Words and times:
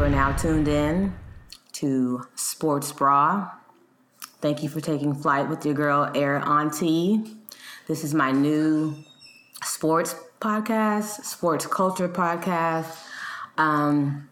You 0.00 0.06
are 0.06 0.08
now 0.08 0.32
tuned 0.32 0.66
in 0.66 1.14
to 1.72 2.26
Sports 2.34 2.90
Bra. 2.90 3.50
Thank 4.40 4.62
you 4.62 4.70
for 4.70 4.80
taking 4.80 5.14
flight 5.14 5.50
with 5.50 5.66
your 5.66 5.74
girl, 5.74 6.10
Air 6.14 6.38
Auntie. 6.38 7.22
This 7.86 8.02
is 8.02 8.14
my 8.14 8.30
new 8.32 8.96
sports 9.62 10.14
podcast, 10.40 11.26
sports 11.26 11.66
culture 11.66 12.08
podcast. 12.08 12.96
Um, 13.58 14.30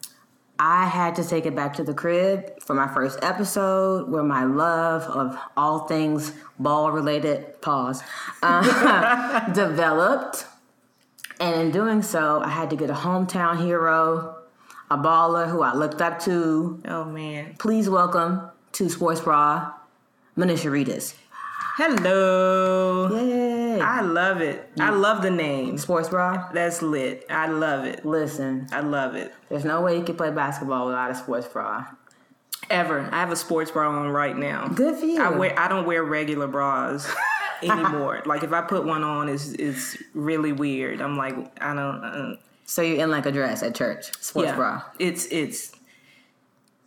I 0.58 0.86
had 0.86 1.14
to 1.16 1.22
take 1.28 1.44
it 1.44 1.54
back 1.54 1.74
to 1.74 1.84
the 1.84 1.92
crib 1.92 2.62
for 2.62 2.72
my 2.72 2.88
first 2.88 3.18
episode 3.20 4.08
where 4.08 4.22
my 4.22 4.44
love 4.44 5.02
of 5.02 5.38
all 5.54 5.80
things 5.80 6.32
ball 6.58 6.92
related, 6.92 7.60
pause, 7.60 8.02
uh, 8.42 9.46
developed. 9.52 10.46
And 11.38 11.60
in 11.60 11.70
doing 11.72 12.00
so, 12.00 12.40
I 12.40 12.48
had 12.48 12.70
to 12.70 12.76
get 12.76 12.88
a 12.88 12.94
hometown 12.94 13.62
hero, 13.62 14.37
a 14.90 14.96
baller 14.96 15.48
who 15.50 15.62
I 15.62 15.74
looked 15.74 16.00
up 16.00 16.18
to. 16.20 16.80
Oh 16.86 17.04
man. 17.04 17.54
Please 17.58 17.88
welcome 17.88 18.42
to 18.72 18.88
Sports 18.88 19.20
Bra, 19.20 19.72
Manisha 20.36 20.70
Redus. 20.70 21.14
Hello. 21.76 23.08
Yay! 23.14 23.80
I 23.80 24.00
love 24.00 24.40
it. 24.40 24.68
I 24.80 24.90
love 24.90 25.22
the 25.22 25.30
name. 25.30 25.78
Sports 25.78 26.08
Bra. 26.08 26.50
That's 26.52 26.82
lit. 26.82 27.24
I 27.30 27.46
love 27.46 27.84
it. 27.84 28.04
Listen, 28.04 28.66
I 28.72 28.80
love 28.80 29.14
it. 29.14 29.32
there's 29.48 29.64
no 29.64 29.80
way 29.80 29.96
you 29.96 30.02
can 30.02 30.16
play 30.16 30.30
basketball 30.30 30.86
without 30.86 31.10
a 31.10 31.14
sports 31.14 31.46
bra. 31.46 31.86
Ever. 32.70 33.08
I 33.12 33.20
have 33.20 33.30
a 33.30 33.36
sports 33.36 33.70
bra 33.70 33.88
on 33.88 34.08
right 34.08 34.36
now. 34.36 34.66
Good 34.68 34.96
for 34.96 35.06
you. 35.06 35.22
I 35.22 35.30
wear 35.30 35.58
I 35.58 35.68
don't 35.68 35.86
wear 35.86 36.02
regular 36.02 36.48
bras 36.48 37.08
anymore. 37.62 38.22
like 38.26 38.42
if 38.42 38.52
I 38.52 38.60
put 38.62 38.84
one 38.84 39.04
on 39.04 39.28
it's 39.28 39.52
it's 39.52 39.96
really 40.14 40.52
weird. 40.52 41.00
I'm 41.00 41.16
like 41.16 41.34
I 41.62 41.74
don't 41.74 42.04
uh, 42.04 42.36
So 42.68 42.82
you're 42.82 43.02
in 43.02 43.10
like 43.10 43.24
a 43.24 43.32
dress 43.32 43.62
at 43.62 43.74
church, 43.74 44.12
sports 44.20 44.50
yeah. 44.50 44.54
bra. 44.54 44.82
It's 44.98 45.24
it's 45.30 45.72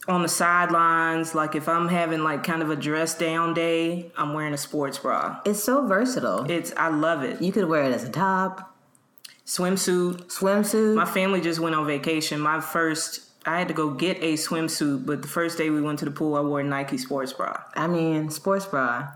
on 0.08 0.22
the 0.22 0.30
sidelines. 0.30 1.34
Like 1.34 1.56
if 1.56 1.68
I'm 1.68 1.88
having 1.88 2.24
like 2.24 2.44
kind 2.44 2.62
of 2.62 2.70
a 2.70 2.76
dress 2.76 3.18
down 3.18 3.56
day, 3.56 4.12
I'm 4.16 4.36
wearing 4.36 4.54
a 4.54 4.60
sports 4.60 5.00
bra. 5.00 5.40
It's 5.44 5.64
so 5.64 5.88
versatile. 5.88 6.50
It's 6.50 6.72
I 6.78 6.90
love 6.90 7.24
it. 7.24 7.42
You 7.42 7.52
could 7.52 7.66
wear 7.66 7.84
it 7.86 7.94
as 7.94 8.04
a 8.04 8.12
top, 8.12 8.78
Swimsuit. 9.48 10.28
swimsuit. 10.28 10.94
My 10.94 11.06
family 11.06 11.42
just 11.42 11.60
went 11.60 11.74
on 11.74 11.88
vacation. 11.88 12.40
My 12.40 12.62
first, 12.62 13.22
I 13.48 13.58
had 13.58 13.68
to 13.70 13.74
go 13.74 13.90
get 13.90 14.18
a 14.22 14.34
swimsuit, 14.34 15.08
but 15.08 15.24
the 15.24 15.28
first 15.28 15.58
day 15.58 15.72
we 15.72 15.82
went 15.82 15.98
to 16.00 16.06
the 16.06 16.12
pool, 16.12 16.36
I 16.36 16.42
wore 16.42 16.60
a 16.60 16.64
Nike 16.64 17.00
sports 17.00 17.34
bra. 17.34 17.60
I 17.76 17.88
mean, 17.88 18.30
sports 18.30 18.68
bra. 18.68 19.14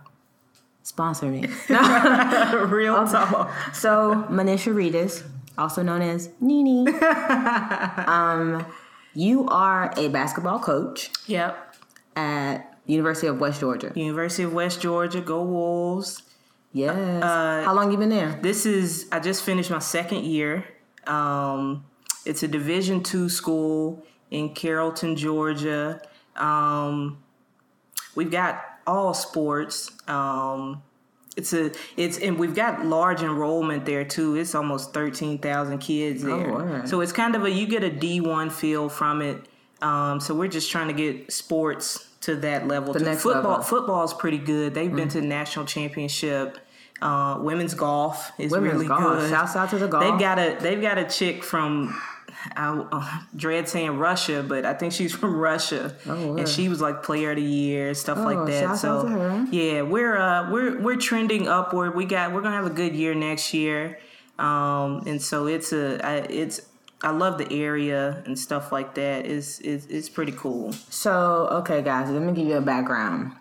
Sponsor 0.82 1.28
me. 1.28 1.42
Real 1.70 3.08
talk. 3.08 3.52
so 3.74 4.26
Manisha 4.30 4.74
Redus, 4.74 5.24
also 5.58 5.82
known 5.84 6.02
as 6.02 6.30
Nini. 6.40 6.88
um, 8.08 8.66
you 9.14 9.48
are 9.48 9.94
a 9.98 10.10
basketball 10.10 10.60
coach 10.60 11.10
Yep. 11.28 11.76
at 12.16 12.78
University 12.86 13.28
of 13.28 13.40
West 13.40 13.60
Georgia. 13.60 13.92
University 13.96 14.44
of 14.44 14.54
West 14.54 14.82
Georgia, 14.82 15.22
go 15.22 15.44
Wolves. 15.44 16.24
Yes. 16.74 16.96
Uh, 17.24 17.64
How 17.66 17.74
long 17.74 17.92
you 17.92 17.98
been 17.98 18.10
there? 18.10 18.38
This 18.42 18.66
is, 18.66 19.08
I 19.12 19.20
just 19.20 19.44
finished 19.44 19.72
my 19.72 19.80
second 19.80 20.26
year. 20.26 20.66
Um, 21.08 21.86
it's 22.26 22.44
a 22.44 22.48
Division 22.48 23.02
two 23.04 23.30
school 23.30 24.04
in 24.30 24.54
Carrollton, 24.54 25.16
Georgia. 25.16 26.02
Um, 26.36 27.24
we've 28.16 28.32
got 28.32 28.62
all 28.86 29.14
sports. 29.14 29.92
Um, 30.08 30.84
it's 31.36 31.54
a 31.54 31.72
it's 31.98 32.18
and 32.18 32.38
we've 32.40 32.56
got 32.56 32.86
large 32.86 33.22
enrollment 33.22 33.86
there 33.86 34.06
too. 34.06 34.36
It's 34.36 34.56
almost 34.56 34.94
thirteen 34.94 35.38
thousand 35.38 35.80
kids 35.80 36.24
there. 36.24 36.52
word. 36.52 36.88
so 36.88 37.02
it's 37.02 37.12
kind 37.12 37.36
of 37.36 37.44
a 37.44 37.52
you 37.52 37.68
get 37.68 37.84
a 37.84 37.90
D 37.90 38.22
one 38.22 38.50
feel 38.50 38.90
from 38.90 39.22
it. 39.22 39.38
Um, 39.82 40.20
so 40.20 40.34
we're 40.34 40.48
just 40.48 40.72
trying 40.72 40.88
to 40.88 40.94
get 40.94 41.32
sports 41.32 42.08
to 42.22 42.36
that 42.38 42.68
level. 42.68 42.94
The 42.94 43.00
too. 43.00 43.06
next 43.06 43.24
football 43.24 43.44
level. 43.58 43.66
Mm. 43.66 43.70
football's 43.70 44.14
pretty 44.14 44.38
good. 44.38 44.74
They've 44.74 44.94
been 44.94 45.10
to 45.10 45.22
the 45.22 45.28
national 45.28 45.66
championship. 45.66 46.58
Uh, 47.02 47.38
women's 47.42 47.74
golf 47.74 48.32
is 48.40 48.52
Women's 48.52 48.74
really 48.74 48.88
golf. 48.88 49.02
good. 49.02 49.30
Shouts 49.30 49.56
out 49.58 49.70
to 49.72 49.78
the 49.78 49.88
golf. 49.88 50.04
They've 50.04 50.20
got 50.20 50.40
a 50.40 50.58
they've 50.62 50.82
got 50.82 50.98
a 50.98 51.04
chick 51.04 51.44
from 51.44 51.94
I 52.56 52.70
uh, 52.92 53.20
dread 53.36 53.68
saying 53.70 53.98
Russia, 53.98 54.44
but 54.48 54.66
I 54.66 54.74
think 54.74 54.94
she's 54.94 55.14
from 55.22 55.36
Russia, 55.38 55.96
Oh, 56.08 56.38
and 56.38 56.48
she 56.48 56.70
was 56.70 56.82
like 56.82 57.04
player 57.04 57.32
of 57.32 57.38
the 57.38 57.42
year, 57.44 57.94
stuff 57.94 58.18
Oh, 58.20 58.24
like 58.24 58.48
that. 58.48 58.78
so 58.78 58.98
out 59.00 59.02
to 59.04 59.08
her. 59.10 59.46
yeah, 59.52 59.82
we're 59.82 60.18
uh 60.18 60.52
we're 60.52 60.80
we're 60.82 60.96
trending 60.98 61.48
upward. 61.48 61.96
We 61.96 62.06
got 62.06 62.34
we're 62.34 62.42
gonna 62.42 62.56
have 62.56 62.66
a 62.66 62.70
good 62.76 62.96
year 62.96 63.14
next 63.16 63.54
year, 63.54 64.00
um, 64.40 65.04
and 65.06 65.22
so 65.22 65.48
it's 65.48 65.74
a 65.74 66.00
I, 66.06 66.16
it's 66.30 66.62
I 67.04 67.12
love 67.12 67.38
the 67.38 67.52
area 67.52 68.24
and 68.26 68.38
stuff 68.38 68.72
like 68.72 68.96
that. 68.96 69.26
It's 69.26 69.60
it's, 69.60 69.86
it's 69.88 70.10
pretty 70.10 70.32
cool. 70.32 70.72
So, 70.90 71.48
okay, 71.52 71.82
guys, 71.82 72.10
let 72.10 72.22
me 72.22 72.34
give 72.34 72.48
you 72.48 72.56
a 72.58 72.62
background. 72.62 73.34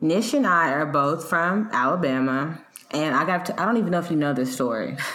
Nish 0.00 0.32
and 0.34 0.46
I 0.46 0.70
are 0.70 0.86
both 0.86 1.28
from 1.28 1.68
Alabama, 1.72 2.60
and 2.90 3.14
I 3.16 3.24
got 3.24 3.46
to, 3.46 3.60
I 3.60 3.64
don't 3.64 3.78
even 3.78 3.90
know 3.90 3.98
if 3.98 4.10
you 4.10 4.16
know 4.16 4.32
this 4.32 4.52
story. 4.54 4.96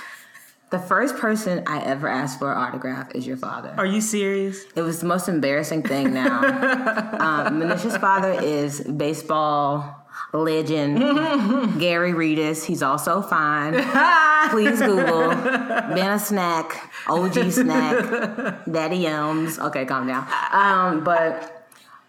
The 0.73 0.79
first 0.79 1.17
person 1.17 1.61
I 1.67 1.83
ever 1.83 2.07
asked 2.07 2.39
for 2.39 2.51
an 2.51 2.57
autograph 2.57 3.13
is 3.13 3.27
your 3.27 3.37
father. 3.37 3.75
Are 3.77 3.85
you 3.85 4.01
serious? 4.01 4.63
It 4.75 4.81
was 4.81 5.01
the 5.01 5.05
most 5.05 5.29
embarrassing 5.29 5.83
thing 5.83 6.15
now. 6.15 6.39
um, 7.19 7.61
Manisha's 7.61 7.95
father 7.97 8.31
is 8.41 8.81
baseball 8.81 10.07
legend 10.33 10.97
Gary 11.79 12.13
Redus. 12.13 12.65
He's 12.65 12.81
also 12.81 13.21
fine. 13.21 13.73
Please 14.49 14.79
Google 14.79 15.29
been 15.29 16.09
a 16.09 16.17
snack, 16.17 16.91
OG 17.07 17.51
snack, 17.51 18.65
Daddy 18.65 19.05
Elms. 19.05 19.59
Okay, 19.59 19.85
calm 19.85 20.07
down. 20.07 20.27
Um, 20.51 21.03
but 21.03 21.67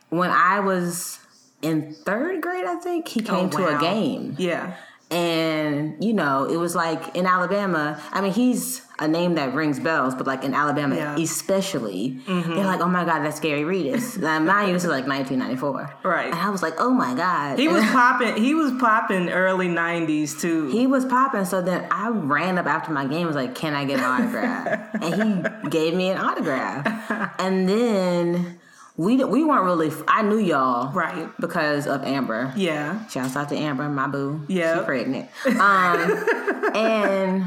when 0.09 0.31
I 0.31 0.61
was 0.61 1.19
in 1.61 1.93
third 1.93 2.41
grade, 2.41 2.65
I 2.65 2.77
think 2.77 3.09
he 3.09 3.21
came 3.21 3.51
to 3.51 3.77
a 3.77 3.79
game 3.79 4.37
Yeah. 4.39 4.75
And 5.11 6.03
you 6.03 6.13
know 6.13 6.45
it 6.45 6.57
was 6.57 6.75
like 6.75 7.15
in 7.15 7.27
alabama 7.27 8.01
i 8.11 8.21
mean 8.21 8.33
he's 8.33 8.83
a 8.99 9.07
name 9.07 9.35
that 9.35 9.55
rings 9.55 9.79
bells 9.79 10.15
but 10.15 10.27
like 10.27 10.43
in 10.45 10.55
alabama 10.55 10.97
Yeah. 10.97 11.15
Mm-hmm. 11.15 11.23
especially 11.23 12.21
they're 12.27 12.65
like 12.67 12.81
oh 12.81 12.89
my 12.89 13.05
god 13.05 13.21
that's 13.25 13.39
gary 13.39 13.63
redus 13.63 14.19
now 14.21 14.39
mind 14.41 14.69
you 14.69 14.73
this 14.75 14.85
is 14.85 14.91
like 14.91 15.07
1994 15.07 15.95
Right. 16.03 16.27
and 16.27 16.35
i 16.35 16.49
was 16.51 16.63
like 16.63 16.75
oh 16.79 16.91
my 16.91 17.15
god 17.15 17.59
He 17.59 17.67
And 17.67 17.75
was 17.75 17.85
popping. 18.01 18.37
He 18.43 18.55
was 18.55 18.73
popping 18.81 19.29
early 19.31 19.69
'90s 19.69 20.41
too. 20.41 20.69
he 20.71 20.87
was 20.87 21.05
popping 21.05 21.45
so 21.45 21.61
then 21.63 21.87
i 21.91 22.09
ran 22.09 22.59
up 22.59 22.67
after 22.67 22.91
my 22.93 23.07
game 23.07 23.27
was 23.27 23.37
like 23.37 23.55
can 23.55 23.75
i 23.75 23.85
get 23.85 23.99
an 24.01 24.05
autograph 24.05 24.89
and 25.03 25.15
he 25.15 25.69
gave 25.71 25.95
me 25.95 26.11
an 26.11 26.19
autograph 26.19 26.83
and 27.39 27.69
then 27.69 28.59
we 28.97 29.23
we 29.25 29.43
weren't 29.45 29.65
really 29.65 29.91
i 30.07 30.23
knew 30.23 30.39
y'all 30.39 30.93
Right. 30.93 31.29
because 31.41 31.87
of 31.87 32.05
amber 32.05 32.53
yeah. 32.57 33.07
Shouts 33.09 33.35
out 33.37 33.49
to 33.49 33.57
Amber, 33.57 33.89
my 33.89 34.07
boo. 34.07 34.43
Yeah. 34.49 34.79
She 34.81 34.85
pregnant. 34.85 35.29
Um, 35.47 36.25
and 36.75 37.45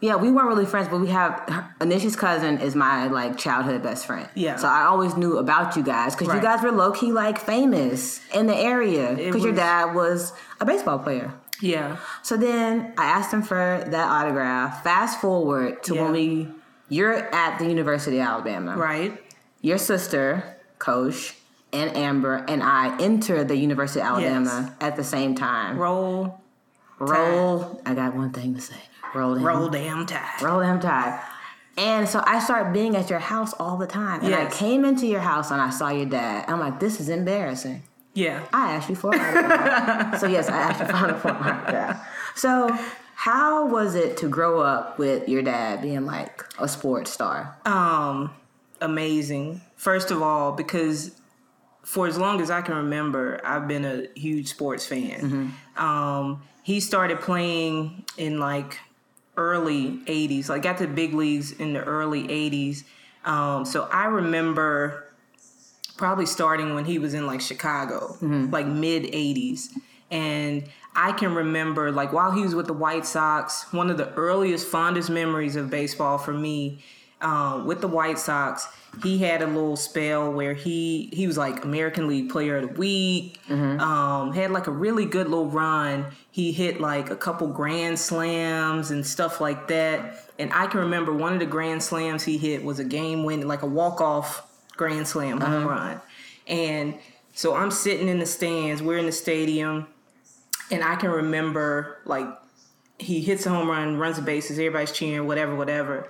yeah, 0.00 0.16
we 0.16 0.30
weren't 0.30 0.48
really 0.48 0.66
friends, 0.66 0.88
but 0.88 1.00
we 1.00 1.08
have 1.08 1.32
Anisha's 1.80 2.16
cousin 2.16 2.58
is 2.60 2.74
my 2.76 3.06
like 3.08 3.38
childhood 3.38 3.82
best 3.82 4.06
friend. 4.06 4.28
Yeah. 4.34 4.56
So 4.56 4.68
I 4.68 4.82
always 4.82 5.16
knew 5.16 5.38
about 5.38 5.74
you 5.76 5.82
guys 5.82 6.14
because 6.14 6.34
you 6.34 6.40
guys 6.40 6.62
were 6.62 6.70
low 6.70 6.92
key 6.92 7.12
like 7.12 7.38
famous 7.38 8.20
in 8.34 8.46
the 8.46 8.54
area 8.56 9.14
because 9.16 9.42
your 9.42 9.54
dad 9.54 9.94
was 9.94 10.32
a 10.60 10.64
baseball 10.66 10.98
player. 10.98 11.32
Yeah. 11.62 11.96
So 12.22 12.36
then 12.36 12.92
I 12.98 13.06
asked 13.06 13.32
him 13.32 13.42
for 13.42 13.82
that 13.86 14.08
autograph. 14.08 14.84
Fast 14.84 15.20
forward 15.20 15.82
to 15.84 15.94
Yeah. 15.94 16.02
when 16.02 16.12
we 16.12 16.48
you're 16.88 17.14
at 17.34 17.58
the 17.58 17.66
University 17.66 18.18
of 18.20 18.26
Alabama 18.28 18.76
Right. 18.76 19.18
Your 19.66 19.78
sister, 19.78 20.56
Coach, 20.78 21.34
and 21.72 21.94
Amber, 21.96 22.44
and 22.46 22.62
I 22.62 22.96
enter 23.00 23.42
the 23.42 23.56
University 23.56 23.98
of 23.98 24.06
Alabama 24.06 24.72
at 24.80 24.94
the 24.94 25.02
same 25.02 25.34
time. 25.34 25.76
Roll. 25.76 26.40
Roll. 27.00 27.82
I 27.84 27.94
got 27.94 28.14
one 28.14 28.30
thing 28.30 28.54
to 28.54 28.60
say. 28.60 28.76
Roll 29.12 29.34
them. 29.34 29.42
Roll 29.42 29.68
damn 29.68 30.06
tide. 30.06 30.40
Roll 30.40 30.60
them 30.60 30.78
tide. 30.78 31.20
And 31.76 32.08
so 32.08 32.22
I 32.24 32.38
started 32.38 32.72
being 32.72 32.94
at 32.94 33.10
your 33.10 33.18
house 33.18 33.54
all 33.54 33.76
the 33.76 33.88
time. 33.88 34.24
And 34.24 34.34
I 34.36 34.48
came 34.48 34.84
into 34.84 35.06
your 35.06 35.20
house 35.20 35.50
and 35.50 35.60
I 35.60 35.70
saw 35.70 35.90
your 35.90 36.06
dad. 36.06 36.44
I'm 36.48 36.60
like, 36.60 36.78
this 36.78 37.00
is 37.00 37.08
embarrassing. 37.08 37.82
Yeah. 38.14 38.46
I 38.52 38.74
asked 38.74 38.88
you 38.88 38.94
for 38.94 39.12
autograph. 39.14 40.20
so 40.20 40.28
yes, 40.28 40.48
I 40.48 40.56
asked 40.56 40.80
you 40.80 40.86
for 40.86 41.18
for 41.18 41.28
an 41.28 41.36
autograph. 41.36 42.08
So 42.36 42.70
how 43.16 43.66
was 43.66 43.96
it 43.96 44.16
to 44.18 44.28
grow 44.28 44.60
up 44.60 44.98
with 44.98 45.28
your 45.28 45.42
dad 45.42 45.82
being 45.82 46.06
like 46.06 46.44
a 46.58 46.68
sports 46.68 47.10
star? 47.10 47.56
Um, 47.66 48.32
amazing. 48.80 49.60
First 49.76 50.10
of 50.10 50.22
all, 50.22 50.52
because 50.52 51.12
for 51.82 52.06
as 52.06 52.18
long 52.18 52.40
as 52.40 52.50
I 52.50 52.62
can 52.62 52.74
remember, 52.76 53.40
I've 53.44 53.68
been 53.68 53.84
a 53.84 54.06
huge 54.18 54.48
sports 54.48 54.86
fan. 54.86 55.54
Um, 55.76 56.42
he 56.62 56.80
started 56.80 57.20
playing 57.20 58.04
in 58.18 58.40
like 58.40 58.78
early 59.36 59.98
80s, 60.06 60.48
like 60.48 60.62
got 60.62 60.78
to 60.78 60.86
big 60.88 61.14
leagues 61.14 61.52
in 61.52 61.74
the 61.74 61.84
early 61.84 62.26
80s. 62.26 62.84
Um, 63.24 63.64
so 63.64 63.88
I 63.92 64.06
remember 64.06 65.04
probably 65.96 66.26
starting 66.26 66.74
when 66.74 66.84
he 66.84 66.98
was 66.98 67.14
in 67.14 67.26
like 67.26 67.40
Chicago, 67.40 68.16
like 68.50 68.66
mid 68.66 69.04
80s. 69.04 69.68
And 70.10 70.68
I 70.94 71.12
can 71.12 71.34
remember, 71.34 71.90
like, 71.92 72.12
while 72.12 72.30
he 72.30 72.42
was 72.42 72.54
with 72.54 72.66
the 72.66 72.72
White 72.72 73.04
Sox, 73.04 73.70
one 73.72 73.90
of 73.90 73.98
the 73.98 74.12
earliest, 74.14 74.66
fondest 74.66 75.10
memories 75.10 75.56
of 75.56 75.68
baseball 75.68 76.16
for 76.16 76.32
me 76.32 76.82
um, 77.20 77.66
with 77.66 77.80
the 77.80 77.88
White 77.88 78.18
Sox. 78.18 78.66
He 79.02 79.18
had 79.18 79.42
a 79.42 79.46
little 79.46 79.76
spell 79.76 80.32
where 80.32 80.54
he 80.54 81.10
he 81.12 81.26
was 81.26 81.36
like 81.36 81.64
American 81.64 82.08
League 82.08 82.30
Player 82.30 82.56
of 82.56 82.62
the 82.68 82.74
Week. 82.80 83.38
Mm-hmm. 83.48 83.78
Um, 83.80 84.32
had 84.32 84.50
like 84.50 84.66
a 84.68 84.70
really 84.70 85.04
good 85.04 85.28
little 85.28 85.50
run. 85.50 86.06
He 86.30 86.50
hit 86.52 86.80
like 86.80 87.10
a 87.10 87.16
couple 87.16 87.48
grand 87.48 87.98
slams 87.98 88.90
and 88.90 89.06
stuff 89.06 89.40
like 89.40 89.68
that. 89.68 90.24
And 90.38 90.50
I 90.52 90.66
can 90.66 90.80
remember 90.80 91.12
one 91.12 91.34
of 91.34 91.40
the 91.40 91.46
grand 91.46 91.82
slams 91.82 92.22
he 92.24 92.38
hit 92.38 92.64
was 92.64 92.78
a 92.78 92.84
game 92.84 93.24
win, 93.24 93.46
like 93.46 93.62
a 93.62 93.66
walk 93.66 94.00
off 94.00 94.46
grand 94.76 95.06
slam 95.08 95.40
home 95.40 95.66
Uh-huh. 95.66 95.68
run. 95.68 96.00
And 96.46 96.94
so 97.34 97.54
I'm 97.54 97.70
sitting 97.70 98.08
in 98.08 98.18
the 98.18 98.26
stands. 98.26 98.82
We're 98.82 98.98
in 98.98 99.06
the 99.06 99.12
stadium, 99.12 99.88
and 100.70 100.82
I 100.82 100.96
can 100.96 101.10
remember 101.10 101.98
like 102.06 102.28
he 102.98 103.20
hits 103.20 103.44
a 103.44 103.50
home 103.50 103.68
run, 103.68 103.98
runs 103.98 104.16
the 104.16 104.22
bases, 104.22 104.58
everybody's 104.58 104.92
cheering, 104.92 105.26
whatever, 105.26 105.54
whatever. 105.54 106.08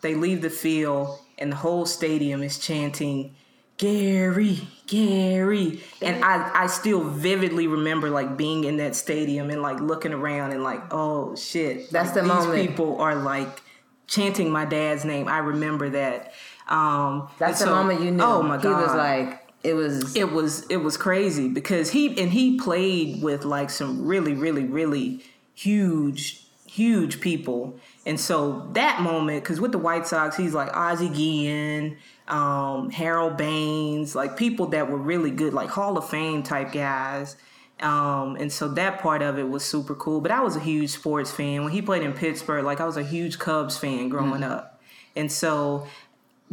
They 0.00 0.14
leave 0.14 0.42
the 0.42 0.50
field, 0.50 1.18
and 1.38 1.52
the 1.52 1.56
whole 1.56 1.86
stadium 1.86 2.42
is 2.42 2.58
chanting, 2.58 3.34
Gary, 3.76 4.60
Gary. 4.86 5.82
And 6.02 6.22
I, 6.24 6.50
I 6.54 6.66
still 6.66 7.02
vividly 7.02 7.66
remember 7.66 8.10
like 8.10 8.36
being 8.36 8.64
in 8.64 8.76
that 8.76 8.94
stadium 8.94 9.50
and 9.50 9.62
like 9.62 9.80
looking 9.80 10.12
around 10.12 10.52
and 10.52 10.62
like, 10.62 10.82
oh 10.90 11.34
shit. 11.36 11.90
That's 11.90 12.08
like, 12.08 12.14
the 12.14 12.20
these 12.22 12.28
moment. 12.28 12.68
people 12.68 13.00
are 13.00 13.14
like 13.14 13.62
chanting 14.06 14.50
my 14.50 14.64
dad's 14.66 15.04
name. 15.04 15.28
I 15.28 15.38
remember 15.38 15.88
that. 15.90 16.32
Um, 16.68 17.28
That's 17.38 17.58
the 17.60 17.66
so- 17.66 17.74
moment 17.74 18.02
you 18.02 18.10
knew. 18.10 18.22
Oh 18.22 18.42
my 18.42 18.56
god. 18.58 18.62
He 18.62 18.86
was 18.86 18.94
like, 18.94 19.46
it 19.62 19.74
was. 19.74 20.16
it 20.16 20.30
was 20.30 20.66
it 20.68 20.76
was 20.78 20.96
crazy 20.96 21.48
because 21.48 21.90
he 21.90 22.20
and 22.20 22.30
he 22.30 22.58
played 22.58 23.22
with 23.22 23.44
like 23.44 23.68
some 23.70 24.06
really 24.06 24.32
really 24.32 24.64
really 24.64 25.22
huge 25.54 26.46
huge 26.70 27.20
people. 27.20 27.74
And 28.06 28.18
so 28.18 28.68
that 28.74 29.00
moment 29.02 29.42
because 29.42 29.60
with 29.60 29.72
the 29.72 29.78
white 29.78 30.06
sox 30.06 30.36
he's 30.36 30.54
like 30.54 30.70
ozzie 30.72 31.08
guillen 31.08 31.96
um, 32.28 32.90
harold 32.90 33.36
baines 33.36 34.14
like 34.14 34.36
people 34.36 34.66
that 34.66 34.88
were 34.88 34.96
really 34.96 35.32
good 35.32 35.52
like 35.52 35.68
hall 35.68 35.98
of 35.98 36.08
fame 36.08 36.44
type 36.44 36.72
guys. 36.72 37.36
Um, 37.80 38.36
and 38.36 38.52
so 38.52 38.68
that 38.68 39.00
part 39.00 39.20
of 39.20 39.38
it 39.38 39.48
was 39.48 39.64
super 39.64 39.96
cool. 39.96 40.20
But 40.20 40.30
i 40.30 40.40
was 40.40 40.54
a 40.54 40.60
huge 40.60 40.90
sports 40.90 41.32
fan. 41.32 41.64
When 41.64 41.72
he 41.72 41.82
played 41.82 42.02
in 42.02 42.12
pittsburgh 42.12 42.64
like 42.64 42.80
i 42.80 42.84
was 42.84 42.96
a 42.96 43.02
huge 43.02 43.40
cubs 43.40 43.76
fan 43.76 44.08
growing 44.08 44.44
up. 44.44 44.80
And 45.16 45.30
so 45.30 45.88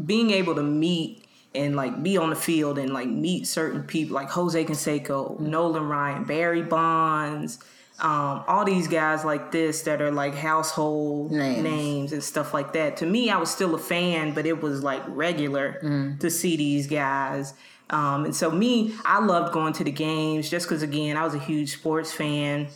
being 0.04 0.31
able 0.31 0.56
to 0.56 0.64
meet 0.64 1.25
and 1.54 1.75
like 1.75 2.02
be 2.02 2.18
on 2.18 2.31
the 2.31 2.36
field 2.36 2.80
and 2.80 2.92
like 2.92 3.08
meet 3.08 3.46
certain 3.46 3.84
people 3.84 4.16
like 4.16 4.30
Jose 4.31 4.66
Canseco, 4.66 5.40
Nolan 5.40 5.88
Ryan, 5.88 6.24
Barry 6.24 6.64
Bonds, 6.64 7.60
um, 8.00 8.44
all 8.48 8.64
these 8.64 8.88
guys 8.88 9.26
like 9.26 9.52
this 9.52 9.82
that 9.84 10.02
are 10.02 10.12
like 10.12 10.36
household 10.36 11.32
Names. 11.32 11.64
names. 11.64 12.14
and 12.14 12.24
stuff 12.24 12.54
like 12.54 12.74
that. 12.74 12.98
To 12.98 13.06
me, 13.06 13.30
I 13.30 13.38
was 13.38 13.50
still 13.50 13.74
a 13.76 13.80
fan, 13.80 14.34
but 14.34 14.46
it 14.46 14.62
was 14.62 14.84
like 14.84 15.02
regular 15.08 16.16
to 16.20 16.30
see 16.30 16.56
these 16.58 16.88
guys. 16.88 17.54
Um, 17.90 18.26
and 18.26 18.36
so 18.36 18.52
me, 18.52 18.94
I 19.06 19.20
loved 19.24 19.54
going 19.54 19.74
to 19.74 19.84
the 19.84 19.92
games 19.92 20.50
just 20.50 20.68
because 20.68 20.84
again, 20.84 21.18
I 21.18 21.24
was 21.24 21.34
a 21.34 21.40
huge 21.40 21.74
sports 21.74 22.12
fan 22.12 22.68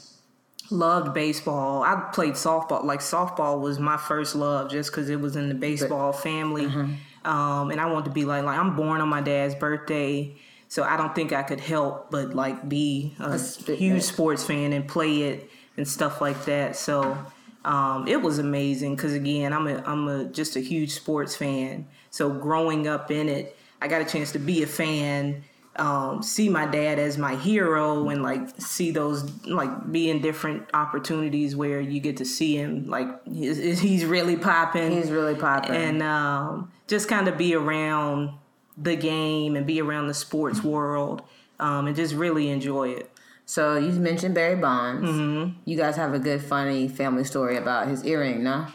loved 0.72 1.14
baseball. 1.14 1.84
I 1.84 2.10
played 2.14 2.36
softball. 2.36 2.84
Like 2.86 3.02
softball 3.02 3.60
was 3.60 3.78
my 3.78 3.98
first 3.98 4.36
love, 4.36 4.72
just 4.72 4.90
because 4.90 5.10
it 5.10 5.20
was 5.20 5.36
in 5.36 5.50
the 5.50 5.56
baseball 5.56 6.14
family. 6.14 6.66
Um, 7.26 7.70
and 7.72 7.80
I 7.80 7.86
wanted 7.92 8.06
to 8.06 8.12
be 8.12 8.26
like, 8.26 8.44
like 8.46 8.58
I'm 8.58 8.76
born 8.76 9.02
on 9.02 9.10
my 9.10 9.22
dad's 9.22 9.54
birthday, 9.54 10.34
so 10.72 10.84
I 10.84 10.96
don't 10.96 11.14
think 11.14 11.34
I 11.34 11.44
could 11.44 11.60
help 11.60 12.12
but 12.12 12.34
like 12.34 12.70
be 12.70 13.14
a 13.20 13.38
spit 13.38 13.78
huge 13.78 14.04
sports 14.04 14.46
fan 14.46 14.72
and 14.72 14.88
play 14.88 15.24
it 15.24 15.50
and 15.76 15.86
stuff 15.86 16.22
like 16.22 16.46
that. 16.46 16.78
So 16.78 17.18
um, 17.66 18.08
it 18.08 18.22
was 18.22 18.40
amazing 18.40 18.96
because 18.96 19.12
again, 19.12 19.52
I'm 19.52 19.68
a 19.68 19.84
I'm 19.86 20.08
a 20.08 20.24
just 20.24 20.56
a 20.56 20.62
huge 20.62 20.92
sports 20.92 21.36
fan. 21.36 21.88
So 22.10 22.30
growing 22.30 22.88
up 22.88 23.12
in 23.12 23.28
it, 23.28 23.58
I 23.82 23.90
got 23.90 24.02
a 24.02 24.06
chance 24.06 24.32
to 24.32 24.40
be 24.40 24.64
a 24.64 24.68
fan 24.68 25.44
um, 25.76 26.22
see 26.22 26.48
my 26.48 26.66
dad 26.66 27.00
as 27.00 27.18
my 27.18 27.36
hero 27.36 28.10
and 28.10 28.24
like 28.24 28.42
see 28.58 28.92
those 28.92 29.24
like 29.46 29.92
be 29.92 30.10
in 30.10 30.22
different 30.22 30.70
opportunities 30.74 31.56
where 31.56 31.80
you 31.80 32.00
get 32.00 32.18
to 32.18 32.26
see 32.26 32.58
him 32.58 32.88
like 32.88 33.08
he's, 33.26 33.80
he's 33.80 34.06
really 34.06 34.36
popping 34.36 34.92
He's 34.92 35.12
really 35.12 35.36
popping. 35.36 35.76
and 35.76 36.04
um, 36.04 36.72
just 36.88 37.08
kind 37.08 37.28
of 37.28 37.38
be 37.38 37.56
around 37.56 38.32
the 38.78 38.96
game 38.96 39.56
and 39.56 39.66
be 39.66 39.82
around 39.82 40.08
the 40.08 40.14
sports 40.14 40.64
world 40.64 41.22
um, 41.60 41.88
and 41.88 41.96
just 41.96 42.14
really 42.16 42.50
enjoy 42.50 42.90
it. 42.90 43.12
so 43.46 43.76
you 43.78 43.92
mentioned 43.92 44.34
Barry 44.36 44.56
Bonds. 44.56 45.08
Mm-hmm. 45.08 45.60
You 45.66 45.78
guys 45.78 45.96
have 45.98 46.14
a 46.14 46.20
good, 46.20 46.42
funny 46.42 46.88
family 46.88 47.24
story 47.24 47.58
about 47.58 47.88
his 47.88 48.04
earring, 48.06 48.44
no? 48.44 48.68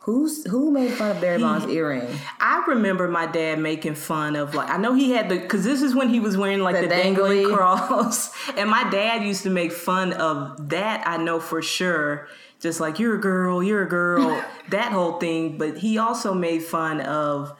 Who's 0.00 0.44
who 0.50 0.72
made 0.72 0.90
fun 0.94 1.12
of 1.12 1.20
Barry 1.20 1.38
Bonds' 1.38 1.66
earring? 1.66 2.08
I 2.40 2.64
remember 2.66 3.06
my 3.06 3.26
dad 3.26 3.60
making 3.60 3.94
fun 3.94 4.34
of 4.34 4.52
like 4.52 4.68
I 4.68 4.76
know 4.76 4.94
he 4.94 5.12
had 5.12 5.28
the 5.28 5.38
because 5.38 5.62
this 5.62 5.80
is 5.80 5.94
when 5.94 6.08
he 6.08 6.18
was 6.18 6.36
wearing 6.36 6.58
like 6.60 6.74
The 6.74 6.82
the, 6.82 6.88
dangling 6.88 7.44
dangly. 7.44 7.54
cross, 7.54 8.32
and 8.56 8.68
my 8.68 8.82
dad 8.90 9.22
used 9.22 9.44
to 9.44 9.50
make 9.50 9.70
fun 9.70 10.12
of 10.14 10.70
that. 10.70 11.06
I 11.06 11.18
know 11.18 11.38
for 11.38 11.62
sure, 11.62 12.26
just 12.58 12.80
like 12.80 12.98
you're 12.98 13.14
a 13.14 13.20
girl, 13.20 13.62
you're 13.62 13.84
a 13.84 13.88
girl, 13.88 14.42
that 14.70 14.90
whole 14.90 15.20
thing. 15.20 15.56
But 15.56 15.78
he 15.78 15.98
also 15.98 16.34
made 16.34 16.64
fun 16.64 17.00
of. 17.00 17.56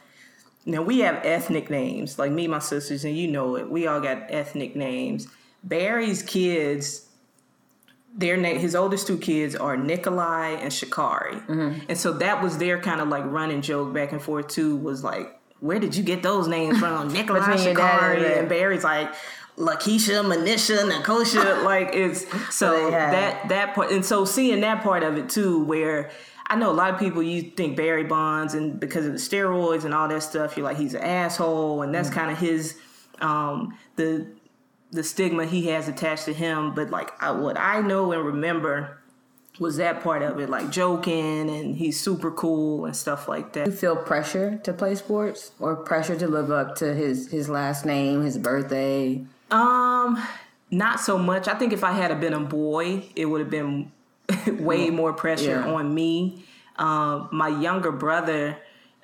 Now 0.64 0.82
we 0.82 1.00
have 1.00 1.24
ethnic 1.24 1.70
names, 1.70 2.18
like 2.18 2.30
me, 2.30 2.46
my 2.46 2.60
sisters, 2.60 3.04
and 3.04 3.16
you 3.16 3.28
know 3.28 3.56
it. 3.56 3.68
We 3.70 3.86
all 3.86 4.00
got 4.00 4.26
ethnic 4.28 4.76
names. 4.76 5.26
Barry's 5.64 6.22
kids 6.22 7.08
their 8.14 8.36
name 8.36 8.58
his 8.58 8.74
oldest 8.74 9.06
two 9.06 9.16
kids 9.18 9.56
are 9.56 9.76
Nikolai 9.76 10.50
and 10.50 10.72
Shikari. 10.72 11.36
Mm-hmm. 11.36 11.86
And 11.88 11.98
so 11.98 12.12
that 12.14 12.42
was 12.42 12.58
their 12.58 12.80
kind 12.80 13.00
of 13.00 13.08
like 13.08 13.24
running 13.24 13.62
joke 13.62 13.92
back 13.92 14.12
and 14.12 14.20
forth 14.20 14.48
too 14.48 14.76
was 14.76 15.02
like, 15.02 15.38
where 15.60 15.78
did 15.78 15.96
you 15.96 16.02
get 16.02 16.22
those 16.22 16.46
names 16.46 16.78
from? 16.78 17.08
Nikolai 17.12 17.56
dad 17.56 18.16
and 18.18 18.24
and 18.24 18.48
Barry's 18.48 18.84
like 18.84 19.14
Lakeisha, 19.56 20.24
Manisha, 20.24 20.90
Nakosha, 20.90 21.64
like 21.64 21.90
it's 21.94 22.26
so 22.54 22.90
had- 22.90 23.12
that 23.12 23.48
that 23.48 23.74
part 23.74 23.90
and 23.90 24.04
so 24.04 24.24
seeing 24.24 24.60
that 24.60 24.82
part 24.82 25.02
of 25.02 25.16
it 25.16 25.28
too 25.30 25.64
where 25.64 26.10
I 26.52 26.54
know 26.54 26.70
a 26.70 26.72
lot 26.72 26.92
of 26.92 27.00
people 27.00 27.22
you 27.22 27.40
think 27.40 27.78
Barry 27.78 28.04
Bonds 28.04 28.52
and 28.52 28.78
because 28.78 29.06
of 29.06 29.12
the 29.12 29.18
steroids 29.18 29.86
and 29.86 29.94
all 29.94 30.06
that 30.08 30.22
stuff, 30.22 30.54
you're 30.54 30.66
like 30.66 30.76
he's 30.76 30.92
an 30.92 31.00
asshole 31.00 31.80
and 31.80 31.94
that's 31.94 32.10
kind 32.10 32.30
of 32.30 32.38
his 32.38 32.76
um 33.22 33.78
the 33.96 34.26
the 34.90 35.02
stigma 35.02 35.46
he 35.46 35.68
has 35.68 35.88
attached 35.88 36.26
to 36.26 36.34
him. 36.34 36.74
But 36.74 36.90
like 36.90 37.10
I, 37.22 37.30
what 37.30 37.58
I 37.58 37.80
know 37.80 38.12
and 38.12 38.22
remember 38.22 38.98
was 39.58 39.78
that 39.78 40.02
part 40.02 40.20
of 40.20 40.38
it, 40.40 40.50
like 40.50 40.70
joking 40.70 41.48
and 41.48 41.74
he's 41.74 41.98
super 41.98 42.30
cool 42.30 42.84
and 42.84 42.94
stuff 42.94 43.28
like 43.28 43.54
that. 43.54 43.64
you 43.68 43.72
that. 43.72 43.78
feel 43.78 43.96
pressure 43.96 44.60
to 44.62 44.74
play 44.74 44.94
sports 44.94 45.52
or 45.58 45.74
pressure 45.74 46.18
to 46.18 46.28
live 46.28 46.50
up 46.50 46.76
to 46.76 46.92
his 46.92 47.30
his 47.30 47.48
last 47.48 47.86
name, 47.86 48.24
his 48.24 48.36
birthday? 48.36 49.24
Um, 49.50 50.22
not 50.70 51.00
so 51.00 51.16
much. 51.16 51.48
I 51.48 51.54
think 51.54 51.72
if 51.72 51.82
I 51.82 51.92
had 51.92 52.20
been 52.20 52.34
a 52.34 52.40
boy, 52.40 53.04
it 53.16 53.24
would 53.24 53.40
have 53.40 53.50
been 53.50 53.90
way 54.60 54.90
more 54.90 55.12
pressure 55.12 55.62
Yeah. 55.64 55.72
on 55.72 55.94
me. 55.94 56.44
Um, 56.76 57.28
my 57.32 57.48
younger 57.48 57.92
brother, 57.92 58.56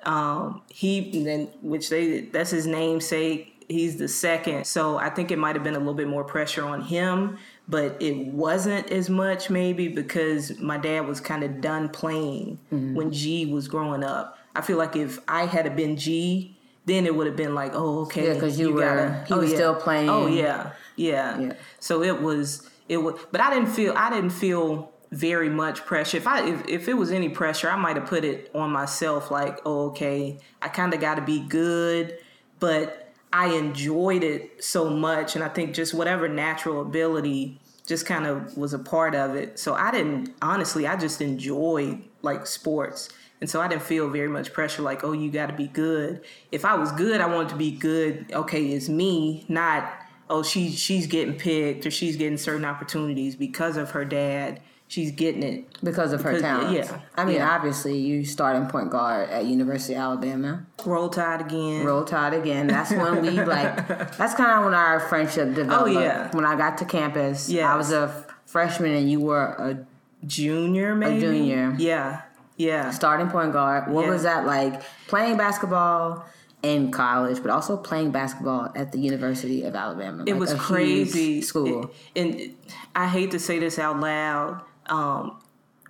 um, 0.03 0.61
he 0.69 1.23
then 1.23 1.47
which 1.61 1.89
they 1.89 2.21
that's 2.21 2.49
his 2.51 2.65
namesake. 2.67 3.55
He's 3.67 3.97
the 3.97 4.07
second, 4.07 4.65
so 4.65 4.97
I 4.97 5.11
think 5.11 5.29
it 5.29 5.37
might 5.37 5.55
have 5.55 5.63
been 5.63 5.75
a 5.75 5.77
little 5.79 5.93
bit 5.93 6.07
more 6.07 6.23
pressure 6.23 6.65
on 6.65 6.81
him, 6.81 7.37
but 7.67 8.01
it 8.01 8.17
wasn't 8.33 8.89
as 8.91 9.11
much 9.11 9.51
maybe 9.51 9.87
because 9.87 10.57
my 10.59 10.77
dad 10.77 11.01
was 11.07 11.21
kind 11.21 11.43
of 11.43 11.61
done 11.61 11.87
playing 11.89 12.57
Mm-hmm. 12.73 12.95
when 12.95 13.11
G 13.11 13.45
was 13.45 13.67
growing 13.67 14.03
up. 14.03 14.39
I 14.55 14.61
feel 14.61 14.77
like 14.79 14.95
if 14.95 15.19
I 15.27 15.45
had 15.45 15.75
been 15.75 15.97
G, 15.97 16.57
then 16.87 17.05
it 17.05 17.13
would 17.15 17.27
have 17.27 17.35
been 17.35 17.53
like, 17.53 17.73
oh 17.75 17.99
okay, 18.05 18.33
Yeah, 18.33 18.39
'cause 18.39 18.57
you 18.59 18.73
were- 18.73 19.23
he 19.27 19.33
was 19.35 19.51
still 19.51 19.75
playing. 19.75 20.09
Oh 20.09 20.25
yeah, 20.25 20.71
yeah, 20.95 21.37
Yeah. 21.39 21.53
So 21.79 22.01
it 22.01 22.19
was 22.23 22.67
it 22.87 22.97
was, 22.97 23.19
but 23.31 23.39
I 23.39 23.53
didn't 23.53 23.69
feel 23.69 23.93
I 23.95 24.09
didn't 24.09 24.31
feel 24.31 24.91
very 25.11 25.49
much 25.49 25.85
pressure. 25.85 26.17
If 26.17 26.27
I 26.27 26.47
if, 26.47 26.67
if 26.67 26.87
it 26.87 26.93
was 26.93 27.11
any 27.11 27.29
pressure, 27.29 27.69
I 27.69 27.75
might 27.75 27.95
have 27.95 28.05
put 28.05 28.23
it 28.23 28.51
on 28.53 28.71
myself. 28.71 29.31
Like, 29.31 29.59
oh, 29.65 29.87
okay, 29.87 30.39
I 30.61 30.69
kind 30.69 30.93
of 30.93 30.99
got 30.99 31.15
to 31.15 31.21
be 31.21 31.39
good, 31.39 32.17
but 32.59 33.11
I 33.31 33.55
enjoyed 33.55 34.23
it 34.23 34.63
so 34.63 34.89
much, 34.89 35.35
and 35.35 35.43
I 35.43 35.49
think 35.49 35.73
just 35.73 35.93
whatever 35.93 36.27
natural 36.27 36.81
ability 36.81 37.59
just 37.87 38.05
kind 38.05 38.27
of 38.27 38.55
was 38.55 38.73
a 38.73 38.79
part 38.79 39.15
of 39.15 39.35
it. 39.35 39.57
So 39.57 39.73
I 39.73 39.91
didn't 39.91 40.35
honestly, 40.41 40.85
I 40.85 40.95
just 40.95 41.21
enjoyed 41.21 42.03
like 42.21 42.45
sports. 42.45 43.09
And 43.41 43.49
so 43.49 43.61
I 43.61 43.69
didn't 43.69 43.83
feel 43.83 44.09
very 44.09 44.27
much 44.27 44.51
pressure 44.51 44.81
like, 44.81 45.05
oh, 45.05 45.13
you 45.13 45.31
got 45.31 45.45
to 45.45 45.53
be 45.53 45.67
good. 45.67 46.25
If 46.51 46.65
I 46.65 46.75
was 46.75 46.91
good, 46.91 47.21
I 47.21 47.25
wanted 47.25 47.49
to 47.49 47.55
be 47.55 47.71
good. 47.71 48.29
Okay, 48.33 48.65
it's 48.73 48.89
me, 48.89 49.45
not 49.47 49.89
oh, 50.29 50.43
she 50.43 50.69
she's 50.71 51.07
getting 51.07 51.35
picked 51.35 51.85
or 51.85 51.91
she's 51.91 52.15
getting 52.15 52.37
certain 52.37 52.65
opportunities 52.65 53.35
because 53.35 53.77
of 53.77 53.91
her 53.91 54.05
dad. 54.05 54.61
She's 54.89 55.11
getting 55.11 55.43
it. 55.43 55.65
Because 55.83 56.11
of 56.13 56.21
her 56.23 56.31
Because- 56.33 56.41
talent. 56.41 56.73
yeah, 56.75 56.99
I 57.15 57.23
mean, 57.23 57.35
yeah. 57.35 57.51
obviously, 57.55 57.97
you 57.99 58.25
starting 58.25 58.65
point 58.67 58.89
guard 58.89 59.29
at 59.29 59.45
University 59.45 59.93
of 59.93 59.99
Alabama. 60.01 60.65
Roll 60.85 61.09
Tide 61.09 61.41
again. 61.41 61.85
Roll 61.85 62.03
Tide 62.03 62.33
again. 62.33 62.65
That's 62.67 62.91
when 62.91 63.21
we 63.21 63.29
like. 63.43 63.87
That's 64.17 64.33
kind 64.33 64.51
of 64.59 64.65
when 64.65 64.73
our 64.73 64.99
friendship 64.99 65.49
oh, 65.51 65.53
developed. 65.53 65.89
Oh, 65.95 65.99
yeah. 66.01 66.35
When 66.35 66.43
I 66.43 66.55
got 66.57 66.79
to 66.79 66.85
campus, 66.85 67.49
Yes. 67.49 67.65
I 67.69 67.75
was 67.77 67.91
a 67.91 68.25
freshman 68.47 68.93
and 68.95 69.09
you 69.09 69.19
were 69.21 69.45
a 69.59 69.85
Junior, 70.25 70.95
maybe. 70.95 71.21
junior. 71.21 71.75
Yeah, 71.77 72.21
Yeah. 72.57 72.89
Starting 72.91 73.29
point 73.29 73.53
guard. 73.53 73.89
What 73.89 74.05
Yeah. 74.05 74.11
was 74.11 74.23
that 74.23 74.45
like? 74.45 74.81
Playing 75.07 75.37
basketball 75.37 76.25
in 76.61 76.91
college, 76.91 77.41
but 77.41 77.51
also 77.51 77.77
playing 77.77 78.11
basketball 78.11 78.69
at 78.75 78.91
the 78.91 78.99
University 78.99 79.63
of 79.63 79.75
Alabama. 79.75 80.23
it 80.25 80.31
like 80.33 80.39
was 80.39 80.51
a 80.51 80.57
crazy 80.57 81.41
school. 81.41 81.91
It- 82.15 82.21
and 82.21 82.55
I 82.95 83.07
hate 83.07 83.31
to 83.31 83.39
say 83.39 83.59
this 83.59 83.79
out 83.79 83.99
loud. 83.99 84.61
Um, 84.89 85.39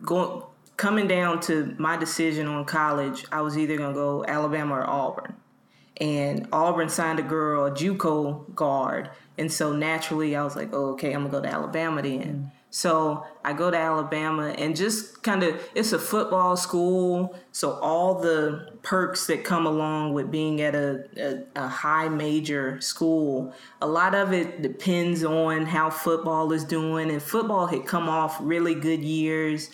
going 0.01 0.43
coming 0.77 1.07
down 1.07 1.41
to 1.41 1.75
my 1.77 1.97
decision 1.97 2.47
on 2.47 2.65
college, 2.65 3.25
I 3.31 3.41
was 3.41 3.57
either 3.57 3.77
gonna 3.77 3.93
go 3.93 4.23
Alabama 4.25 4.75
or 4.75 4.89
Auburn. 4.89 5.35
And 5.97 6.47
Auburn 6.53 6.87
signed 6.87 7.19
a 7.19 7.23
girl, 7.23 7.65
a 7.65 7.71
JUCO 7.71 8.55
guard, 8.55 9.09
and 9.37 9.51
so 9.51 9.73
naturally 9.73 10.35
I 10.35 10.43
was 10.43 10.55
like, 10.55 10.69
oh, 10.71 10.91
okay, 10.91 11.11
I'm 11.11 11.29
gonna 11.29 11.31
go 11.31 11.41
to 11.41 11.53
Alabama 11.53 12.01
then. 12.01 12.51
So 12.71 13.25
I 13.43 13.53
go 13.53 13.71
to 13.71 13.77
Alabama 13.77 14.49
and 14.57 14.75
just 14.75 15.23
kind 15.23 15.41
of 15.41 15.59
it's 15.73 15.91
a 15.91 15.97
football 15.97 16.55
school, 16.55 17.35
so 17.51 17.71
all 17.71 18.19
the 18.19 18.77
perks 18.83 19.25
that 19.27 19.43
come 19.43 19.65
along 19.65 20.13
with 20.13 20.29
being 20.29 20.61
at 20.61 20.75
a, 20.75 21.03
a, 21.17 21.63
a 21.63 21.67
high 21.67 22.09
major 22.09 22.79
school, 22.79 23.53
a 23.81 23.88
lot 23.88 24.13
of 24.13 24.33
it 24.33 24.61
depends 24.61 25.23
on 25.23 25.65
how 25.65 25.89
football 25.89 26.51
is 26.53 26.63
doing. 26.63 27.09
And 27.09 27.21
football 27.21 27.65
had 27.65 27.88
come 27.88 28.07
off 28.07 28.38
really 28.39 28.75
good 28.75 29.01
years, 29.01 29.71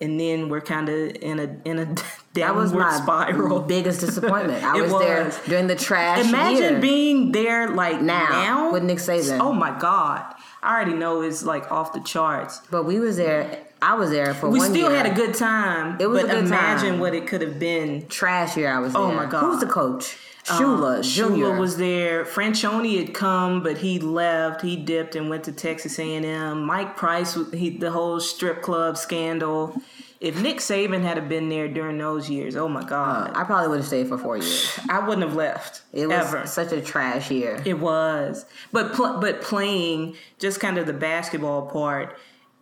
and 0.00 0.20
then 0.20 0.48
we're 0.48 0.60
kind 0.60 0.88
of 0.88 1.16
in 1.16 1.40
a 1.40 1.56
in 1.68 1.80
a 1.80 1.84
that 2.34 2.54
was 2.54 2.70
downward 2.70 2.84
my 2.84 2.96
spiral. 2.96 3.60
biggest 3.60 4.00
disappointment. 4.00 4.62
I 4.64 4.78
It 4.78 4.82
was, 4.82 4.92
there 5.00 5.32
during 5.48 5.66
the 5.66 5.74
trash 5.74 6.24
Imagine 6.28 6.74
year. 6.74 6.80
being 6.80 7.32
there 7.32 7.70
like 7.70 8.00
Now, 8.00 8.28
now, 8.28 8.72
with 8.72 8.84
Nick 8.84 8.98
Saban. 8.98 9.40
Oh 9.40 9.52
my 9.52 9.76
god! 9.76 10.32
I 10.62 10.74
already 10.74 10.94
know 10.94 11.22
it's 11.22 11.42
like 11.44 11.70
off 11.70 11.92
the 11.92 12.00
charts. 12.00 12.60
but 12.70 12.84
we 12.84 12.98
was 12.98 13.16
there. 13.16 13.58
I 13.82 13.94
was 13.94 14.10
there 14.10 14.32
for 14.34 14.48
We 14.48 14.58
still 14.60 14.90
year. 14.90 14.96
had 14.96 15.06
a 15.06 15.14
good 15.14 15.34
time. 15.34 16.00
It 16.00 16.06
was 16.08 16.22
but 16.22 16.30
a 16.30 16.34
good 16.34 16.46
imagine 16.46 16.90
time. 16.92 17.00
what 17.00 17.14
it 17.14 17.26
could 17.26 17.42
have 17.42 17.58
been. 17.58 18.06
trash 18.08 18.56
year. 18.56 18.72
I 18.74 18.78
was 18.80 18.92
there. 18.94 19.02
Oh 19.02 19.12
my 19.12 19.26
God. 19.26 19.40
Who's 19.42 19.60
the 19.60 19.66
coach? 19.66 20.16
Shula 20.44 20.96
Um, 20.98 21.02
Junior. 21.02 21.46
Shula 21.46 21.58
was 21.60 21.76
there. 21.76 22.24
Franchione 22.24 22.98
had 22.98 23.12
come, 23.14 23.62
but 23.62 23.78
he 23.78 23.98
left. 23.98 24.62
He 24.62 24.76
dipped 24.76 25.14
and 25.16 25.28
went 25.28 25.44
to 25.44 25.52
Texas 25.52 25.98
A&M. 25.98 26.62
Mike 26.64 26.96
Price, 26.96 27.36
he, 27.52 27.70
the 27.70 27.90
whole 27.90 28.18
strip 28.20 28.62
club 28.62 28.96
scandal. 28.96 29.74
If 30.20 30.40
Nick 30.40 30.58
Saban 30.58 31.02
had 31.02 31.16
have 31.18 31.28
been 31.28 31.48
there 31.48 31.68
during 31.68 31.98
those 31.98 32.30
years, 32.30 32.56
oh 32.56 32.68
my 32.68 32.82
God, 32.82 33.32
I 33.34 33.44
probably 33.44 33.68
would 33.68 33.78
have 33.78 33.86
stayed 33.86 34.08
for 34.08 34.16
four 34.16 34.36
years. 34.38 34.78
I 34.88 35.00
wouldn't 35.06 35.26
have 35.26 35.36
left 35.36 35.82
It 35.92 36.06
was 36.06 36.16
ever. 36.16 36.46
such 36.46 36.72
a 36.72 36.80
trash 36.80 37.30
year. 37.30 37.60
It 37.64 37.78
was, 37.78 38.46
but 38.72 38.92
pl- 38.94 39.18
but 39.20 39.42
playing 39.42 40.16
just 40.38 40.60
kind 40.60 40.78
of 40.78 40.86
the 40.86 40.92
basketball 40.92 41.66
part. 41.66 42.16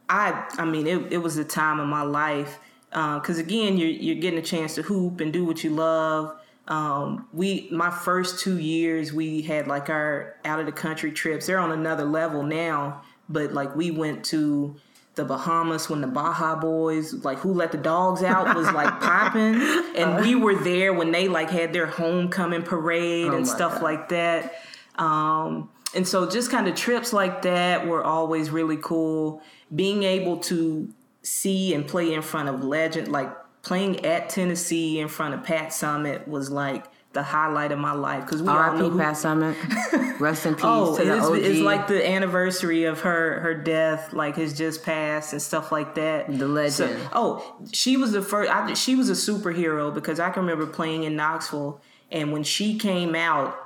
I 0.08 0.46
I 0.58 0.64
mean, 0.64 0.86
it, 0.86 1.12
it 1.12 1.18
was 1.18 1.36
the 1.36 1.44
time 1.44 1.80
of 1.80 1.86
my 1.88 2.02
life 2.02 2.58
because 2.90 3.38
again, 3.38 3.76
you're 3.78 3.88
you're 3.88 4.20
getting 4.20 4.38
a 4.38 4.42
chance 4.42 4.74
to 4.76 4.82
hoop 4.82 5.20
and 5.20 5.32
do 5.32 5.44
what 5.44 5.62
you 5.64 5.70
love. 5.70 6.36
Um, 6.66 7.28
we 7.32 7.68
my 7.70 7.90
first 7.90 8.40
two 8.40 8.58
years 8.58 9.12
we 9.12 9.42
had 9.42 9.66
like 9.66 9.90
our 9.90 10.36
out 10.44 10.60
of 10.60 10.66
the 10.66 10.72
country 10.72 11.12
trips. 11.12 11.46
They're 11.46 11.58
on 11.58 11.72
another 11.72 12.04
level 12.04 12.42
now, 12.42 13.02
but 13.28 13.52
like 13.52 13.76
we 13.76 13.90
went 13.90 14.24
to 14.26 14.74
the 15.14 15.24
Bahamas 15.24 15.88
when 15.88 16.00
the 16.00 16.06
Baja 16.06 16.56
Boys, 16.56 17.24
like 17.24 17.38
Who 17.38 17.52
Let 17.52 17.72
the 17.72 17.78
Dogs 17.78 18.22
Out, 18.22 18.56
was 18.56 18.70
like 18.72 18.88
popping, 19.00 19.54
and 19.96 20.20
we 20.20 20.34
were 20.34 20.54
there 20.56 20.92
when 20.92 21.12
they 21.12 21.28
like 21.28 21.50
had 21.50 21.72
their 21.72 21.86
homecoming 21.86 22.62
parade 22.62 23.28
Oh 23.28 23.36
and 23.36 23.46
stuff 23.46 23.74
God. 23.74 23.82
like 23.82 24.08
that. 24.10 24.54
Um, 24.96 25.70
and 25.94 26.06
so 26.06 26.28
just 26.28 26.50
kind 26.50 26.66
of 26.66 26.74
trips 26.74 27.12
like 27.12 27.42
that 27.42 27.86
were 27.86 28.02
always 28.04 28.50
really 28.50 28.76
cool. 28.76 29.42
Being 29.74 30.02
able 30.02 30.38
to 30.38 30.92
see 31.22 31.72
and 31.74 31.86
play 31.86 32.12
in 32.12 32.22
front 32.22 32.48
of 32.48 32.64
legend, 32.64 33.08
like 33.08 33.32
playing 33.62 34.04
at 34.04 34.28
Tennessee 34.28 34.98
in 35.00 35.08
front 35.08 35.34
of 35.34 35.42
Pat 35.44 35.68
Summitt 35.68 36.26
was 36.28 36.50
like 36.50 36.84
the 37.14 37.22
highlight 37.22 37.72
of 37.72 37.78
my 37.78 37.92
life 37.92 38.24
because 38.26 38.42
we 38.42 38.48
all 38.48 38.76
know 38.76 38.90
who, 38.90 38.98
Pat 38.98 39.14
Summitt. 39.14 40.18
Rest 40.20 40.44
in 40.46 40.54
peace 40.54 40.64
Oh, 40.66 40.96
to 40.96 41.04
the 41.04 41.16
it's, 41.16 41.26
OG. 41.26 41.36
it's 41.38 41.60
like 41.60 41.86
the 41.86 42.06
anniversary 42.06 42.84
of 42.84 43.00
her 43.00 43.40
her 43.40 43.54
death, 43.54 44.12
like 44.12 44.36
has 44.36 44.52
just 44.56 44.82
passed 44.84 45.32
and 45.32 45.40
stuff 45.40 45.72
like 45.72 45.94
that. 45.94 46.26
The 46.38 46.46
legend. 46.46 46.98
So- 47.00 47.08
oh, 47.12 47.56
she 47.72 47.96
was 47.96 48.12
the 48.12 48.20
first. 48.22 48.50
I, 48.52 48.74
she 48.74 48.94
was 48.96 49.08
a 49.08 49.12
superhero 49.14 49.94
because 49.94 50.20
I 50.20 50.30
can 50.30 50.42
remember 50.44 50.66
playing 50.66 51.04
in 51.04 51.16
Knoxville, 51.16 51.80
and 52.10 52.32
when 52.32 52.42
she 52.42 52.78
came 52.78 53.14
out, 53.14 53.56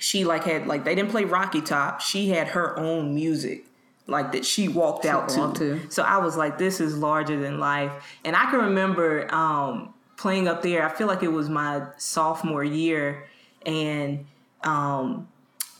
she 0.00 0.24
like 0.24 0.44
had 0.44 0.66
like 0.66 0.84
they 0.84 0.94
didn't 0.94 1.10
play 1.10 1.24
Rocky 1.24 1.60
Top. 1.60 2.00
She 2.00 2.30
had 2.30 2.48
her 2.48 2.78
own 2.78 3.14
music. 3.14 3.64
Like 4.06 4.32
that, 4.32 4.46
she 4.46 4.68
walked 4.68 5.04
out 5.04 5.36
walked 5.36 5.56
to. 5.58 5.80
to. 5.80 5.90
So 5.90 6.02
I 6.02 6.16
was 6.18 6.34
like, 6.36 6.56
"This 6.56 6.80
is 6.80 6.96
larger 6.96 7.38
than 7.38 7.58
life." 7.60 7.92
And 8.24 8.34
I 8.34 8.50
can 8.50 8.60
remember 8.60 9.32
um, 9.34 9.92
playing 10.18 10.48
up 10.48 10.62
there. 10.62 10.84
I 10.84 10.92
feel 10.92 11.06
like 11.06 11.22
it 11.22 11.32
was 11.32 11.48
my 11.48 11.82
sophomore 11.96 12.64
year, 12.64 13.26
and 13.64 14.26
um, 14.62 15.28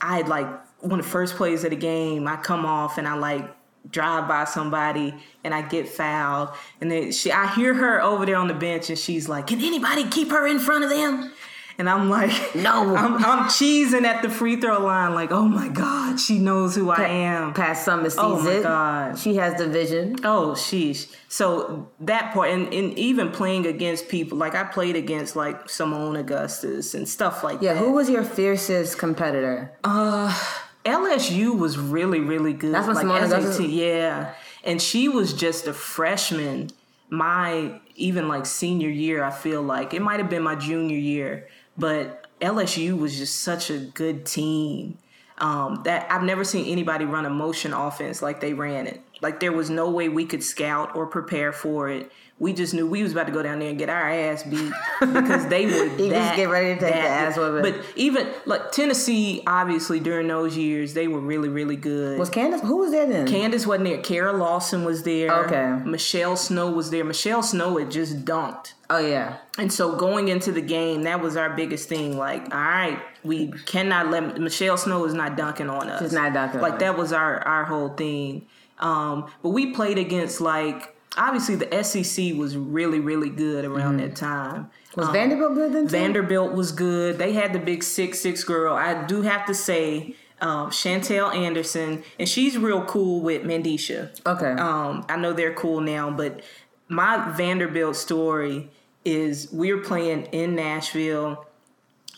I 0.00 0.16
had 0.16 0.28
like 0.28 0.46
one 0.80 1.00
of 1.00 1.04
the 1.04 1.10
first 1.10 1.36
plays 1.36 1.64
of 1.64 1.70
the 1.70 1.76
game. 1.76 2.26
I 2.26 2.36
come 2.36 2.64
off 2.64 2.96
and 2.96 3.06
I 3.06 3.14
like 3.14 3.54
drive 3.90 4.28
by 4.28 4.44
somebody 4.44 5.14
and 5.44 5.54
I 5.54 5.62
get 5.62 5.88
fouled, 5.88 6.50
and 6.80 6.90
then 6.90 7.12
she, 7.12 7.30
I 7.30 7.52
hear 7.54 7.74
her 7.74 8.00
over 8.00 8.24
there 8.24 8.36
on 8.36 8.48
the 8.48 8.54
bench, 8.54 8.88
and 8.88 8.98
she's 8.98 9.28
like, 9.28 9.48
"Can 9.48 9.60
anybody 9.60 10.08
keep 10.08 10.30
her 10.30 10.46
in 10.46 10.58
front 10.58 10.84
of 10.84 10.90
them?" 10.90 11.32
And 11.78 11.88
I'm 11.88 12.10
like, 12.10 12.32
No. 12.56 12.96
I'm, 12.96 13.14
I'm 13.24 13.44
cheesing 13.48 14.02
at 14.02 14.20
the 14.22 14.28
free 14.28 14.56
throw 14.60 14.80
line, 14.84 15.14
like, 15.14 15.30
"Oh 15.30 15.46
my 15.46 15.68
god, 15.68 16.18
she 16.18 16.38
knows 16.40 16.74
who 16.74 16.90
I 16.90 17.04
am." 17.06 17.54
Pat 17.54 17.76
Summitt 17.76 18.10
sees 18.10 18.18
Oh 18.18 18.40
my 18.42 18.50
it. 18.50 18.62
God. 18.64 19.18
She 19.18 19.36
has 19.36 19.54
the 19.54 19.68
vision. 19.68 20.16
Oh, 20.24 20.54
sheesh. 20.56 21.08
So 21.28 21.88
that 22.00 22.34
part, 22.34 22.50
and, 22.50 22.72
and 22.74 22.98
even 22.98 23.30
playing 23.30 23.64
against 23.66 24.08
people, 24.08 24.36
like 24.38 24.56
I 24.56 24.64
played 24.64 24.96
against 24.96 25.36
like 25.36 25.68
Seimone 25.68 26.18
Augustus 26.18 26.94
and 26.94 27.08
stuff 27.08 27.44
like 27.44 27.62
Yeah, 27.62 27.74
that. 27.74 27.80
Yeah, 27.80 27.86
who 27.86 27.92
was 27.92 28.10
your 28.10 28.24
fiercest 28.24 28.98
competitor? 28.98 29.70
Uh, 29.84 30.36
LSU 30.84 31.56
was 31.56 31.78
really, 31.78 32.20
really 32.20 32.54
good. 32.54 32.74
That's 32.74 32.86
what 32.88 32.96
like 32.96 33.06
Seimone 33.06 33.24
Augustus- 33.26 33.60
yeah. 33.70 34.34
And 34.64 34.82
she 34.82 35.08
was 35.08 35.32
just 35.32 35.68
a 35.68 35.72
freshman. 35.72 36.70
My 37.10 37.80
even 37.96 38.28
like 38.28 38.46
senior 38.46 38.90
year, 38.90 39.22
I 39.24 39.30
feel 39.30 39.62
like 39.62 39.94
it 39.94 40.02
might 40.02 40.20
have 40.20 40.28
been 40.28 40.42
my 40.42 40.54
junior 40.56 40.96
year, 40.96 41.48
but 41.78 42.26
LSU 42.40 42.98
was 42.98 43.16
just 43.16 43.40
such 43.40 43.70
a 43.70 43.78
good 43.78 44.26
team. 44.26 44.98
Um, 45.38 45.82
that 45.84 46.10
I've 46.10 46.24
never 46.24 46.42
seen 46.42 46.66
anybody 46.66 47.04
run 47.04 47.24
a 47.24 47.30
motion 47.30 47.72
offense 47.72 48.22
like 48.22 48.40
they 48.40 48.54
ran 48.54 48.88
it. 48.88 49.00
Like 49.22 49.38
there 49.38 49.52
was 49.52 49.70
no 49.70 49.88
way 49.88 50.08
we 50.08 50.24
could 50.24 50.42
scout 50.42 50.96
or 50.96 51.06
prepare 51.06 51.52
for 51.52 51.88
it. 51.88 52.10
We 52.40 52.52
just 52.52 52.72
knew 52.72 52.86
we 52.86 53.02
was 53.02 53.10
about 53.12 53.26
to 53.26 53.32
go 53.32 53.42
down 53.42 53.58
there 53.58 53.68
and 53.68 53.76
get 53.78 53.88
our 53.88 54.08
ass 54.08 54.44
beat 54.44 54.72
because 55.00 55.48
they 55.48 55.66
were 55.66 55.86
You 55.98 56.10
just 56.10 56.36
get 56.36 56.48
ready 56.48 56.74
to 56.74 56.80
take 56.80 56.94
the 56.94 57.00
ass 57.00 57.36
whooping. 57.36 57.62
But 57.72 57.84
even 57.96 58.28
like 58.46 58.70
Tennessee, 58.70 59.42
obviously 59.46 59.98
during 59.98 60.28
those 60.28 60.56
years, 60.56 60.94
they 60.94 61.08
were 61.08 61.18
really, 61.18 61.48
really 61.48 61.74
good. 61.74 62.16
Was 62.18 62.30
Candace? 62.30 62.60
Who 62.60 62.76
was 62.76 62.92
there 62.92 63.06
then? 63.06 63.26
Candace 63.26 63.66
wasn't 63.66 63.88
there. 63.88 63.98
Kara 64.02 64.32
Lawson 64.32 64.84
was 64.84 65.02
there. 65.02 65.32
Okay. 65.46 65.84
Michelle 65.84 66.36
Snow 66.36 66.70
was 66.70 66.90
there. 66.90 67.04
Michelle 67.04 67.42
Snow 67.42 67.76
had 67.76 67.90
just 67.90 68.24
dunked. 68.24 68.74
oh 68.88 68.98
yeah. 68.98 69.38
And 69.58 69.72
so 69.72 69.96
going 69.96 70.28
into 70.28 70.52
the 70.52 70.62
game, 70.62 71.02
that 71.02 71.20
was 71.20 71.36
our 71.36 71.50
biggest 71.56 71.88
thing. 71.88 72.16
Like, 72.16 72.42
all 72.54 72.60
right, 72.60 73.00
we 73.24 73.48
cannot 73.66 74.10
let 74.10 74.38
Michelle 74.38 74.76
Snow 74.76 75.04
is 75.06 75.12
not 75.14 75.36
dunking 75.36 75.68
on 75.68 75.88
us. 75.90 76.00
She's 76.00 76.12
not 76.12 76.32
dunking 76.32 76.60
on 76.60 76.70
Like 76.70 76.78
that 76.78 76.96
was 76.96 77.12
our 77.12 77.40
our 77.40 77.64
whole 77.64 77.88
thing. 77.88 78.46
Um, 78.78 79.26
but 79.42 79.48
we 79.48 79.72
played 79.72 79.98
against 79.98 80.40
like 80.40 80.94
obviously 81.16 81.54
the 81.56 81.82
SEC 81.82 82.34
was 82.36 82.56
really 82.56 83.00
really 83.00 83.30
good 83.30 83.64
around 83.64 83.98
Mm-hmm. 83.98 84.08
that 84.08 84.16
time. 84.16 84.70
Was 84.96 85.08
Vanderbilt 85.10 85.54
good 85.54 85.72
then? 85.72 85.84
Too? 85.84 85.90
Vanderbilt 85.90 86.52
was 86.54 86.72
good. 86.72 87.18
They 87.18 87.32
had 87.32 87.52
the 87.52 87.58
big 87.58 87.82
six 87.84 88.18
six 88.20 88.42
girl. 88.44 88.74
I 88.74 89.06
do 89.06 89.22
have 89.22 89.46
to 89.46 89.54
say, 89.54 90.14
um, 90.40 90.70
Chantelle 90.70 91.30
Anderson, 91.30 92.02
and 92.18 92.28
she's 92.28 92.58
real 92.58 92.84
cool 92.84 93.20
with 93.20 93.42
Mandisha. 93.42 94.10
okay. 94.26 94.52
Um, 94.52 95.04
I 95.08 95.16
know 95.16 95.32
they're 95.32 95.54
cool 95.54 95.80
now, 95.80 96.10
but 96.10 96.42
my 96.88 97.30
Vanderbilt 97.36 97.96
story 97.96 98.70
is 99.04 99.48
we're 99.52 99.78
playing 99.82 100.24
in 100.32 100.54
Nashville. 100.56 101.46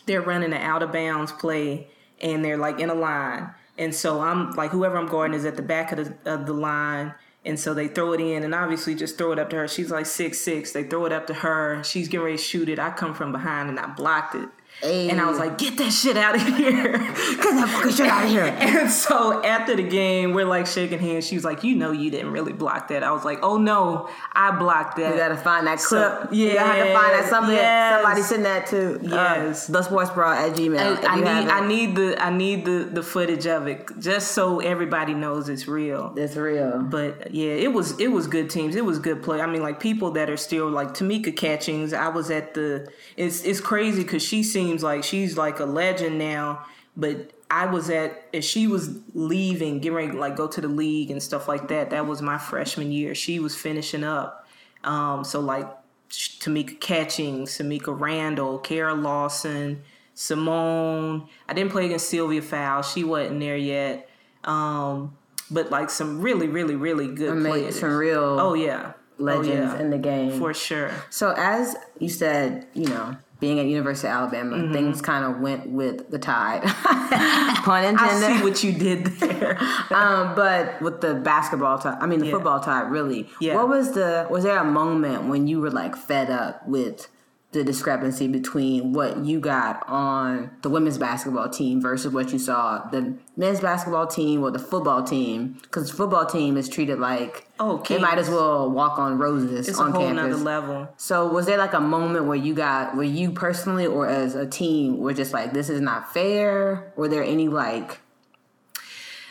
They're 0.07 0.21
running 0.21 0.53
an 0.53 0.61
out 0.61 0.81
of 0.81 0.91
bounds 0.91 1.31
play, 1.31 1.87
and 2.19 2.43
they're 2.43 2.57
like 2.57 2.79
in 2.79 2.89
a 2.89 2.95
line. 2.95 3.49
And 3.77 3.93
so 3.93 4.21
I'm 4.21 4.51
like, 4.51 4.71
whoever 4.71 4.97
I'm 4.97 5.07
guarding 5.07 5.35
is 5.37 5.45
at 5.45 5.55
the 5.55 5.61
back 5.61 5.91
of 5.91 5.97
the, 6.23 6.33
of 6.33 6.45
the 6.47 6.53
line. 6.53 7.13
And 7.43 7.59
so 7.59 7.73
they 7.73 7.87
throw 7.87 8.13
it 8.13 8.21
in 8.21 8.43
and 8.43 8.53
obviously 8.53 8.93
just 8.93 9.17
throw 9.17 9.31
it 9.31 9.39
up 9.39 9.49
to 9.49 9.55
her. 9.55 9.67
She's 9.67 9.89
like 9.89 10.05
six 10.05 10.39
six. 10.39 10.71
They 10.71 10.83
throw 10.83 11.05
it 11.05 11.11
up 11.11 11.27
to 11.27 11.33
her. 11.33 11.83
She's 11.83 12.07
getting 12.07 12.25
ready 12.25 12.37
to 12.37 12.43
shoot 12.43 12.69
it. 12.69 12.77
I 12.77 12.91
come 12.91 13.13
from 13.15 13.31
behind 13.31 13.69
and 13.69 13.79
I 13.79 13.87
blocked 13.87 14.35
it. 14.35 14.49
And 14.83 15.21
I 15.21 15.29
was 15.29 15.37
like, 15.37 15.59
get 15.59 15.77
that 15.77 15.91
shit 15.91 16.17
out 16.17 16.35
of 16.35 16.41
here. 16.41 16.91
Get 16.91 17.07
that 17.55 17.69
fucking 17.71 17.91
shit 17.91 18.07
out 18.07 18.23
of 18.25 18.29
here. 18.31 18.45
And 18.81 18.89
so 18.89 19.43
after 19.43 19.75
the 19.75 19.83
game, 19.83 20.33
we're 20.33 20.45
like 20.45 20.65
shaking 20.65 20.97
hands. 20.97 21.27
She 21.27 21.35
was 21.35 21.43
like, 21.45 21.63
you 21.63 21.75
know, 21.75 21.91
you 21.91 22.09
didn't 22.09 22.31
really 22.31 22.51
block 22.53 22.87
that. 22.87 23.03
I 23.03 23.11
was 23.11 23.23
like, 23.23 23.39
oh 23.43 23.57
no, 23.57 24.09
I 24.33 24.57
blocked 24.57 24.97
that. 24.97 25.11
You 25.13 25.17
gotta 25.19 25.37
find 25.37 25.67
that 25.67 25.77
clip. 25.79 26.01
So, 26.23 26.27
you 26.31 26.53
gotta 26.55 26.93
find 26.93 27.13
that 27.13 27.27
something. 27.29 27.53
yes. 27.55 28.01
Somebody 28.01 28.21
send 28.23 28.45
that 28.45 28.67
to 28.67 28.99
Yes. 29.03 29.69
uh, 29.69 29.73
the 29.73 29.83
sports 29.83 30.09
bra 30.09 30.31
at 30.33 30.53
Gmail. 30.55 31.03
I, 31.07 31.15
need. 31.17 31.49
I 31.49 31.67
need 31.67 31.95
the 31.95 32.23
I 32.23 32.29
need 32.35 32.65
the 32.65 32.89
the 32.91 33.03
footage 33.03 33.45
of 33.45 33.67
it 33.67 33.85
just 33.99 34.31
so 34.31 34.59
everybody 34.61 35.13
knows 35.13 35.47
it's 35.47 35.67
real. 35.67 36.13
It's 36.17 36.35
real. 36.35 36.81
But 36.81 37.31
yeah, 37.33 37.51
it 37.51 37.71
was 37.71 37.99
it 37.99 38.07
was 38.07 38.25
good 38.25 38.49
teams. 38.49 38.75
It 38.75 38.83
was 38.85 38.97
good 38.97 39.21
play. 39.21 39.41
I 39.41 39.45
mean, 39.45 39.61
like 39.61 39.79
people 39.79 40.09
that 40.11 40.27
are 40.29 40.37
still 40.37 40.69
like 40.69 40.89
Tamika 40.95 41.35
Catchings. 41.37 41.93
I 41.93 42.07
was 42.07 42.31
at 42.31 42.55
the. 42.55 42.91
It's 43.15 43.43
it's 43.43 43.59
crazy 43.59 44.01
because 44.01 44.23
she 44.23 44.41
seems 44.71 44.83
like 44.83 45.03
she's 45.03 45.37
like 45.37 45.59
a 45.59 45.65
legend 45.65 46.17
now. 46.17 46.65
But 46.95 47.31
I 47.49 47.65
was 47.65 47.89
at 47.89 48.23
as 48.33 48.45
she 48.45 48.67
was 48.67 48.97
leaving, 49.13 49.79
getting 49.79 49.95
ready 49.95 50.11
to 50.11 50.17
like 50.17 50.35
go 50.35 50.47
to 50.47 50.61
the 50.61 50.67
league 50.67 51.11
and 51.11 51.21
stuff 51.21 51.47
like 51.47 51.67
that. 51.67 51.89
That 51.89 52.07
was 52.07 52.21
my 52.21 52.37
freshman 52.37 52.91
year. 52.91 53.13
She 53.13 53.39
was 53.39 53.55
finishing 53.55 54.03
up. 54.03 54.47
Um, 54.83 55.23
so 55.23 55.39
like 55.39 55.67
Tamika 56.09 56.79
Catchings, 56.79 57.57
Semeka 57.57 57.97
Randall, 57.97 58.59
Kara 58.59 58.93
Lawson, 58.93 59.83
Seimone. 60.15 61.27
I 61.47 61.53
didn't 61.53 61.71
play 61.71 61.85
against 61.85 62.09
Sylvia 62.09 62.41
Fowles. 62.41 62.91
She 62.91 63.03
wasn't 63.03 63.39
there 63.39 63.57
yet. 63.57 64.09
Um, 64.43 65.17
but 65.49 65.69
like 65.69 65.89
some 65.89 66.21
really, 66.21 66.47
really, 66.47 66.75
really 66.75 67.07
good 67.07 67.41
players. 67.43 67.79
some 67.79 67.95
real 67.95 68.39
Oh 68.39 68.53
yeah, 68.53 68.93
legends 69.17 69.73
oh, 69.73 69.75
yeah. 69.75 69.81
in 69.81 69.89
the 69.89 69.97
game. 69.97 70.39
for 70.39 70.53
sure. 70.53 70.91
So 71.09 71.33
as 71.37 71.75
you 71.99 72.09
said, 72.09 72.67
you 72.73 72.87
know, 72.87 73.17
being 73.41 73.59
at 73.59 73.65
University 73.65 74.07
of 74.07 74.13
Alabama, 74.13 74.55
Mm-hmm. 74.57 74.71
things 74.73 75.01
kind 75.01 75.25
of 75.25 75.41
went 75.41 75.69
with 75.69 76.09
the 76.11 76.19
tide. 76.19 76.61
Pun 77.65 77.83
intended. 77.83 78.29
I 78.29 78.37
see 78.37 78.43
what 78.47 78.63
you 78.63 78.71
did 78.71 79.05
there. 79.19 79.57
um, 79.91 80.33
but 80.35 80.81
with 80.81 81.01
the 81.01 81.15
basketball 81.15 81.77
tide, 81.79 81.97
I 81.99 82.05
mean 82.05 82.19
the 82.19 82.27
Yeah. 82.27 82.31
football 82.33 82.59
tide, 82.61 82.89
really. 82.89 83.27
Yeah. 83.41 83.55
What 83.55 83.67
was 83.67 83.93
the? 83.93 84.27
Was 84.29 84.43
there 84.45 84.57
a 84.57 84.63
moment 84.63 85.25
when 85.27 85.47
you 85.47 85.59
were 85.59 85.71
like 85.71 85.95
fed 85.97 86.29
up 86.29 86.65
with 86.67 87.07
the 87.51 87.63
discrepancy 87.65 88.27
between 88.29 88.93
what 88.93 89.25
you 89.25 89.39
got 89.39 89.83
on 89.87 90.49
the 90.61 90.69
women's 90.69 90.97
basketball 90.97 91.49
team 91.49 91.81
versus 91.81 92.13
what 92.13 92.31
you 92.31 92.39
saw 92.39 92.87
the 92.91 93.13
men's 93.35 93.59
basketball 93.59 94.07
team 94.07 94.41
or 94.41 94.51
the 94.51 94.59
football 94.59 95.03
team? 95.03 95.57
Because 95.63 95.91
football 95.91 96.25
team 96.25 96.55
is 96.55 96.69
treated 96.69 96.99
like 96.99 97.47
Oh, 97.59 97.83
they 97.87 97.97
might 97.99 98.17
as 98.17 98.29
well 98.29 98.71
walk 98.71 98.97
on 98.97 99.17
roses 99.19 99.67
It's 99.67 99.77
on 99.79 99.89
a 99.89 99.91
whole 99.91 100.01
campus. 100.13 100.41
level. 100.41 100.87
So 100.97 101.27
was 101.27 101.45
there 101.45 101.57
like 101.57 101.73
a 101.73 101.81
moment 101.81 102.25
where 102.25 102.37
you 102.37 102.53
got 102.53 102.95
where 102.95 103.05
you 103.05 103.31
personally 103.31 103.85
or 103.85 104.07
as 104.07 104.33
a 104.33 104.47
team 104.47 104.97
were 104.99 105.13
just 105.13 105.33
like 105.33 105.51
this 105.53 105.69
is 105.69 105.81
not 105.81 106.13
fair? 106.13 106.91
Were 106.95 107.07
there 107.09 107.23
any 107.23 107.49
like 107.49 107.99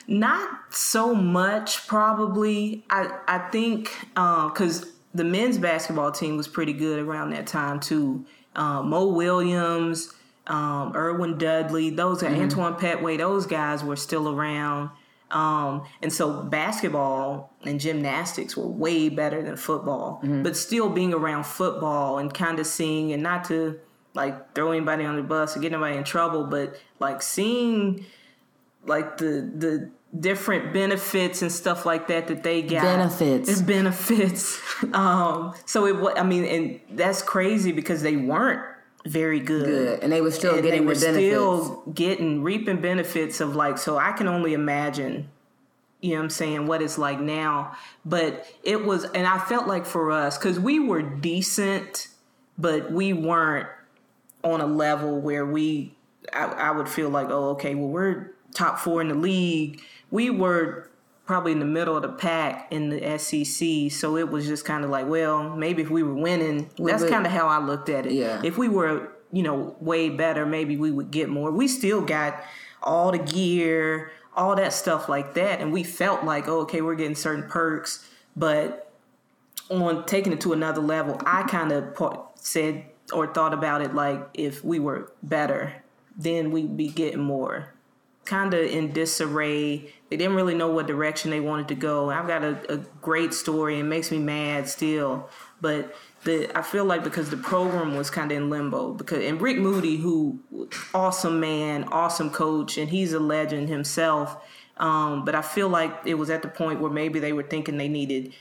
Not 0.07 0.49
so 0.71 1.15
much, 1.15 1.87
probably. 1.87 2.85
I 2.91 3.11
I 3.29 3.39
think 3.51 3.91
uh, 4.17 4.49
because 4.49 4.87
the 5.15 5.25
men's 5.25 5.59
basketball 5.59 6.13
team 6.13 6.37
was 6.37 6.49
pretty 6.49 6.73
good 6.73 7.01
around 7.01 7.31
that 7.31 7.47
time 7.47 7.81
too. 7.81 8.25
Uh, 8.55 8.83
Mo 8.83 9.07
Williams, 9.07 10.13
um, 10.47 10.93
Erwin 10.95 11.39
Dudley, 11.39 11.91
those 11.91 12.23
are 12.23 12.29
Antoine 12.29 12.75
Petway. 12.75 13.19
Those 13.19 13.47
guys 13.47 13.83
were 13.85 13.97
still 13.97 14.29
around. 14.29 14.91
Um, 15.31 15.85
and 16.03 16.13
so 16.13 16.43
basketball 16.43 17.53
and 17.65 17.79
gymnastics 17.79 18.57
were 18.57 18.67
way 18.67 19.09
better 19.09 19.43
than 19.43 19.57
football. 19.57 20.21
But 20.43 20.57
still 20.57 20.89
being 20.91 21.15
around 21.15 21.47
football 21.47 22.19
and 22.19 22.33
kind 22.35 22.59
of 22.59 22.67
seeing, 22.67 23.13
and 23.13 23.23
not 23.23 23.45
to 23.45 23.79
like 24.15 24.55
throw 24.57 24.73
anybody 24.73 25.05
on 25.05 25.17
the 25.17 25.23
bus 25.23 25.57
or 25.57 25.61
get 25.61 25.73
anybody 25.73 25.97
in 25.97 26.03
trouble, 26.05 26.45
but 26.45 26.75
like 26.99 27.23
seeing 27.23 28.05
like 28.85 29.19
the 29.19 29.49
the 29.57 29.91
different 30.19 30.73
benefits 30.73 31.43
and 31.43 31.53
stuff 31.53 31.87
like 31.87 32.09
that 32.09 32.27
that 32.29 32.43
they 32.43 32.63
got. 32.63 32.83
Benefits. 32.83 33.49
It's 33.49 33.63
benefits. 33.63 34.61
Um 34.95 35.53
so 35.67 35.87
it 35.87 35.97
was 35.97 36.15
i 36.17 36.23
mean 36.23 36.47
and 36.47 36.81
that's 36.97 37.21
crazy 37.21 37.71
because 37.71 38.01
they 38.01 38.17
weren't 38.17 38.65
very 39.05 39.41
good, 39.41 39.67
good. 39.67 40.01
And 40.01 40.11
they 40.11 40.23
were 40.23 40.31
still 40.31 40.55
and 40.55 40.63
getting 40.63 40.81
they 40.81 40.87
were 40.87 40.95
the 40.95 41.01
still 41.01 41.83
getting 41.93 42.43
reaping 42.43 42.81
benefits 42.81 43.43
of 43.43 43.55
like 43.55 43.77
so 43.77 43.99
i 43.99 44.13
can 44.13 44.27
only 44.27 44.55
imagine 44.55 45.29
you 46.01 46.13
know 46.13 46.17
what 46.17 46.23
i'm 46.25 46.31
saying 46.31 46.67
what 46.67 46.81
it's 46.81 46.97
like 46.97 47.21
now. 47.21 47.77
But 48.07 48.47
it 48.63 48.85
was 48.85 49.05
and 49.05 49.27
i 49.27 49.39
felt 49.39 49.67
like 49.67 49.85
for 49.85 50.11
us 50.11 50.39
because 50.39 50.59
we 50.59 50.81
were 50.81 51.03
decent 51.03 52.09
but 52.57 52.91
we 52.91 53.13
weren't 53.13 53.69
on 54.43 54.63
a 54.63 54.67
level 54.67 55.21
where 55.21 55.45
we 55.45 55.95
I, 56.33 56.45
I 56.45 56.71
would 56.71 56.89
feel 56.89 57.11
like 57.11 57.29
oh 57.29 57.51
okay 57.51 57.75
well 57.75 57.89
we're 57.89 58.33
top 58.55 58.79
four 58.79 59.01
in 59.01 59.09
the 59.09 59.15
league 59.15 59.83
we 60.11 60.31
were 60.31 60.89
probably 61.27 61.53
in 61.53 61.61
the 61.61 61.65
middle 61.65 61.95
of 61.97 62.03
the 62.03 62.09
pack 62.09 62.67
in 62.73 62.89
the 62.91 63.19
SEC 63.19 63.91
so 63.97 64.17
it 64.17 64.29
was 64.29 64.47
just 64.47 64.65
kind 64.65 64.85
of 64.85 64.91
like 64.91 65.07
well 65.07 65.55
maybe 65.57 65.83
if 65.83 65.91
we 65.91 66.03
were 66.03 66.15
winning 66.15 66.69
that's 66.79 67.05
kind 67.09 67.25
of 67.27 67.33
how 67.33 67.47
I 67.47 67.59
looked 67.59 67.89
at 67.89 68.07
it 68.07 68.13
Yeah. 68.13 68.41
if 68.45 68.59
we 68.59 68.69
were 68.69 69.11
you 69.33 69.43
know 69.43 69.77
way 69.81 70.09
better 70.09 70.45
maybe 70.45 70.77
we 70.77 70.91
would 70.91 71.11
get 71.11 71.29
more 71.29 71.51
we 71.53 71.69
still 71.69 72.01
got 72.01 72.43
all 72.83 73.13
the 73.13 73.19
gear 73.19 74.11
all 74.37 74.57
that 74.57 74.73
stuff 74.73 75.09
like 75.09 75.35
that 75.35 75.61
and 75.61 75.73
we 75.73 75.85
felt 75.85 76.25
like 76.25 76.49
oh, 76.49 76.61
okay 76.63 76.81
we're 76.81 76.97
getting 76.97 77.15
certain 77.15 77.49
perks 77.49 78.09
but 78.37 78.91
on 79.71 80.05
taking 80.05 80.33
it 80.33 80.41
to 80.41 80.53
another 80.53 80.81
level, 80.81 81.21
I 81.25 81.45
kind 81.45 81.71
of 81.71 81.97
said 82.35 82.85
or 83.13 83.33
thought 83.33 83.55
about 83.55 83.83
it 83.83 83.95
like 83.95 84.21
if 84.35 84.65
we 84.65 84.79
were 84.81 85.13
better, 85.23 85.83
then 86.17 86.51
we'd 86.51 86.77
be 86.77 86.89
getting 86.89 87.21
more. 87.21 87.73
Kind 88.25 88.55
of 88.55 88.61
in 88.61 88.93
disarray. 88.93 89.93
They 90.09 90.17
didn't 90.17 90.37
really 90.37 90.55
know 90.55 90.71
what 90.71 90.87
direction 90.87 91.31
they 91.31 91.41
wanted 91.41 91.69
to 91.69 91.75
go. 91.75 92.11
I've 92.11 92.27
got 92.27 92.45
a, 92.45 92.75
a 92.75 92.77
great 93.01 93.35
story. 93.35 93.81
It 93.81 93.85
makes 93.85 94.11
me 94.11 94.19
mad 94.19 94.69
still, 94.69 95.29
but 95.61 95.95
the 96.25 96.57
I 96.57 96.63
feel 96.63 96.85
like 96.85 97.03
because 97.03 97.31
the 97.31 97.37
program 97.37 97.97
was 97.97 98.11
kind 98.11 98.31
of 98.31 98.37
in 98.37 98.51
limbo 98.51 98.93
because 98.93 99.25
and 99.25 99.41
Rick 99.41 99.59
Moody, 99.59 99.97
who 99.97 100.39
awesome 100.93 101.41
man, 101.41 101.85
awesome 101.85 102.31
coach, 102.31 102.77
and 102.77 102.91
he's 102.91 103.13
a 103.13 103.21
legend 103.21 103.69
himself. 103.69 104.37
Um, 104.77 105.25
but 105.25 105.35
I 105.35 105.43
feel 105.43 105.69
like 105.69 105.93
it 106.05 106.15
was 106.15 106.31
at 106.31 106.43
the 106.43 106.49
point 106.49 106.81
where 106.81 106.91
maybe 106.91 107.21
they 107.21 107.33
were 107.33 107.43
thinking 107.43 107.77
they 107.77 107.89
needed 107.89 108.33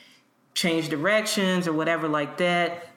change 0.54 0.90
directions 0.90 1.68
or 1.68 1.74
whatever 1.74 2.08
like 2.08 2.38
that. 2.38 2.88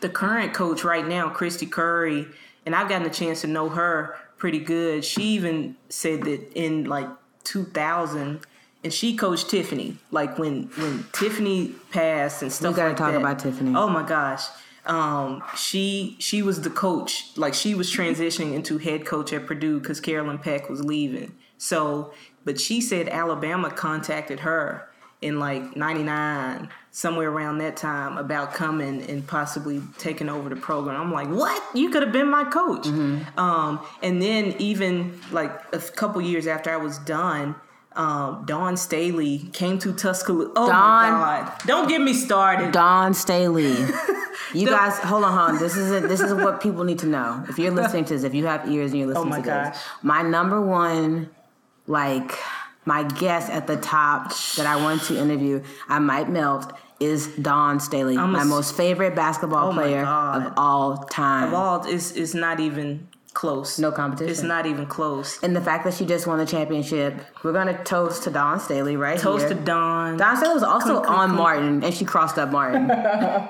The 0.00 0.08
current 0.08 0.54
coach 0.54 0.84
right 0.84 1.06
now, 1.06 1.28
Kristy 1.30 1.70
Curry, 1.70 2.26
and 2.64 2.74
I've 2.74 2.88
gotten 2.88 3.06
a 3.06 3.12
chance 3.12 3.40
to 3.40 3.46
know 3.46 3.68
her 3.68 4.16
pretty 4.38 4.58
good. 4.58 5.04
She 5.04 5.22
even 5.22 5.76
said 5.88 6.22
that 6.22 6.52
in 6.54 6.84
like 6.84 7.08
2000, 7.44 8.40
and 8.84 8.92
she 8.92 9.16
coached 9.16 9.50
Tiffany. 9.50 9.98
Like 10.10 10.38
when 10.38 10.64
when 10.76 11.04
Tiffany 11.12 11.74
passed 11.90 12.42
and 12.42 12.52
stuff. 12.52 12.72
We 12.72 12.76
gotta 12.76 12.88
like 12.90 12.98
talk 12.98 13.12
that. 13.12 13.20
about 13.20 13.38
Tiffany. 13.38 13.74
Oh 13.76 13.88
my 13.88 14.06
gosh. 14.06 14.44
Um, 14.84 15.42
she 15.56 16.16
she 16.20 16.42
was 16.42 16.60
the 16.60 16.70
coach. 16.70 17.32
Like 17.36 17.54
she 17.54 17.74
was 17.74 17.90
transitioning 17.92 18.54
into 18.54 18.78
head 18.78 19.04
coach 19.04 19.32
at 19.32 19.46
Purdue 19.46 19.80
because 19.80 20.00
Carolyn 20.00 20.38
Peck 20.38 20.70
was 20.70 20.84
leaving. 20.84 21.34
So, 21.58 22.12
but 22.44 22.60
she 22.60 22.80
said 22.80 23.08
Alabama 23.08 23.70
contacted 23.70 24.40
her 24.40 24.88
in 25.22 25.38
like 25.38 25.76
'99, 25.76 26.68
somewhere 26.90 27.30
around 27.30 27.58
that 27.58 27.76
time, 27.76 28.18
about 28.18 28.52
coming 28.54 29.02
and 29.02 29.26
possibly 29.26 29.82
taking 29.98 30.28
over 30.28 30.48
the 30.48 30.56
program. 30.56 31.00
I'm 31.00 31.12
like, 31.12 31.28
what? 31.28 31.62
You 31.74 31.90
could 31.90 32.02
have 32.02 32.12
been 32.12 32.28
my 32.30 32.44
coach. 32.44 32.86
Um, 32.86 33.80
and 34.02 34.20
then 34.22 34.54
even 34.58 35.18
like 35.32 35.52
a 35.72 35.78
couple 35.78 36.20
years 36.22 36.46
after 36.46 36.70
I 36.70 36.76
was 36.76 36.98
done. 36.98 37.54
Um, 37.94 38.44
Dawn 38.44 38.76
Staley 38.76 39.48
came 39.54 39.78
to 39.78 39.90
Tuscaloosa. 39.90 40.52
Oh 40.54 40.66
Dawn- 40.68 41.12
my 41.12 41.40
God! 41.48 41.52
Don't 41.66 41.88
get 41.88 42.02
me 42.02 42.12
started. 42.12 42.72
Dawn 42.72 43.14
Staley. 43.14 43.74
You 44.54 44.66
guys, 44.68 44.96
hold 44.98 45.24
on, 45.24 45.32
hold 45.32 45.50
on. 45.56 45.58
This 45.58 45.76
is 45.76 45.90
it. 45.90 46.08
This 46.08 46.20
is 46.20 46.32
what 46.32 46.60
people 46.62 46.84
need 46.84 47.00
to 47.00 47.06
know. 47.06 47.44
If 47.48 47.58
you're 47.58 47.72
listening 47.72 48.04
to 48.06 48.14
this, 48.14 48.22
if 48.22 48.32
you 48.32 48.46
have 48.46 48.68
ears 48.70 48.92
and 48.92 49.00
you're 49.00 49.08
listening 49.08 49.26
Oh 49.26 49.36
my 49.38 49.40
to 49.42 49.70
this, 49.72 49.82
my 50.02 50.22
number 50.22 50.60
one, 50.60 51.30
like 51.86 52.32
my 52.86 53.02
guest 53.02 53.50
at 53.50 53.66
the 53.66 53.76
top 53.76 54.32
that 54.56 54.66
I 54.66 54.76
want 54.76 55.02
to 55.04 55.18
interview, 55.20 55.62
I 55.88 55.98
might 55.98 56.30
melt, 56.30 56.72
is 57.00 57.26
Dawn 57.36 57.78
Staley, 57.80 58.16
I'm 58.16 58.32
my 58.32 58.44
most 58.44 58.74
favorite 58.74 59.14
basketball 59.14 59.68
Oh 59.68 59.72
player 59.74 60.02
of 60.02 60.54
all 60.56 60.96
time. 60.96 61.48
Of 61.48 61.54
all, 61.54 61.84
it's 61.86 62.12
it's 62.12 62.32
not 62.32 62.58
even 62.60 63.08
close. 63.34 63.78
no 63.78 63.92
competition. 63.92 64.30
It's 64.30 64.42
not 64.42 64.64
even 64.64 64.86
close. 64.86 65.38
and 65.42 65.54
the 65.54 65.60
fact 65.60 65.84
that 65.84 65.92
she 65.92 66.06
just 66.06 66.26
won 66.26 66.38
the 66.38 66.46
championship, 66.46 67.14
we're 67.42 67.52
gonna 67.52 67.84
toast 67.84 68.22
to 68.22 68.30
Dawn 68.30 68.58
Staley 68.60 68.96
right 68.96 69.18
Toast 69.18 69.46
here. 69.48 69.54
to 69.54 69.60
Dawn. 69.62 70.16
Don 70.16 70.36
Staley 70.38 70.54
was 70.54 70.62
also 70.62 70.94
Come, 71.02 71.04
come, 71.04 71.14
on 71.14 71.26
come. 71.28 71.36
Martin, 71.36 71.84
and 71.84 71.92
she 71.92 72.06
crossed 72.06 72.38
up 72.38 72.50
Martin. 72.50 72.88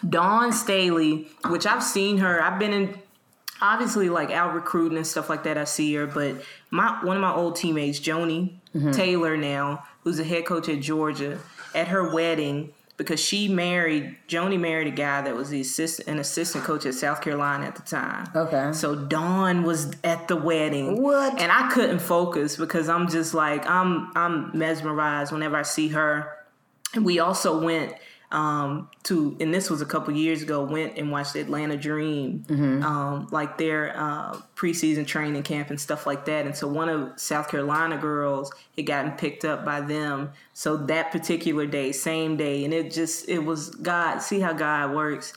Dawn 0.08 0.52
Staley, 0.52 1.28
which 1.48 1.66
I've 1.66 1.82
seen 1.82 2.18
her. 2.18 2.40
I've 2.42 2.58
been 2.58 2.72
in 2.72 2.94
obviously 3.62 4.08
like 4.08 4.30
out 4.30 4.54
recruiting 4.54 4.96
and 4.98 5.06
stuff 5.06 5.28
like 5.28 5.44
that. 5.44 5.56
I 5.58 5.64
see 5.64 5.94
her, 5.94 6.06
but 6.06 6.36
my 6.70 7.04
one 7.04 7.16
of 7.16 7.22
my 7.22 7.32
old 7.32 7.56
teammates, 7.56 8.00
Joni 8.00 8.54
Mm-hmm. 8.72 8.92
Taylor, 8.92 9.36
now 9.36 9.82
who's 10.04 10.20
a 10.20 10.24
head 10.24 10.46
coach 10.46 10.68
at 10.68 10.78
Georgia, 10.78 11.40
at 11.74 11.88
her 11.88 12.14
wedding. 12.14 12.72
because 12.96 13.18
she 13.18 13.48
married 13.48 14.16
Joni 14.28 14.60
married 14.60 14.86
a 14.86 14.92
guy 14.92 15.22
that 15.22 15.34
was 15.34 15.48
the 15.50 15.60
assistant 15.62 16.06
an 16.08 16.20
assistant 16.20 16.62
coach 16.64 16.86
at 16.86 16.94
South 16.94 17.20
Carolina 17.20 17.64
at 17.66 17.74
the 17.74 17.82
time. 17.82 18.28
Okay. 18.36 18.72
So 18.72 18.94
Dawn 18.94 19.64
was 19.64 19.90
at 20.04 20.28
the 20.28 20.36
wedding. 20.36 21.02
What? 21.02 21.40
And 21.40 21.50
I 21.50 21.68
couldn't 21.72 21.98
focus 21.98 22.54
because 22.56 22.88
I'm 22.88 23.08
just 23.08 23.34
like 23.34 23.68
I'm 23.68 24.12
I'm 24.14 24.56
mesmerized 24.56 25.32
whenever 25.32 25.56
I 25.56 25.62
see 25.62 25.88
her. 25.88 26.30
And 26.94 27.04
we 27.04 27.18
also 27.18 27.60
went 27.60 27.94
um, 28.32 28.88
to, 29.04 29.36
and 29.40 29.52
this 29.52 29.68
was 29.68 29.80
a 29.82 29.86
couple 29.86 30.14
years 30.14 30.40
ago, 30.42 30.62
went 30.62 30.96
and 30.96 31.10
watched 31.10 31.32
the 31.32 31.40
Atlanta 31.40 31.76
Dream, 31.76 32.44
um, 32.84 33.26
like 33.32 33.58
their 33.58 33.92
uh, 33.96 34.36
preseason 34.54 35.04
training 35.06 35.42
camp 35.42 35.70
and 35.70 35.80
stuff 35.80 36.06
like 36.06 36.24
that. 36.26 36.46
And 36.46 36.54
so 36.54 36.68
one 36.68 36.88
of 36.88 37.18
South 37.18 37.48
Carolina 37.48 37.98
girls 37.98 38.52
had 38.76 38.86
gotten 38.86 39.12
picked 39.12 39.44
up 39.44 39.64
by 39.64 39.80
them. 39.80 40.30
So 40.52 40.76
that 40.76 41.10
particular 41.10 41.66
day, 41.66 41.90
same 41.90 42.36
day, 42.36 42.64
and 42.64 42.72
it 42.72 42.92
just, 42.92 43.28
it 43.28 43.40
was 43.40 43.70
God, 43.70 44.18
see 44.18 44.38
how 44.38 44.52
God 44.52 44.94
works. 44.94 45.32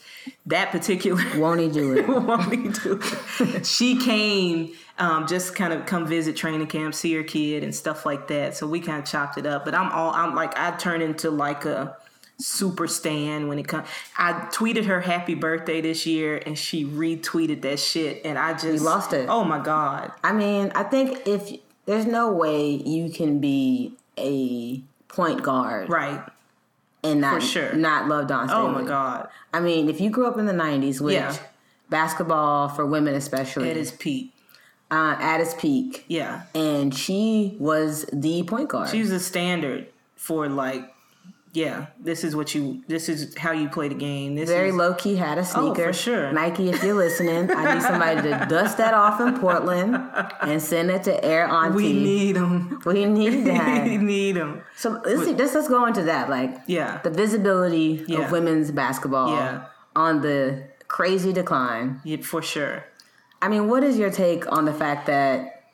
That 0.45 0.71
particular 0.71 1.23
Won't 1.37 1.61
he 1.61 1.69
do 1.69 1.97
it? 1.97 2.07
want 2.07 2.49
me 2.51 2.71
to. 2.73 3.63
she 3.63 3.97
came 3.97 4.73
um, 4.99 5.25
just 5.25 5.55
kind 5.55 5.73
of 5.73 5.85
come 5.87 6.05
visit 6.05 6.35
training 6.35 6.67
camp, 6.67 6.93
see 6.93 7.13
her 7.15 7.23
kid 7.23 7.63
and 7.63 7.73
stuff 7.73 8.05
like 8.05 8.27
that. 8.27 8.55
So 8.55 8.67
we 8.67 8.79
kind 8.79 8.99
of 8.99 9.05
chopped 9.09 9.37
it 9.37 9.45
up. 9.47 9.65
But 9.65 9.73
I'm 9.73 9.91
all 9.91 10.13
I'm 10.13 10.35
like 10.35 10.57
I 10.57 10.71
turn 10.77 11.01
into 11.01 11.31
like 11.31 11.65
a 11.65 11.97
super 12.39 12.87
stan 12.87 13.47
when 13.47 13.59
it 13.59 13.67
comes. 13.67 13.87
I 14.17 14.33
tweeted 14.51 14.85
her 14.85 15.01
happy 15.01 15.35
birthday 15.35 15.81
this 15.81 16.05
year 16.05 16.41
and 16.45 16.57
she 16.57 16.83
retweeted 16.85 17.61
that 17.61 17.79
shit 17.79 18.21
and 18.25 18.37
I 18.37 18.53
just 18.53 18.83
lost 18.83 19.13
it. 19.13 19.29
Oh 19.29 19.43
my 19.43 19.59
god. 19.59 20.11
I 20.23 20.33
mean, 20.33 20.71
I 20.75 20.83
think 20.83 21.27
if 21.27 21.51
there's 21.85 22.05
no 22.05 22.31
way 22.31 22.71
you 22.71 23.09
can 23.11 23.39
be 23.39 23.93
a 24.17 24.81
point 25.07 25.43
guard 25.43 25.89
Right. 25.89 26.21
and 27.03 27.21
not 27.21 27.35
For 27.41 27.47
sure. 27.47 27.73
not 27.73 28.07
love 28.07 28.27
Dawn 28.27 28.49
Oh 28.51 28.67
my 28.69 28.83
god. 28.83 29.27
I 29.53 29.59
mean, 29.59 29.89
if 29.89 30.01
you 30.01 30.09
grew 30.09 30.25
up 30.27 30.37
in 30.37 30.45
the 30.45 30.53
'90s, 30.53 30.99
which 31.01 31.13
Yeah. 31.15 31.35
basketball 31.89 32.69
for 32.69 32.85
women 32.85 33.13
especially 33.15 33.69
at 33.69 33.77
It 33.77 33.79
is 33.79 33.91
peak. 33.91 34.33
uh, 34.91 35.15
at 35.19 35.39
its 35.41 35.53
peak, 35.55 36.05
Yeah. 36.07 36.43
and 36.55 36.93
she 36.93 37.55
was 37.59 38.05
the 38.11 38.43
point 38.43 38.69
guard. 38.69 38.89
She 38.89 38.99
was 39.01 39.11
a 39.11 39.19
standard 39.19 39.87
for 40.15 40.47
like 40.47 40.93
yeah, 41.53 41.85
this 41.99 42.23
is 42.23 42.35
what 42.35 42.55
you 42.55 42.83
this 42.87 43.07
is 43.07 43.37
how 43.37 43.51
you 43.51 43.69
play 43.69 43.87
the 43.87 43.93
game. 43.95 44.33
This 44.35 44.49
very 44.49 44.69
is 44.69 44.75
low 44.75 44.95
key 44.95 45.15
had 45.15 45.37
a 45.37 45.45
sneaker. 45.45 45.83
Oh, 45.83 45.87
for 45.87 45.93
sure. 45.93 46.31
Nike, 46.33 46.69
if 46.69 46.83
you're 46.83 46.95
listening, 46.95 47.51
I 47.55 47.75
need 47.75 47.83
somebody 47.83 48.23
to 48.23 48.45
dust 48.49 48.77
that 48.79 48.95
off 48.95 49.21
in 49.21 49.39
Portland 49.39 49.95
and 50.41 50.59
send 50.59 50.89
it 50.89 51.03
to 51.03 51.23
Air 51.23 51.45
Auntie. 51.47 51.75
we 51.75 51.93
need 51.93 52.35
them. 52.37 52.81
we 52.85 53.05
need 53.05 53.45
that. 53.45 53.83
we 53.85 53.97
need 53.97 54.31
them. 54.35 54.63
So 54.75 54.99
let's, 55.05 55.27
let's 55.39 55.53
let's 55.53 55.67
go 55.67 55.85
into 55.85 56.01
that. 56.03 56.27
Like 56.27 56.57
Yeah. 56.65 56.99
the 57.03 57.11
visibility 57.11 58.03
Yeah. 58.07 58.21
of 58.25 58.31
women's 58.31 58.71
basketball 58.71 59.29
Yeah. 59.29 59.65
on 59.95 60.21
the 60.21 60.63
crazy 60.87 61.31
decline. 61.33 62.01
Yeah, 62.03 62.17
for 62.23 62.41
sure. 62.41 62.85
I 63.43 63.47
mean, 63.47 63.67
what 63.67 63.83
is 63.83 63.99
your 63.99 64.09
take 64.09 64.51
on 64.51 64.65
the 64.65 64.73
fact 64.73 65.05
that 65.05 65.65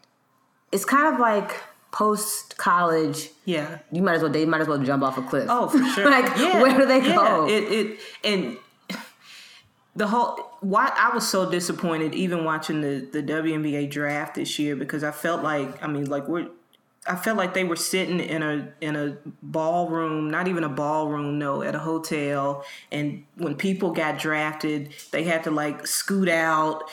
it's 0.73 0.83
kind 0.85 1.13
of 1.13 1.21
like 1.21 1.55
post 1.91 2.57
college? 2.57 3.29
Yeah. 3.45 3.79
You 3.91 4.01
might 4.01 4.15
as 4.15 4.21
well 4.21 4.31
they 4.31 4.45
might 4.45 4.61
as 4.61 4.67
well 4.67 4.77
jump 4.79 5.03
off 5.03 5.17
a 5.17 5.21
cliff. 5.21 5.47
Oh, 5.49 5.67
for 5.69 5.83
sure. 5.95 6.09
like 6.09 6.25
Yeah, 6.37 6.61
where 6.61 6.77
do 6.77 6.85
they 6.85 6.99
yeah. 7.07 7.15
go? 7.15 7.47
It 7.47 7.63
it 7.71 7.99
and 8.23 8.57
the 9.95 10.07
whole 10.07 10.49
why 10.61 10.91
I 10.95 11.13
was 11.13 11.27
so 11.27 11.49
disappointed 11.49 12.13
even 12.13 12.43
watching 12.43 12.81
the 12.81 13.07
the 13.11 13.23
WNBA 13.23 13.89
draft 13.89 14.35
this 14.35 14.59
year 14.59 14.75
because 14.75 15.03
I 15.03 15.11
felt 15.11 15.43
like 15.43 15.83
I 15.83 15.87
mean 15.87 16.05
like 16.05 16.27
we're 16.27 16.47
I 17.07 17.15
felt 17.15 17.37
like 17.37 17.53
they 17.53 17.63
were 17.63 17.75
sitting 17.75 18.19
in 18.19 18.43
a 18.43 18.71
in 18.81 18.95
a 18.95 19.17
ballroom, 19.41 20.29
not 20.29 20.47
even 20.47 20.63
a 20.63 20.69
ballroom, 20.69 21.39
no, 21.39 21.63
at 21.63 21.73
a 21.73 21.79
hotel. 21.79 22.63
And 22.91 23.23
when 23.35 23.55
people 23.55 23.91
got 23.93 24.19
drafted, 24.19 24.93
they 25.11 25.23
had 25.23 25.43
to 25.45 25.51
like 25.51 25.87
scoot 25.87 26.29
out 26.29 26.83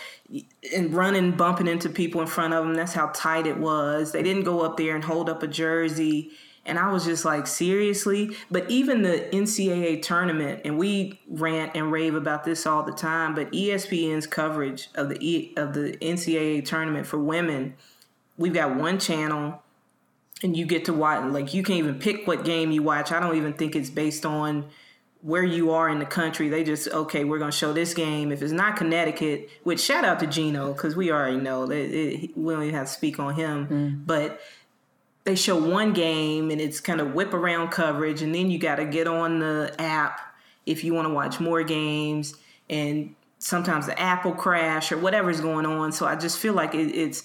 and 0.75 0.93
running, 0.93 1.33
bumping 1.33 1.69
into 1.69 1.89
people 1.89 2.21
in 2.21 2.27
front 2.27 2.55
of 2.55 2.65
them. 2.65 2.75
That's 2.75 2.93
how 2.93 3.09
tight 3.15 3.47
it 3.47 3.59
was. 3.59 4.13
They 4.13 4.23
didn't 4.23 4.45
go 4.45 4.63
up 4.63 4.77
there 4.77 4.95
and 4.95 5.05
hold 5.05 5.29
up 5.29 5.43
a 5.43 5.47
jersey. 5.47 6.31
And 6.65 6.79
I 6.81 6.91
was 6.91 7.05
just 7.05 7.25
like, 7.25 7.47
seriously? 7.47 8.37
But 8.51 8.69
even 8.69 9.03
the 9.03 9.29
NCAA 9.33 10.03
tournament, 10.03 10.63
and 10.65 10.79
we 10.79 11.21
rant 11.29 11.73
and 11.77 11.93
rave 11.93 12.17
about 12.17 12.43
this 12.43 12.67
all 12.67 12.83
the 12.83 12.93
time, 12.93 13.37
but 13.37 13.53
ESPN's 13.53 14.27
coverage 14.27 14.89
of 14.97 15.09
the 15.09 15.17
E- 15.21 15.55
of 15.57 15.75
the 15.75 15.97
NCAA 16.03 16.65
tournament 16.65 17.07
for 17.07 17.19
women, 17.19 17.75
we've 18.37 18.55
got 18.55 18.75
one 18.75 18.99
channel 18.99 19.63
and 20.43 20.57
you 20.57 20.67
get 20.67 20.85
to 20.87 20.93
watch 20.93 21.25
like 21.33 21.55
you 21.55 21.63
can't 21.63 21.79
even 21.79 21.99
pick 21.99 22.27
what 22.27 22.45
game 22.45 22.73
you 22.73 22.83
watch. 22.83 23.13
I 23.13 23.21
don't 23.21 23.37
even 23.37 23.53
think 23.53 23.77
it's 23.77 23.91
based 23.91 24.27
on 24.27 24.67
where 25.23 25.43
you 25.43 25.73
are 25.73 25.89
in 25.89 25.99
the 25.99 26.07
country. 26.07 26.49
They 26.49 26.65
just 26.65 26.89
okay, 26.89 27.25
we're 27.25 27.39
gonna 27.39 27.53
show 27.53 27.73
this 27.73 27.95
game. 27.95 28.33
If 28.33 28.43
it's 28.43 28.53
not 28.53 28.77
Connecticut, 28.77 29.51
which 29.65 29.81
shout 29.81 30.05
out 30.05 30.21
to 30.21 30.27
Gino 30.27 30.73
because 30.73 30.97
we 30.97 31.11
already 31.11 31.39
know 31.39 31.67
that 31.67 31.77
it, 31.77 32.37
we 32.37 32.55
don't 32.55 32.63
even 32.63 32.75
have 32.75 32.87
to 32.87 32.93
speak 32.93 33.19
on 33.19 33.35
him, 33.35 33.67
mm. 33.67 34.07
but 34.07 34.41
they 35.25 35.35
show 35.35 35.57
one 35.57 35.93
game 35.93 36.51
and 36.51 36.61
it's 36.61 36.79
kind 36.81 37.01
of 37.01 37.13
whip 37.15 37.35
around 37.35 37.71
coverage, 37.71 38.23
and 38.23 38.35
then 38.35 38.51
you 38.51 38.59
got 38.59 38.77
to 38.77 38.85
get 38.85 39.09
on 39.09 39.41
the 39.41 39.75
app 39.79 40.21
if 40.65 40.85
you 40.85 40.95
want 40.95 41.07
to 41.07 41.13
watch 41.13 41.41
more 41.41 41.63
games, 41.63 42.35
and 42.71 43.15
sometimes 43.39 43.87
the 43.87 43.99
app 43.99 44.25
will 44.25 44.35
crash 44.35 44.93
or 44.93 44.99
whatever's 44.99 45.41
going 45.41 45.67
on. 45.67 45.93
So 45.93 46.07
I 46.07 46.17
just 46.17 46.39
feel 46.39 46.55
like 46.55 46.75
it, 46.75 46.95
it's 46.95 47.23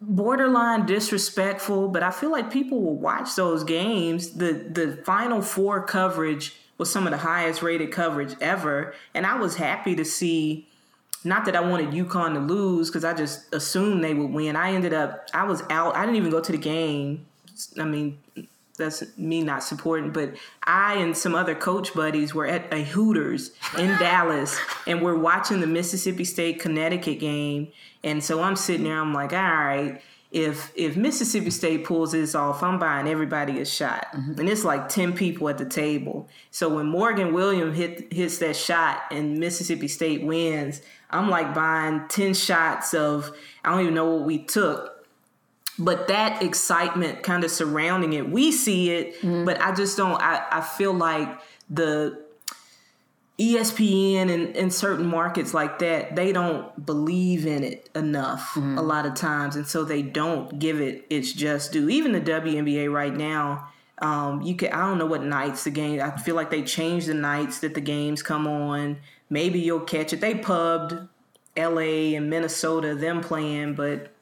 borderline 0.00 0.86
disrespectful, 0.86 1.88
but 1.88 2.02
I 2.02 2.10
feel 2.10 2.30
like 2.30 2.50
people 2.50 2.80
will 2.80 2.96
watch 2.96 3.34
those 3.34 3.64
games. 3.64 4.30
The 4.30 4.52
the 4.52 4.98
final 5.04 5.42
four 5.42 5.82
coverage 5.84 6.56
was 6.78 6.90
some 6.90 7.06
of 7.06 7.10
the 7.10 7.18
highest 7.18 7.62
rated 7.62 7.92
coverage 7.92 8.34
ever, 8.40 8.94
and 9.14 9.26
I 9.26 9.36
was 9.36 9.56
happy 9.56 9.94
to 9.96 10.04
see. 10.04 10.66
Not 11.24 11.46
that 11.46 11.56
I 11.56 11.60
wanted 11.60 11.90
UConn 11.90 12.34
to 12.34 12.40
lose 12.40 12.88
because 12.88 13.04
I 13.04 13.12
just 13.12 13.52
assumed 13.52 14.04
they 14.04 14.14
would 14.14 14.30
win. 14.30 14.54
I 14.54 14.72
ended 14.72 14.94
up 14.94 15.28
I 15.34 15.44
was 15.44 15.62
out. 15.68 15.96
I 15.96 16.02
didn't 16.02 16.16
even 16.16 16.30
go 16.30 16.40
to 16.40 16.52
the 16.52 16.58
game. 16.58 17.26
I 17.76 17.84
mean, 17.84 18.18
that's 18.78 19.18
me 19.18 19.42
not 19.42 19.62
supporting, 19.62 20.10
but 20.10 20.34
I 20.62 20.94
and 20.94 21.16
some 21.16 21.34
other 21.34 21.54
coach 21.54 21.92
buddies 21.92 22.32
were 22.32 22.46
at 22.46 22.72
a 22.72 22.82
Hooters 22.84 23.50
in 23.76 23.88
Dallas 23.98 24.58
and 24.86 25.02
we're 25.02 25.18
watching 25.18 25.60
the 25.60 25.66
Mississippi 25.66 26.24
State 26.24 26.60
Connecticut 26.60 27.18
game. 27.18 27.68
And 28.04 28.22
so 28.22 28.40
I'm 28.40 28.56
sitting 28.56 28.84
there, 28.84 29.00
I'm 29.00 29.12
like, 29.12 29.32
all 29.32 29.42
right, 29.42 30.00
if 30.30 30.72
if 30.74 30.96
Mississippi 30.96 31.50
State 31.50 31.84
pulls 31.84 32.12
this 32.12 32.34
off, 32.34 32.62
I'm 32.62 32.78
buying 32.78 33.08
everybody 33.08 33.60
a 33.60 33.64
shot. 33.64 34.08
Mm-hmm. 34.14 34.40
And 34.40 34.48
it's 34.48 34.64
like 34.64 34.88
10 34.88 35.14
people 35.14 35.48
at 35.48 35.58
the 35.58 35.64
table. 35.64 36.28
So 36.50 36.68
when 36.68 36.86
Morgan 36.86 37.32
Williams 37.32 37.76
hit 37.76 38.12
hits 38.12 38.38
that 38.38 38.56
shot 38.56 39.02
and 39.10 39.38
Mississippi 39.38 39.88
State 39.88 40.22
wins, 40.22 40.82
I'm 41.10 41.30
like 41.30 41.54
buying 41.54 42.06
10 42.08 42.34
shots 42.34 42.92
of 42.92 43.34
I 43.64 43.70
don't 43.70 43.80
even 43.80 43.94
know 43.94 44.16
what 44.16 44.26
we 44.26 44.44
took 44.44 44.94
but 45.80 46.08
that 46.08 46.42
excitement 46.42 47.22
kind 47.22 47.44
of 47.44 47.50
surrounding 47.52 48.12
it 48.12 48.28
we 48.28 48.50
see 48.50 48.90
it 48.90 49.14
mm-hmm. 49.18 49.44
but 49.44 49.60
i 49.60 49.72
just 49.72 49.96
don't 49.96 50.20
i, 50.20 50.44
I 50.50 50.60
feel 50.60 50.92
like 50.92 51.28
the 51.70 52.20
espn 53.38 54.28
and, 54.28 54.56
and 54.56 54.74
certain 54.74 55.06
markets 55.06 55.54
like 55.54 55.78
that 55.78 56.16
they 56.16 56.32
don't 56.32 56.84
believe 56.84 57.46
in 57.46 57.62
it 57.62 57.88
enough 57.94 58.56
a 58.56 58.82
lot 58.82 59.06
of 59.06 59.14
times. 59.14 59.54
And 59.54 59.66
so 59.66 59.84
they 59.84 60.02
don't 60.02 60.58
give 60.58 60.80
it 60.80 61.06
its 61.08 61.32
just 61.32 61.72
due. 61.72 61.88
Even 61.88 62.12
the 62.12 62.20
WNBA 62.20 62.92
right 62.92 63.14
now 63.14 63.68
um, 64.00 64.42
you 64.42 64.54
can 64.54 64.72
i 64.72 64.80
don't 64.82 64.98
know 64.98 65.06
what 65.06 65.24
nights 65.24 65.64
the 65.64 65.70
game 65.70 66.00
i 66.00 66.16
feel 66.18 66.36
like 66.36 66.50
they 66.50 66.62
changed 66.62 67.08
the 67.08 67.14
nights 67.14 67.58
that 67.60 67.74
the 67.74 67.80
games 67.80 68.22
come 68.22 68.46
on. 68.46 68.98
Maybe 69.30 69.60
you'll 69.60 69.80
catch 69.80 70.12
it. 70.12 70.20
They 70.20 70.36
pubbed 70.36 70.94
la 71.56 71.80
and 71.80 72.30
minnesota 72.30 72.94
them 72.94 73.20
playing 73.20 73.74
but 73.74 74.12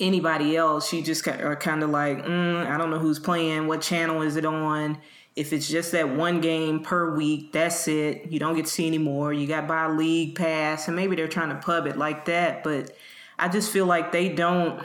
anybody 0.00 0.56
else, 0.56 0.92
you 0.92 1.02
just 1.02 1.26
are 1.26 1.56
kind 1.56 1.82
of 1.82 1.90
like, 1.90 2.24
mm, 2.24 2.66
I 2.66 2.76
don't 2.76 2.90
know 2.90 2.98
who's 2.98 3.18
playing, 3.18 3.66
what 3.66 3.80
channel 3.80 4.22
is 4.22 4.36
it 4.36 4.44
on. 4.44 4.98
If 5.36 5.52
it's 5.52 5.68
just 5.68 5.92
that 5.92 6.08
one 6.08 6.40
game 6.40 6.80
per 6.80 7.14
week, 7.14 7.52
that's 7.52 7.86
it. 7.88 8.32
You 8.32 8.38
don't 8.38 8.56
get 8.56 8.64
to 8.64 8.70
see 8.70 8.86
any 8.86 8.98
more. 8.98 9.34
You 9.34 9.46
got 9.46 9.68
by 9.68 9.86
league 9.86 10.34
pass, 10.34 10.88
and 10.88 10.96
maybe 10.96 11.14
they're 11.14 11.28
trying 11.28 11.50
to 11.50 11.56
pub 11.56 11.86
it 11.86 11.98
like 11.98 12.24
that. 12.24 12.64
But 12.64 12.92
I 13.38 13.48
just 13.48 13.70
feel 13.70 13.84
like 13.84 14.12
they 14.12 14.30
don't. 14.30 14.82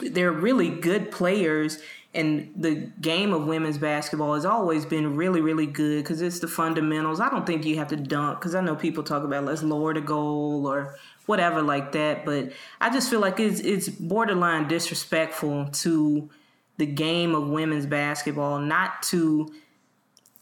They're 0.00 0.32
really 0.32 0.68
good 0.68 1.10
players, 1.10 1.78
and 2.12 2.52
the 2.56 2.74
game 3.00 3.32
of 3.32 3.46
women's 3.46 3.78
basketball 3.78 4.34
has 4.34 4.44
always 4.44 4.84
been 4.84 5.16
really, 5.16 5.40
really 5.40 5.66
good 5.66 6.02
because 6.02 6.20
it's 6.20 6.40
the 6.40 6.48
fundamentals. 6.48 7.18
I 7.18 7.30
don't 7.30 7.46
think 7.46 7.64
you 7.64 7.76
have 7.76 7.88
to 7.88 7.96
dunk 7.96 8.38
because 8.38 8.54
I 8.54 8.60
know 8.60 8.76
people 8.76 9.02
talk 9.02 9.24
about 9.24 9.44
let's 9.44 9.62
lower 9.62 9.94
the 9.94 10.02
goal 10.02 10.66
or 10.66 10.96
whatever 11.24 11.62
like 11.62 11.92
that. 11.92 12.26
But 12.26 12.52
I 12.82 12.90
just 12.90 13.08
feel 13.08 13.20
like 13.20 13.40
it's 13.40 13.60
it's 13.60 13.88
borderline 13.88 14.68
disrespectful 14.68 15.68
to 15.72 16.28
the 16.76 16.86
game 16.86 17.34
of 17.34 17.48
women's 17.48 17.86
basketball, 17.86 18.58
not 18.58 19.02
to 19.04 19.52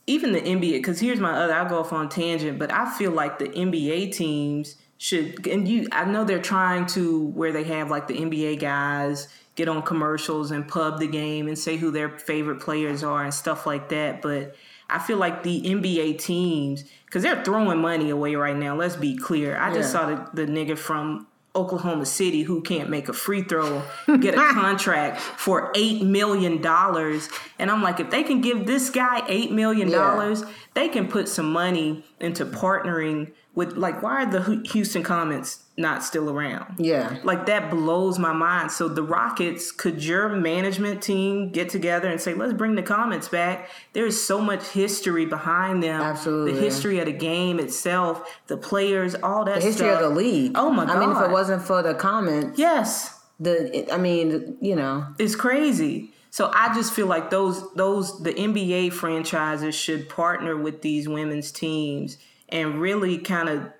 even 0.09 0.31
the 0.33 0.41
NBA. 0.41 0.73
Because 0.73 0.99
here's 0.99 1.19
my 1.19 1.33
other, 1.33 1.53
I'll 1.53 1.69
go 1.69 1.79
off 1.79 1.93
on 1.93 2.09
tangent, 2.09 2.59
but 2.59 2.71
I 2.73 2.91
feel 2.97 3.11
like 3.11 3.39
the 3.39 3.47
NBA 3.49 4.11
teams 4.13 4.75
should, 4.97 5.47
and 5.47 5.67
you, 5.67 5.87
I 5.91 6.05
know 6.05 6.23
they're 6.25 6.41
trying 6.41 6.85
to 6.87 7.27
where 7.27 7.51
they 7.51 7.63
have 7.65 7.89
like 7.89 8.07
the 8.07 8.15
NBA 8.15 8.59
guys 8.59 9.27
get 9.55 9.69
on 9.69 9.81
commercials 9.81 10.51
and 10.51 10.67
pub 10.67 10.99
the 10.99 11.07
game 11.07 11.47
and 11.47 11.57
say 11.57 11.77
who 11.77 11.91
their 11.91 12.17
favorite 12.17 12.59
players 12.61 13.03
are 13.03 13.23
and 13.23 13.33
stuff 13.33 13.65
like 13.65 13.89
that. 13.89 14.21
But 14.21 14.55
I 14.89 14.99
feel 14.99 15.17
like 15.17 15.43
the 15.43 15.61
NBA 15.61 16.19
teams, 16.19 16.83
because 17.05 17.23
they're 17.23 17.43
throwing 17.43 17.79
money 17.79 18.09
away 18.09 18.35
right 18.35 18.55
now. 18.55 18.75
Let's 18.75 18.95
be 18.95 19.15
clear. 19.15 19.57
I 19.57 19.73
just 19.73 19.93
Yeah. 19.93 19.99
saw 19.99 20.29
the, 20.33 20.45
the 20.45 20.51
nigga 20.51 20.77
from 20.77 21.27
Oklahoma 21.59 22.05
City 22.05 22.43
who 22.43 22.61
can't 22.61 22.89
make 22.89 23.09
a 23.09 23.13
free 23.13 23.43
throw 23.43 23.83
get 24.19 24.35
a 24.35 24.53
contract 24.53 25.19
for 25.19 25.71
eight 25.75 26.01
million 26.01 26.61
dollars, 26.61 27.29
and 27.57 27.69
I'm 27.69 27.81
like, 27.81 27.99
if 27.99 28.09
they 28.09 28.23
can 28.23 28.41
give 28.41 28.65
this 28.65 28.89
guy 28.89 29.23
eight 29.27 29.51
million 29.51 29.89
dollars, 29.91 30.43
they 30.73 30.89
can 30.89 31.07
put 31.07 31.27
some 31.27 31.51
money 31.51 32.03
into 32.19 32.45
partnering 32.45 33.31
with. 33.55 33.77
Like, 33.77 34.01
why 34.01 34.23
are 34.23 34.25
the 34.25 34.61
Houston 34.71 35.03
Comets 35.03 35.63
not 35.77 36.03
still 36.03 36.29
around? 36.29 36.75
Yeah. 36.77 37.17
Like 37.23 37.45
that 37.45 37.69
blows 37.71 38.19
my 38.19 38.33
mind. 38.33 38.71
So 38.71 38.87
the 38.87 39.03
Rockets, 39.03 39.71
could 39.71 40.03
your 40.03 40.29
management 40.29 41.01
team 41.01 41.51
get 41.51 41.69
together 41.69 42.07
and 42.09 42.19
say, 42.19 42.33
"Let's 42.33 42.53
bring 42.53 42.75
the 42.75 42.83
Comets 42.83 43.27
back"? 43.29 43.69
There's 43.93 44.19
so 44.21 44.41
much 44.41 44.63
history 44.69 45.25
behind 45.25 45.81
them. 45.83 46.01
Absolutely. 46.01 46.53
the 46.53 46.59
history 46.59 46.99
of 46.99 47.05
the 47.05 47.13
game 47.13 47.59
itself, 47.59 48.23
the 48.47 48.57
players, 48.57 49.15
all 49.15 49.45
that. 49.45 49.55
The 49.55 49.61
history 49.61 49.87
stuff. 49.87 50.01
of 50.01 50.09
the 50.09 50.15
league. 50.15 50.51
Oh 50.55 50.69
my 50.69 50.85
god. 50.85 50.97
I 50.97 50.99
mean, 50.99 51.15
if 51.15 51.21
it 51.21 51.31
wasn't 51.31 51.61
for 51.61 51.81
the 51.81 51.93
Comets, 51.93 52.57
Yes, 52.59 53.19
the 53.39 53.91
I 53.93 53.97
mean, 53.97 54.57
you 54.61 54.75
know, 54.75 55.05
it's 55.17 55.35
crazy. 55.35 56.11
So 56.31 56.51
I 56.53 56.73
just 56.75 56.93
feel 56.93 57.07
like 57.07 57.29
those 57.29 57.73
those 57.73 58.21
the 58.21 58.33
NBA 58.33 58.93
franchises 58.93 59.75
should 59.75 60.09
partner 60.09 60.55
with 60.55 60.81
these 60.81 61.07
women's 61.09 61.51
teams 61.51 62.17
and 62.49 62.79
really 62.79 63.17
kind 63.17 63.49
of 63.49 63.71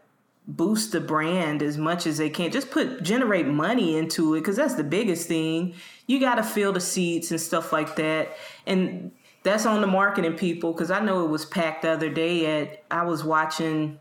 boost 0.48 0.92
the 0.92 1.00
brand 1.00 1.62
as 1.62 1.78
much 1.78 2.08
as 2.08 2.18
they 2.18 2.30
can. 2.30 2.52
Just 2.52 2.72
put 2.72 3.04
generate 3.04 3.48
money 3.48 3.98
into 3.98 4.34
it 4.34 4.40
because 4.40 4.56
that's 4.56 4.76
the 4.76 4.84
biggest 4.84 5.28
thing. 5.28 5.76
You 6.08 6.20
got 6.20 6.36
to 6.36 6.44
fill 6.44 6.74
the 6.74 6.82
seats 6.82 7.30
and 7.32 7.40
stuff 7.40 7.72
like 7.72 7.96
that, 7.98 8.36
and 8.66 9.12
that's 9.44 9.66
on 9.66 9.82
the 9.82 9.88
marketing 9.88 10.34
people 10.34 10.74
because 10.74 10.92
I 10.92 11.00
know 11.00 11.24
it 11.24 11.30
was 11.30 11.46
packed 11.46 11.84
the 11.84 11.92
other 11.92 12.10
day 12.10 12.62
at 12.62 12.84
I 12.90 13.04
was 13.04 13.24
watching. 13.24 14.00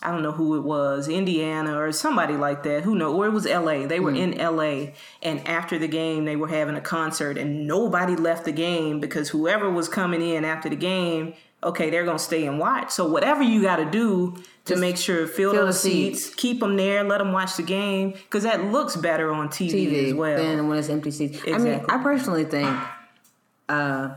I 0.00 0.12
don't 0.12 0.22
know 0.22 0.32
who 0.32 0.56
it 0.56 0.62
was, 0.62 1.08
Indiana 1.08 1.76
or 1.76 1.90
somebody 1.90 2.36
like 2.36 2.62
that. 2.62 2.84
Who 2.84 2.94
know? 2.94 3.14
Or 3.14 3.26
it 3.26 3.32
was 3.32 3.46
LA. 3.46 3.86
They 3.86 3.98
were 3.98 4.14
in 4.14 4.38
LA, 4.38 4.92
and 5.22 5.46
after 5.46 5.78
the 5.78 5.88
game, 5.88 6.24
they 6.24 6.36
were 6.36 6.48
having 6.48 6.76
a 6.76 6.80
concert, 6.80 7.36
and 7.36 7.66
nobody 7.66 8.14
left 8.14 8.44
the 8.44 8.52
game 8.52 9.00
because 9.00 9.30
whoever 9.30 9.68
was 9.68 9.88
coming 9.88 10.22
in 10.22 10.44
after 10.44 10.68
the 10.68 10.76
game, 10.76 11.34
okay, 11.64 11.90
they're 11.90 12.04
gonna 12.04 12.18
stay 12.18 12.46
and 12.46 12.60
watch. 12.60 12.90
So 12.92 13.08
whatever 13.08 13.42
you 13.42 13.60
got 13.60 13.76
to 13.76 13.90
do 13.90 14.36
to 14.66 14.76
make 14.76 14.96
sure 14.96 15.26
fill, 15.26 15.52
fill 15.52 15.66
those 15.66 15.82
the 15.82 15.90
seats, 15.90 16.24
seats. 16.26 16.34
keep 16.36 16.60
them 16.60 16.76
there, 16.76 17.02
let 17.02 17.18
them 17.18 17.32
watch 17.32 17.56
the 17.56 17.64
game, 17.64 18.12
because 18.12 18.44
that 18.44 18.64
looks 18.66 18.94
better 18.94 19.32
on 19.32 19.48
TV, 19.48 19.72
TV 19.72 20.08
as 20.08 20.14
well. 20.14 20.36
than 20.36 20.68
when 20.68 20.78
it's 20.78 20.88
empty 20.88 21.10
seats. 21.10 21.40
I 21.46 21.58
mean, 21.58 21.84
I 21.88 21.98
personally 21.98 22.44
think 22.44 22.68
uh, 23.68 24.10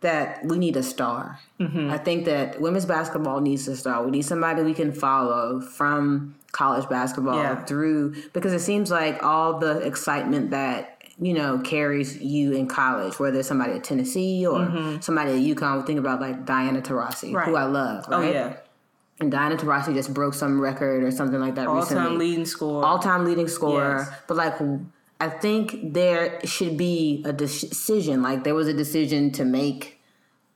that 0.00 0.44
we 0.44 0.58
need 0.58 0.76
a 0.76 0.82
star. 0.82 1.38
Mm-hmm. 1.58 1.90
I 1.90 1.98
think 1.98 2.24
that 2.24 2.60
women's 2.60 2.86
basketball 2.86 3.40
needs 3.40 3.68
a 3.68 3.76
star. 3.76 4.02
We 4.04 4.10
need 4.10 4.22
somebody 4.22 4.62
we 4.62 4.74
can 4.74 4.92
follow 4.92 5.60
from 5.60 6.34
college 6.52 6.88
basketball 6.88 7.36
Yeah. 7.36 7.64
through 7.64 8.14
because 8.32 8.52
it 8.52 8.60
seems 8.60 8.90
like 8.90 9.22
all 9.22 9.58
the 9.58 9.78
excitement 9.80 10.50
that 10.50 10.96
you 11.22 11.34
know 11.34 11.58
carries 11.58 12.16
you 12.22 12.52
in 12.52 12.66
college, 12.66 13.18
whether 13.18 13.40
it's 13.40 13.48
somebody 13.48 13.72
at 13.72 13.84
Tennessee 13.84 14.46
or 14.46 14.98
somebody 15.02 15.32
at 15.32 15.56
UConn. 15.56 15.76
We 15.80 15.82
think 15.86 15.98
about 15.98 16.20
like 16.20 16.46
Diana 16.46 16.80
Taurasi, 16.80 17.26
Mm-hmm. 17.28 17.36
Right. 17.36 17.48
who 17.48 17.56
I 17.56 17.64
love. 17.64 18.06
oh 18.08 18.20
Right? 18.22 18.32
yeah, 18.32 18.56
And 19.20 19.30
Diana 19.30 19.56
Taurasi 19.56 19.92
just 19.92 20.14
broke 20.14 20.32
some 20.32 20.58
record 20.58 21.04
or 21.04 21.10
something 21.10 21.38
like 21.38 21.56
that 21.56 21.66
all 21.66 21.76
recently 21.76 22.02
time 22.08 22.18
leading 22.18 22.46
scorer. 22.46 22.86
all 22.86 22.98
time 22.98 23.26
leading 23.26 23.48
scorer. 23.48 24.06
Yes. 24.08 24.18
But 24.28 24.38
like, 24.38 24.54
I 25.20 25.28
think 25.28 25.92
there 25.92 26.44
should 26.46 26.78
be 26.78 27.22
a 27.26 27.32
decision. 27.32 28.22
Like 28.22 28.42
there 28.42 28.54
was 28.54 28.68
a 28.68 28.72
decision 28.74 29.30
to 29.32 29.44
make 29.44 30.00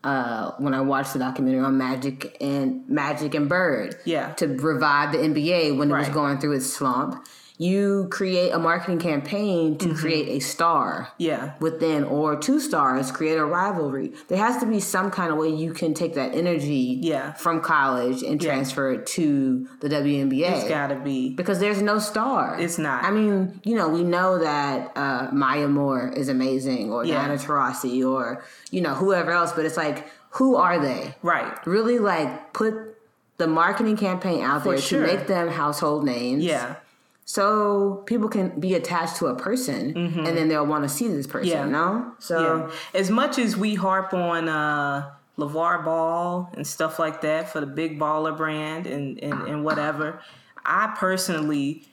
uh, 0.02 0.52
when 0.58 0.74
I 0.74 0.80
watched 0.80 1.12
the 1.12 1.18
documentary 1.18 1.60
on 1.60 1.76
Magic 1.78 2.36
and 2.40 2.88
Magic 2.88 3.34
and 3.34 3.48
Bird. 3.48 3.96
Yeah. 4.04 4.32
To 4.34 4.46
revive 4.46 5.12
the 5.12 5.18
NBA 5.18 5.76
when 5.76 5.90
it 5.90 5.94
was 5.94 6.08
going 6.08 6.38
through 6.38 6.52
its 6.52 6.66
slump. 6.66 7.26
You 7.56 8.08
create 8.10 8.50
a 8.50 8.58
marketing 8.58 8.98
campaign 8.98 9.76
Mm-hmm. 9.76 9.88
to 9.90 9.94
create 9.94 10.28
a 10.28 10.40
star 10.40 11.08
yeah, 11.18 11.54
within 11.60 12.02
or 12.04 12.36
two 12.36 12.58
stars 12.60 13.10
create 13.12 13.36
a 13.38 13.44
rivalry 13.44 14.12
there 14.28 14.38
has 14.38 14.58
to 14.58 14.66
be 14.66 14.80
some 14.80 15.10
kind 15.10 15.30
of 15.32 15.38
way 15.38 15.48
you 15.48 15.72
can 15.72 15.94
take 15.94 16.14
that 16.14 16.34
energy 16.34 16.98
Yeah. 17.00 17.32
from 17.34 17.60
college 17.60 18.22
and 18.22 18.40
transfer 18.40 18.92
it 18.92 19.06
to 19.18 19.68
the 19.80 19.88
WNBA 19.88 20.50
it's 20.50 20.68
gotta 20.68 20.96
be. 20.96 21.30
because 21.30 21.58
there's 21.60 21.80
no 21.82 21.98
star. 21.98 22.56
It's 22.58 22.78
not. 22.78 23.04
I 23.04 23.10
mean, 23.10 23.60
you 23.64 23.74
know, 23.76 23.88
we 23.88 24.02
know 24.02 24.38
that 24.38 24.96
uh, 24.96 25.28
Maya 25.32 25.68
Moore 25.68 26.08
is 26.08 26.28
amazing, 26.28 26.92
or 26.92 27.04
Yeah. 27.04 27.14
Diana 27.26 27.34
Taurasi, 27.36 28.04
or 28.08 28.44
you 28.70 28.80
know, 28.80 28.94
whoever 28.94 29.30
else. 29.30 29.52
But 29.52 29.64
it's 29.64 29.76
like, 29.76 30.06
who 30.30 30.56
are 30.56 30.78
they? 30.80 31.14
Right. 31.22 31.54
Really, 31.66 31.98
like, 31.98 32.52
put 32.52 32.74
the 33.36 33.46
marketing 33.46 33.96
campaign 33.96 34.42
out 34.42 34.64
there 34.64 34.78
sure. 34.78 35.06
to 35.06 35.12
make 35.16 35.26
them 35.26 35.48
household 35.48 36.04
names. 36.04 36.44
Yeah. 36.44 36.76
So 37.26 38.02
people 38.06 38.28
can 38.28 38.60
be 38.60 38.74
attached 38.74 39.16
to 39.16 39.26
a 39.28 39.34
person, 39.34 39.96
and 39.96 40.36
then 40.36 40.48
they'll 40.48 40.66
want 40.66 40.84
to 40.84 40.90
see 40.90 41.08
this 41.08 41.26
person. 41.26 41.50
Mm-hmm. 41.56 41.72
Yeah. 41.72 41.78
No. 41.78 42.12
So 42.18 42.68
Yeah. 42.68 42.98
As 43.00 43.10
much 43.10 43.38
as 43.38 43.56
we 43.56 43.74
harp 43.76 44.12
on 44.12 44.48
uh, 44.48 45.10
LaVar 45.38 45.84
Ball 45.84 46.50
and 46.54 46.66
stuff 46.66 46.98
like 46.98 47.22
that 47.22 47.48
for 47.48 47.60
the 47.60 47.66
big 47.66 47.98
baller 47.98 48.36
brand 48.36 48.86
and, 48.86 49.18
and, 49.20 49.48
and 49.48 49.64
whatever, 49.64 50.20
I 50.66 50.94
personally 50.98 51.84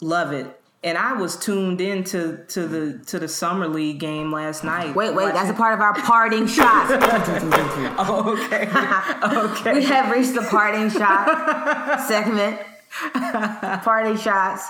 love 0.00 0.32
it. 0.32 0.56
And 0.82 0.96
I 0.96 1.12
was 1.12 1.36
tuned 1.36 1.82
into 1.82 2.42
to 2.48 2.66
the 2.66 3.04
to 3.08 3.18
the 3.18 3.28
summer 3.28 3.68
league 3.68 4.00
game 4.00 4.32
last 4.32 4.64
night. 4.64 4.94
wait, 4.96 5.14
wait, 5.14 5.34
that's 5.34 5.50
a 5.50 5.52
part 5.52 5.74
of 5.74 5.80
our 5.80 5.92
parting 5.92 6.46
shot. 6.56 6.86
Oh, 7.98 8.38
okay. 8.46 8.66
okay. 9.60 9.74
we 9.74 9.84
have 9.84 10.10
reached 10.10 10.32
the 10.34 10.40
parting 10.48 10.88
shot 10.88 12.00
segment. 12.08 12.58
Parting 13.12 14.16
shots. 14.16 14.68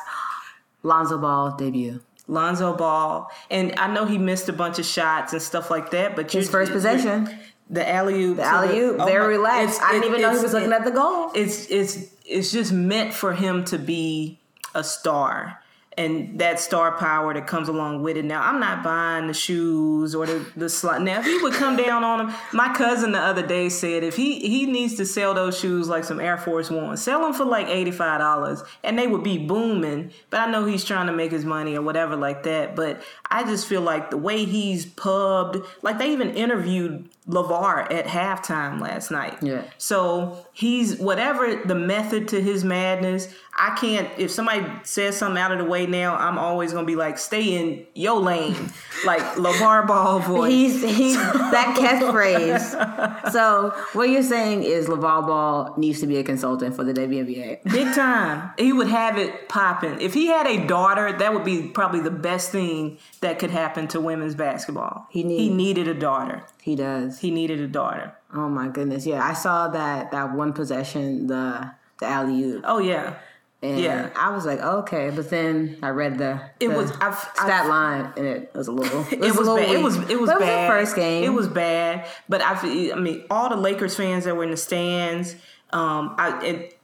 Lonzo 0.83 1.19
Ball 1.19 1.57
debut. 1.57 2.01
Lonzo 2.29 2.75
Ball, 2.77 3.29
and 3.51 3.75
I 3.77 3.93
know 3.93 4.05
he 4.05 4.17
missed 4.17 4.49
a 4.49 4.53
bunch 4.53 4.79
of 4.79 4.87
shots 4.87 5.33
and 5.33 5.43
stuff 5.43 5.69
like 5.71 5.91
that. 5.91 6.15
But 6.15 6.31
His 6.31 6.49
first 6.49 6.71
possession. 6.71 7.29
the 7.69 7.89
alley 7.89 8.23
oop, 8.23 8.37
The 8.37 8.45
alley 8.45 8.79
oop, 8.79 8.97
oh 9.01 9.05
very 9.07 9.37
relaxed. 9.37 9.83
I 9.83 9.93
didn't 9.93 10.05
even 10.09 10.23
know 10.23 10.31
he 10.37 10.41
was 10.43 10.53
looking 10.53 10.73
at 10.73 10.85
the 10.85 10.93
goal. 10.93 11.33
It's 11.35 11.67
it's 11.71 12.15
it's 12.25 12.53
just 12.53 12.73
meant 12.73 13.13
for 13.15 13.33
him 13.33 13.65
to 13.65 13.79
be 13.79 14.39
a 14.77 14.85
star. 14.85 15.59
And 16.01 16.39
that 16.39 16.59
star 16.59 16.97
power 16.97 17.35
that 17.35 17.47
comes 17.47 17.69
along 17.69 18.03
with 18.03 18.17
it. 18.17 18.25
Now, 18.25 18.43
I'm 18.43 18.59
not 18.59 18.83
buying 18.83 19.27
the 19.27 19.35
shoes 19.35 20.15
or 20.15 20.25
the, 20.27 20.47
the 20.57 20.69
slot. 20.69 21.03
Now, 21.03 21.21
if 21.21 21.27
he 21.27 21.37
would 21.39 21.53
come 21.53 21.77
down 21.77 22.05
on 22.05 22.29
him, 22.29 22.37
my 22.53 22.73
cousin 22.73 23.13
the 23.13 23.21
other 23.21 23.47
day 23.47 23.69
said 23.69 24.03
if 24.03 24.17
he, 24.17 24.39
he 24.41 24.67
needs 24.67 24.95
to 24.97 25.05
sell 25.05 25.35
those 25.35 25.59
shoes 25.59 25.89
like 25.89 26.05
some 26.05 26.19
Air 26.19 26.39
Force 26.39 26.71
Ones, 26.71 27.03
sell 27.03 27.21
them 27.21 27.35
for 27.35 27.45
like 27.45 27.67
$85 27.67 28.67
and 28.83 28.99
they 28.99 29.07
would 29.07 29.23
be 29.23 29.37
booming. 29.37 30.11
But 30.31 30.41
I 30.41 30.51
know 30.51 30.65
he's 30.65 30.85
trying 30.85 31.07
to 31.07 31.13
make 31.13 31.33
his 31.33 31.45
money 31.45 31.77
or 31.77 31.83
whatever 31.83 32.17
like 32.17 32.45
that. 32.45 32.75
But 32.75 33.03
I 33.31 33.45
just 33.45 33.67
feel 33.67 33.83
like 33.83 34.11
the 34.11 34.17
way 34.17 34.45
he's 34.45 34.87
pubbed, 34.87 35.59
like 35.83 35.99
they 35.99 36.13
even 36.13 36.31
interviewed 36.35 37.09
LaVar 37.29 37.93
at 37.93 38.07
halftime 38.07 38.81
last 38.81 39.11
night. 39.11 39.39
Yeah. 39.43 39.65
So 39.79 40.47
he's 40.53 40.97
whatever 40.97 41.57
the 41.65 41.75
method 41.75 42.29
to 42.29 42.41
his 42.41 42.65
madness. 42.65 43.33
I 43.59 43.77
can't. 43.79 44.09
If 44.19 44.31
somebody 44.31 44.65
says 44.85 45.17
something 45.17 45.41
out 45.41 45.53
of 45.53 45.59
the 45.59 45.65
way 45.65 45.85
now, 45.87 46.17
I'm 46.17 46.39
always 46.39 46.73
gonna 46.73 46.87
be 46.87 46.97
like, 46.97 47.19
"Stay 47.19 47.57
in 47.59 47.85
your 47.95 48.19
lane," 48.21 48.55
like 49.05 49.21
LaVar 49.35 49.87
Ball 49.87 50.19
voice. 50.21 50.51
He's 50.51 50.83
he's 50.83 51.17
that 51.53 51.77
catchphrase. 51.79 53.33
So 53.33 53.75
what 53.93 54.09
you're 54.09 54.23
saying 54.23 54.63
is 54.63 54.87
LaVar 54.89 55.27
Ball 55.27 55.75
needs 55.77 56.01
to 56.01 56.07
be 56.07 56.17
a 56.19 56.23
consultant 56.25 56.75
for 56.75 56.85
the 56.85 56.93
WNBA. 56.95 57.65
Big 57.65 57.95
time. 57.95 58.51
He 58.59 58.73
would 58.73 58.89
have 58.89 59.19
it 59.19 59.49
popping. 59.49 60.01
If 60.01 60.15
he 60.15 60.27
had 60.29 60.47
a 60.47 60.67
daughter, 60.67 61.13
that 61.13 61.35
would 61.35 61.45
be 61.45 61.69
probably 61.69 62.01
the 62.01 62.11
best 62.11 62.51
thing 62.51 62.99
that 63.21 63.39
could 63.39 63.51
happen 63.51 63.89
to 63.89 64.01
women's 64.01 64.35
basketball. 64.35 65.07
He 65.11 65.23
need- 65.23 65.39
he 65.39 65.49
needed 65.51 65.89
a 65.89 65.95
daughter. 65.95 66.45
He 66.63 66.77
does. 66.77 67.19
He 67.19 67.31
needed 67.31 67.61
a 67.61 67.67
daughter. 67.69 68.15
Oh 68.35 68.49
my 68.49 68.69
goodness. 68.69 69.07
Yeah, 69.07 69.23
I 69.27 69.33
saw 69.33 69.69
that 69.69 70.13
that 70.13 70.35
one 70.35 70.53
possession, 70.53 71.27
the 71.27 71.73
the 71.99 72.07
alley 72.07 72.43
oop. 72.43 72.65
Oh 72.67 72.79
yeah. 72.79 73.15
And 73.63 73.79
yeah. 73.79 74.09
I 74.17 74.31
was 74.35 74.47
like, 74.47 74.59
okay, 74.61 75.11
but 75.15 75.29
then 75.29 75.77
I 75.83 75.91
read 75.91 76.17
the, 76.17 76.41
It 76.61 76.69
the 76.69 76.75
was- 76.75 76.93
I've- 76.93 77.17
stat 77.35 77.61
I've- 77.61 77.69
line 77.69 78.13
and 78.17 78.27
it 78.27 78.51
was 78.55 78.69
a 78.69 78.73
little 78.73 79.01
it 79.11 79.21
was, 79.21 79.21
it 79.21 79.21
was, 79.21 79.37
was 79.37 79.49
a 79.49 79.53
little 79.53 79.57
bad. 79.57 79.75
It 79.75 79.83
was 79.83 79.97
it 80.11 80.21
was 80.21 80.31
But 80.31 80.39
bad. 80.41 80.71
the 80.71 80.73
first 80.75 80.97
game. 80.97 81.25
It 81.25 81.29
was 81.35 81.47
bad, 81.49 82.07
but 82.29 82.41
I 82.41 82.93
I 82.93 82.95
mean 82.95 83.25
all 83.31 83.51
the 83.51 83.57
Lakers 83.57 83.95
fans 83.97 84.25
that 84.25 84.35
were 84.35 84.45
in 84.45 84.51
the 84.51 84.57
stands. 84.57 85.35
Um, 85.73 86.15
I 86.19 86.43
it, 86.45 86.79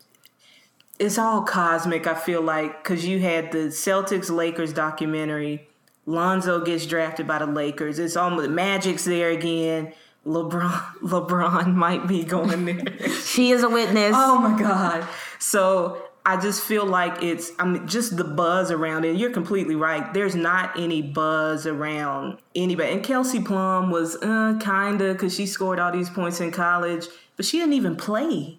it's 0.99 1.19
all 1.19 1.43
cosmic. 1.43 2.07
I 2.07 2.15
feel 2.15 2.43
like 2.43 2.83
because 2.83 3.07
you 3.07 3.21
had 3.21 3.53
the 3.53 3.69
Celtics 3.69 4.31
Lakers 4.31 4.73
documentary. 4.73 5.67
Lonzo 6.09 6.65
gets 6.65 6.87
drafted 6.87 7.27
by 7.27 7.39
the 7.39 7.47
Lakers. 7.47 7.99
It's 7.99 8.17
almost 8.17 8.49
Magic's 8.51 9.05
there 9.05 9.31
again. 9.31 9.93
LeBron 10.27 10.83
LeBron 11.03 11.75
might 11.75 12.07
be 12.07 12.23
going 12.23 12.65
there. 12.65 13.09
she 13.25 13.51
is 13.51 13.63
a 13.63 13.69
witness. 13.69 14.13
Oh 14.15 14.39
my 14.39 14.59
God. 14.61 15.07
So 15.39 16.03
I 16.29 16.37
just 16.41 16.65
feel 16.65 16.85
like 16.85 17.23
it's 17.23 17.53
I 17.59 17.65
mean 17.65 17.87
just 17.87 18.17
the 18.17 18.25
buzz 18.25 18.73
around 18.73 19.05
it. 19.05 19.17
You're 19.17 19.31
completely 19.31 19.77
right. 19.77 20.13
There's 20.13 20.35
not 20.35 20.77
any 20.77 21.01
buzz 21.01 21.69
around 21.69 22.39
anybody. 22.57 22.93
And 22.93 23.03
Kelsey 23.05 23.41
Plum 23.41 23.91
was 23.91 24.17
uh, 24.17 24.59
kinda 24.61 25.13
because 25.13 25.35
she 25.37 25.47
scored 25.47 25.79
all 25.79 25.93
these 25.93 26.11
points 26.11 26.41
in 26.41 26.51
college, 26.51 27.07
but 27.37 27.47
she 27.47 27.59
didn't 27.59 27.75
even 27.75 27.95
play 27.95 28.59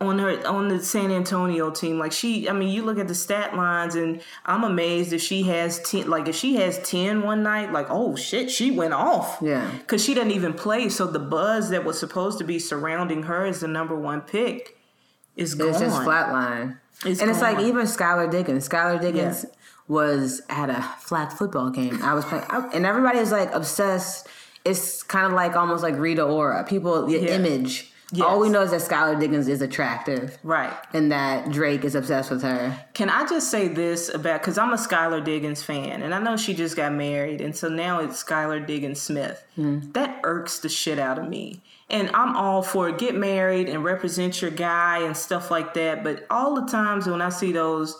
on 0.00 0.18
her 0.18 0.44
on 0.46 0.68
the 0.68 0.82
San 0.82 1.12
Antonio 1.12 1.70
team. 1.70 1.98
Like 1.98 2.10
she, 2.12 2.48
I 2.48 2.52
mean, 2.52 2.70
you 2.70 2.84
look 2.84 2.98
at 2.98 3.06
the 3.06 3.14
stat 3.14 3.54
lines, 3.54 3.94
and 3.94 4.20
I'm 4.44 4.64
amazed 4.64 5.12
if 5.12 5.20
she 5.20 5.44
has 5.44 5.78
ten. 5.88 6.08
Like 6.10 6.26
if 6.26 6.34
she 6.34 6.56
has 6.56 6.78
ten 6.88 7.22
one 7.22 7.42
night, 7.42 7.70
like 7.70 7.86
oh 7.90 8.16
shit, 8.16 8.50
she 8.50 8.70
went 8.70 8.94
off. 8.94 9.38
Yeah. 9.40 9.70
because 9.78 10.02
she 10.02 10.14
didn't 10.14 10.32
even 10.32 10.52
play. 10.54 10.88
So 10.88 11.06
the 11.06 11.18
buzz 11.18 11.68
that 11.68 11.84
was 11.84 11.98
supposed 12.00 12.38
to 12.38 12.44
be 12.44 12.58
surrounding 12.58 13.24
her 13.24 13.44
as 13.44 13.60
the 13.60 13.68
number 13.68 13.94
one 13.94 14.22
pick 14.22 14.75
is 15.36 15.54
gone. 15.54 15.68
It's 15.70 15.78
just 15.80 15.96
flatline. 16.02 16.78
It's 17.04 17.20
and 17.20 17.30
it's 17.30 17.40
like 17.42 17.58
even 17.60 17.84
Skylar 17.86 18.30
Diggins. 18.30 18.68
Skylar 18.68 19.00
Diggins 19.00 19.44
was 19.88 20.42
at 20.48 20.70
a 20.70 20.82
flag 21.00 21.30
football 21.32 21.70
game. 21.70 22.02
I 22.02 22.14
was 22.14 22.24
playing, 22.24 22.44
I- 22.48 22.68
and 22.74 22.84
everybody 22.86 23.18
was 23.20 23.30
like 23.32 23.52
obsessed. 23.54 24.26
It's 24.64 25.02
kind 25.04 25.26
of 25.26 25.32
like 25.32 25.54
almost 25.54 25.82
like 25.82 25.96
Rita 25.96 26.24
Ora. 26.24 26.64
People, 26.64 27.06
the 27.06 27.12
Yeah. 27.20 27.30
image. 27.36 27.92
Yes. 28.12 28.24
All 28.24 28.38
we 28.38 28.48
know 28.48 28.62
is 28.62 28.70
that 28.70 28.82
Skylar 28.82 29.18
Diggins 29.18 29.48
is 29.48 29.60
attractive, 29.60 30.38
right. 30.44 30.72
and 30.92 31.10
that 31.10 31.50
Drake 31.50 31.84
is 31.84 31.96
obsessed 31.96 32.30
with 32.30 32.40
her. 32.42 32.78
Can 32.94 33.10
I 33.10 33.26
just 33.26 33.50
say 33.50 33.66
this 33.66 34.14
about 34.14 34.40
because 34.40 34.58
I'm 34.58 34.72
a 34.72 34.76
Skylar 34.76 35.24
Diggins 35.24 35.64
fan, 35.64 36.02
and 36.02 36.14
I 36.14 36.20
know 36.20 36.36
she 36.36 36.54
just 36.54 36.76
got 36.76 36.92
married, 36.92 37.40
and 37.40 37.56
so 37.56 37.68
now 37.68 37.98
it's 37.98 38.22
Skylar 38.22 38.64
Diggins 38.64 39.02
Smith. 39.02 39.44
Hmm. 39.56 39.90
That 39.90 40.20
irks 40.22 40.60
the 40.60 40.68
shit 40.68 41.00
out 41.00 41.18
of 41.18 41.28
me. 41.28 41.62
And 41.90 42.10
I'm 42.14 42.36
all 42.36 42.62
for 42.62 42.88
it. 42.88 42.98
get 42.98 43.16
married 43.16 43.68
and 43.68 43.82
represent 43.82 44.40
your 44.40 44.50
guy 44.52 44.98
and 44.98 45.16
stuff 45.16 45.50
like 45.50 45.74
that. 45.74 46.04
But 46.04 46.26
all 46.30 46.54
the 46.60 46.70
times 46.70 47.06
when 47.06 47.22
I 47.22 47.28
see 47.28 47.52
those, 47.52 47.96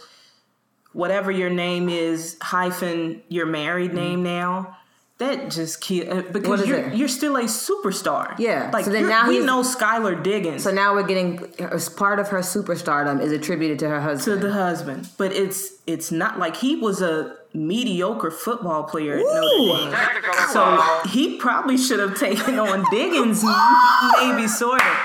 whatever 0.93 1.31
your 1.31 1.51
name 1.51 1.89
is 1.89 2.37
hyphen 2.41 3.23
your 3.29 3.47
married 3.47 3.91
hmm. 3.91 3.97
name 3.97 4.23
now. 4.23 4.77
That 5.19 5.51
just 5.51 5.81
kill 5.81 6.19
uh, 6.19 6.23
because 6.31 6.61
is 6.61 6.69
you're 6.69 6.79
it? 6.79 6.95
you're 6.95 7.09
still 7.09 7.37
a 7.37 7.45
superstar. 7.45 8.39
Yeah, 8.39 8.71
like 8.71 8.85
so 8.85 8.91
then 8.91 9.09
now 9.09 9.27
we 9.29 9.41
know 9.41 9.63
Skylar 9.63 10.23
Diggins. 10.23 10.63
So 10.63 10.71
now 10.71 10.95
we're 10.95 11.07
getting 11.07 11.43
as 11.59 11.89
part 11.89 12.19
of 12.19 12.29
her 12.29 12.41
superstardom 12.41 13.23
is 13.23 13.33
attributed 13.33 13.79
to 13.79 13.89
her 13.89 14.01
husband. 14.01 14.43
to 14.43 14.47
the 14.47 14.53
husband, 14.53 15.09
but 15.17 15.33
it's 15.33 15.73
it's 15.87 16.13
not 16.13 16.39
like 16.39 16.57
he 16.57 16.77
was 16.77 17.01
a 17.01 17.35
mediocre 17.55 18.31
football 18.31 18.85
player 18.85 19.17
at 19.17 19.25
Notre 19.25 19.91
Dame. 19.91 20.49
So 20.53 21.01
he 21.09 21.39
probably 21.39 21.79
should 21.79 22.01
have 22.01 22.19
taken 22.19 22.59
on 22.59 22.85
Diggins, 22.91 23.43
maybe 24.21 24.47
sort 24.47 24.83
of. 24.83 24.97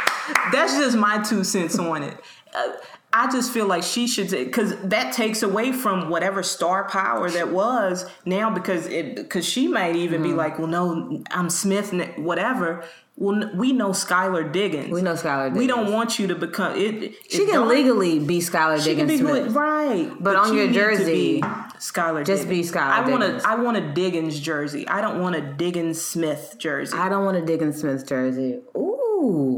That's 0.52 0.74
just 0.76 0.97
my 0.97 1.24
two 1.24 1.45
cents 1.45 1.80
on 1.80 2.04
it. 2.04 2.17
Uh, 2.54 2.74
I 3.13 3.30
just 3.32 3.52
feel 3.52 3.65
like 3.67 3.84
she 3.84 4.08
should 4.08 4.30
because 4.32 4.76
that 4.84 5.13
takes 5.13 5.43
away 5.43 5.71
from 5.74 6.10
whatever 6.10 6.43
star 6.43 6.88
power 6.88 7.30
that 7.30 7.52
was 7.52 8.06
now 8.26 8.50
because 8.54 8.86
it 8.88 9.15
because 9.15 9.45
she 9.45 9.67
might 9.67 9.95
even 9.95 10.21
Mm-hmm. 10.21 10.30
be 10.32 10.36
like, 10.36 10.58
well, 10.60 10.67
no, 10.67 11.21
I'm 11.32 11.50
Smith, 11.50 11.93
whatever. 12.17 12.84
Well, 13.17 13.52
we 13.54 13.71
know 13.74 13.89
Skylar 13.89 14.52
Diggins. 14.52 14.89
we 14.89 15.02
know 15.02 15.13
Skylar 15.13 15.50
Diggins. 15.50 15.58
We 15.60 15.67
don't 15.67 15.91
want 15.91 16.17
you 16.17 16.28
to 16.28 16.36
become 16.36 16.76
it. 16.76 17.13
She 17.30 17.45
can 17.45 17.67
legally 17.67 18.17
be 18.19 18.39
Skylar 18.39 18.84
Diggins 18.84 19.19
be 19.19 19.24
right? 19.50 20.10
But 20.19 20.38
on 20.38 20.54
you 20.54 20.63
your 20.63 20.71
jersey, 20.74 21.41
Skylar, 21.78 22.26
just 22.26 22.47
be 22.50 22.62
Skylar 22.62 22.89
I 22.89 23.10
want 23.10 23.24
a, 23.24 23.41
I 23.45 23.56
want 23.56 23.78
a 23.78 23.93
Diggins 23.93 24.39
jersey. 24.39 24.88
I 24.88 25.02
don't 25.02 25.19
want 25.21 25.36
a 25.36 25.41
Diggins 25.41 26.02
Smith 26.02 26.56
jersey. 26.58 26.97
I 26.97 27.10
don't 27.10 27.26
want 27.26 27.38
a 27.38 27.41
Diggins 27.45 27.82
Smith 27.82 28.08
jersey. 28.08 28.60
Ooh, 28.78 28.81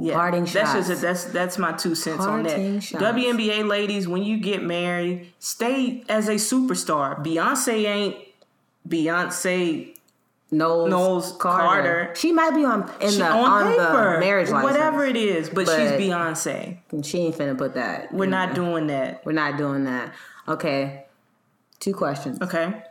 Yeah, 0.03 0.15
parting 0.15 0.45
shots. 0.45 0.73
That's 0.73 0.87
just 0.87 1.01
that's 1.01 1.23
that's 1.25 1.57
my 1.57 1.71
two 1.73 1.95
cents 1.95 2.23
on 2.25 2.43
that. 2.43 2.83
shots. 2.83 3.03
WNBA 3.03 3.67
ladies, 3.67 4.07
when 4.07 4.23
you 4.23 4.37
get 4.39 4.63
married, 4.63 5.31
stay 5.39 6.03
as 6.09 6.27
a 6.27 6.33
superstar. 6.35 7.23
Beyonce 7.23 7.85
ain't 7.85 8.15
Beyonce 8.87 9.95
Knowles, 10.51 10.89
Knowles 10.89 11.31
Carter. 11.37 11.63
Carter. 11.65 12.15
She 12.15 12.31
might 12.31 12.51
be 12.53 12.63
on 12.63 12.89
in 13.01 13.09
she- 13.09 13.17
the 13.17 13.25
on, 13.27 13.63
on, 13.63 13.71
paper, 13.71 14.13
the 14.13 14.19
marriage 14.19 14.49
license. 14.49 14.71
whatever 14.71 15.05
it 15.05 15.15
is, 15.15 15.49
but, 15.49 15.61
she's 15.67 15.91
But- 15.91 15.99
Beyonce. 15.99 16.77
She 17.03 17.19
ain't 17.19 17.35
finna 17.35 17.57
put 17.57 17.73
that. 17.73 18.13
We're 18.13 18.25
not 18.27 18.49
there. 18.53 18.63
doing 18.63 18.87
that. 18.87 19.25
We're 19.25 19.31
not 19.31 19.57
doing 19.57 19.85
that. 19.85 20.13
Okay. 20.47 21.05
Two 21.79 21.93
questions. 21.93 22.39
Okay. 22.41 22.83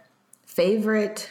Favorite 0.44 1.30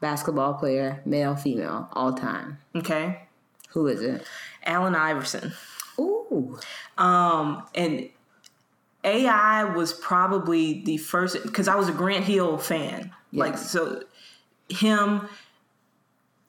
basketball 0.00 0.54
player, 0.54 1.02
male, 1.04 1.34
female, 1.34 1.88
all 1.92 2.12
time. 2.12 2.58
Okay. 2.76 3.22
Who 3.70 3.86
is 3.86 4.00
it? 4.02 4.24
Allen 4.64 4.94
Iverson. 4.94 5.52
Ooh. 5.98 6.58
Um, 6.98 7.64
and 7.74 8.08
AI 9.04 9.64
was 9.64 9.92
probably 9.92 10.82
the 10.82 10.96
first 10.98 11.42
because 11.42 11.68
I 11.68 11.76
was 11.76 11.88
a 11.88 11.92
Grant 11.92 12.24
Hill 12.24 12.58
fan. 12.58 13.12
Like 13.32 13.56
so, 13.58 14.02
him. 14.68 15.28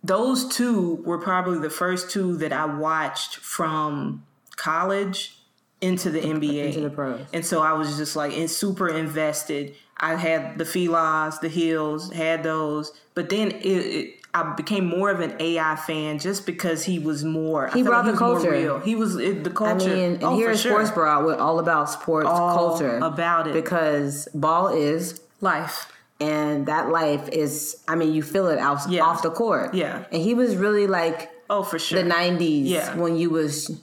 Those 0.04 0.48
two 0.56 0.96
were 1.06 1.20
probably 1.20 1.60
the 1.60 1.70
first 1.70 2.10
two 2.10 2.36
that 2.38 2.52
I 2.52 2.66
watched 2.66 3.36
from 3.36 4.26
college 4.56 5.38
into 5.80 6.10
the 6.10 6.22
NBA. 6.22 6.68
Into 6.68 6.82
the 6.82 6.90
pros. 6.90 7.26
And 7.34 7.46
so 7.46 7.62
I 7.62 7.74
was 7.74 7.98
just 7.98 8.16
like 8.16 8.34
in 8.34 8.48
super 8.48 8.90
invested. 8.90 9.76
I 9.98 10.16
had 10.16 10.58
the 10.58 10.64
Filas, 10.64 11.40
the 11.40 11.50
Hills, 11.50 12.12
had 12.12 12.42
those, 12.42 12.92
but 13.14 13.30
then 13.30 13.52
it, 13.52 13.66
it, 13.66 14.16
I 14.34 14.54
became 14.54 14.86
more 14.86 15.10
of 15.10 15.20
an 15.20 15.36
AI 15.40 15.76
fan 15.76 16.18
just 16.20 16.46
because 16.46 16.84
he 16.86 17.00
was 17.00 17.24
more. 17.24 17.68
He 17.74 17.84
brought 17.84 18.06
like 18.06 18.16
the 18.18 18.24
was 18.26 18.42
culture. 18.42 18.52
real. 18.52 18.80
He 18.80 18.96
was 18.96 19.16
it, 19.18 19.44
the 19.44 19.50
I 19.50 19.54
culture. 19.54 19.90
mean, 19.90 20.14
and 20.16 20.24
oh, 20.24 20.36
here 20.38 20.52
for 20.52 20.58
sure. 20.58 20.72
Sports 20.74 20.92
Bra. 20.92 21.24
We're 21.24 21.36
all 21.38 21.60
about 21.60 21.90
sports 21.90 22.28
All 22.28 22.56
culture. 22.56 22.98
about 23.00 23.48
it. 23.48 23.54
Because 23.54 24.28
ball 24.34 24.68
is 24.70 25.20
life. 25.42 25.92
and 26.22 26.68
that 26.68 26.90
life 26.90 27.28
is 27.30 27.78
i 27.88 27.96
mean 27.96 28.14
you 28.14 28.22
feel 28.22 28.48
it 28.48 28.60
off, 28.60 28.86
Yeah. 28.88 29.02
off 29.02 29.24
the 29.24 29.32
court 29.32 29.74
Yeah. 29.74 30.04
and 30.12 30.22
he 30.22 30.36
was 30.36 30.56
really 30.56 30.86
like 30.86 31.32
Oh, 31.50 31.64
for 31.64 31.80
sure. 31.80 32.04
the 32.04 32.08
90s 32.08 32.68
Yeah. 32.68 32.96
when 32.96 33.16
you 33.18 33.32
was 33.32 33.82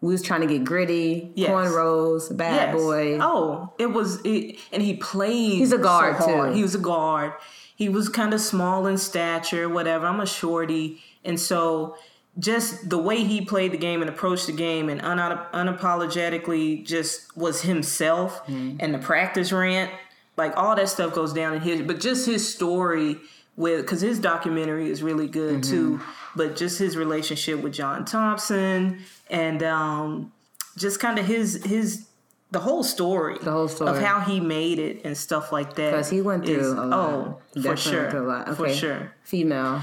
we 0.00 0.12
was 0.12 0.22
trying 0.22 0.42
to 0.42 0.46
get 0.46 0.62
gritty 0.64 1.32
Yes. 1.34 1.50
cornrows 1.50 2.34
bad 2.36 2.74
Yes. 2.74 2.76
boy 2.80 3.18
Oh, 3.20 3.72
it 3.78 3.86
was, 3.92 4.20
it, 4.24 4.56
and 4.72 4.82
he 4.82 4.94
played. 4.94 5.58
He's 5.58 5.72
a 5.72 5.78
guard, 5.78 6.18
so 6.22 6.26
too. 6.48 6.52
He 6.52 6.62
was 6.62 6.74
a 6.76 6.78
guard. 6.92 7.32
He 7.76 7.88
was 7.88 8.08
kind 8.08 8.32
of 8.32 8.40
small 8.40 8.86
in 8.86 8.98
stature, 8.98 9.68
whatever. 9.68 10.06
I'm 10.06 10.20
a 10.20 10.26
shorty, 10.26 11.00
and 11.24 11.38
so 11.40 11.96
just 12.38 12.88
the 12.90 12.98
way 12.98 13.22
he 13.24 13.44
played 13.44 13.72
the 13.72 13.76
game 13.78 14.00
and 14.00 14.08
approached 14.10 14.46
the 14.46 14.52
game 14.52 14.88
and 14.88 15.00
un- 15.02 15.18
unapologetically 15.52 16.84
just 16.84 17.36
was 17.36 17.62
himself, 17.62 18.44
Mm-hmm. 18.46 18.76
and 18.80 18.94
the 18.94 18.98
practice 18.98 19.52
rant, 19.52 19.90
like 20.36 20.56
all 20.56 20.74
that 20.76 20.88
stuff 20.88 21.14
goes 21.14 21.32
down 21.32 21.54
in 21.54 21.60
his. 21.60 21.82
But 21.82 22.00
just 22.00 22.26
his 22.26 22.52
story 22.52 23.16
with, 23.56 23.82
because 23.82 24.00
his 24.00 24.18
documentary 24.18 24.90
is 24.90 25.02
really 25.02 25.28
good 25.28 25.62
Mm-hmm. 25.62 25.70
too. 25.70 26.00
But 26.36 26.56
just 26.56 26.78
his 26.78 26.96
relationship 26.96 27.60
with 27.62 27.72
John 27.72 28.04
Thompson 28.04 28.98
and 29.30 29.62
um, 29.62 30.32
just 30.76 30.98
kind 30.98 31.18
of 31.18 31.26
his 31.26 31.62
his 31.64 32.06
the 32.54 32.60
whole 32.60 32.82
story, 32.82 33.36
The 33.42 33.50
whole 33.50 33.68
story. 33.68 33.90
of 33.90 33.98
how 34.02 34.20
he 34.20 34.40
made 34.40 34.78
it 34.78 35.02
and 35.04 35.14
stuff 35.16 35.52
like 35.52 35.74
that. 35.74 35.90
because 35.90 36.08
he 36.08 36.22
went 36.22 36.46
through 36.46 36.60
is- 36.60 36.72
a 36.72 36.86
lot 36.86 36.98
Oh, 36.98 37.38
for 37.52 37.60
Definitely 37.60 37.92
sure, 37.92 38.08
a 38.16 38.22
lot. 38.26 38.56
for 38.56 38.62
okay 38.64 38.74
sure. 38.74 39.12
female 39.22 39.82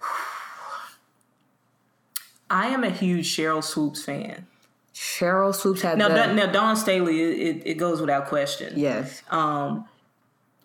I 2.50 2.68
am 2.68 2.84
a 2.84 2.90
huge 2.90 3.26
Sheryl 3.34 3.62
Swoopes 3.62 4.04
fan. 4.04 4.46
sheryl 4.94 5.54
swoopes 5.54 5.82
had 5.82 5.98
Now, 5.98 6.08
the, 6.08 6.14
Don- 6.14 6.36
now 6.36 6.46
Dawn 6.46 6.76
Staley, 6.76 7.20
it, 7.20 7.62
it, 7.66 7.74
goes 7.74 8.00
without 8.00 8.26
question. 8.28 8.72
yes 8.76 9.22
Um, 9.30 9.86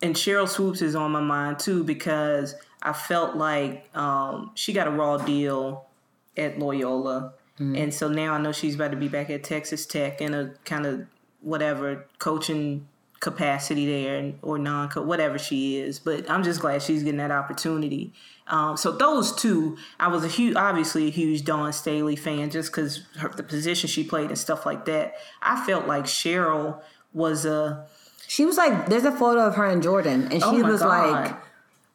and 0.01 0.15
Sheryl 0.15 0.47
Swoopes 0.47 0.81
is 0.81 0.95
on 0.95 1.11
my 1.11 1.21
mind 1.21 1.59
too 1.59 1.83
because 1.83 2.55
I 2.81 2.93
felt 2.93 3.35
like 3.35 3.89
um, 3.97 4.51
she 4.55 4.71
got 4.71 4.87
a 4.87 4.91
raw 4.91 5.17
deal 5.17 5.85
at 6.37 6.59
Loyola, 6.59 7.33
and 7.57 7.93
so 7.93 8.07
now 8.07 8.33
I 8.33 8.37
know 8.37 8.53
she's 8.53 8.75
about 8.75 8.91
to 8.91 8.97
be 8.97 9.09
back 9.09 9.29
at 9.29 9.43
Texas 9.43 9.85
Tech 9.85 10.21
in 10.21 10.33
a 10.33 10.53
kind 10.63 10.85
of 10.85 11.05
whatever 11.41 12.05
coaching 12.19 12.87
capacity 13.19 13.85
there 13.85 14.33
or 14.41 14.57
non 14.57 14.89
whatever 14.91 15.37
she 15.37 15.77
is. 15.77 15.99
But 15.99 16.29
I'm 16.29 16.43
just 16.43 16.61
glad 16.61 16.81
she's 16.81 17.03
getting 17.03 17.17
that 17.17 17.31
opportunity. 17.31 18.13
Um, 18.47 18.77
so 18.77 18.91
those 18.91 19.35
two, 19.35 19.77
I 19.99 20.07
was 20.07 20.23
a 20.23 20.27
huge, 20.27 20.55
obviously 20.55 21.07
a 21.07 21.11
huge 21.11 21.43
Dawn 21.43 21.71
Staley 21.73 22.15
fan 22.15 22.49
just 22.49 22.71
because 22.71 23.03
the 23.35 23.43
position 23.43 23.87
she 23.89 24.03
played 24.03 24.29
and 24.29 24.37
stuff 24.37 24.65
like 24.65 24.85
that. 24.85 25.15
I 25.41 25.63
felt 25.65 25.85
like 25.87 26.05
Sheryl 26.05 26.81
was 27.13 27.45
a 27.45 27.85
she 28.27 28.45
was 28.45 28.57
like 28.57 28.87
there's 28.87 29.03
a 29.05 29.11
photo 29.11 29.47
of 29.47 29.55
her 29.55 29.65
and 29.65 29.81
jordan 29.81 30.23
and 30.31 30.33
she 30.33 30.39
Oh 30.43 30.63
was 30.63 30.79
God. 30.81 31.11
like 31.25 31.35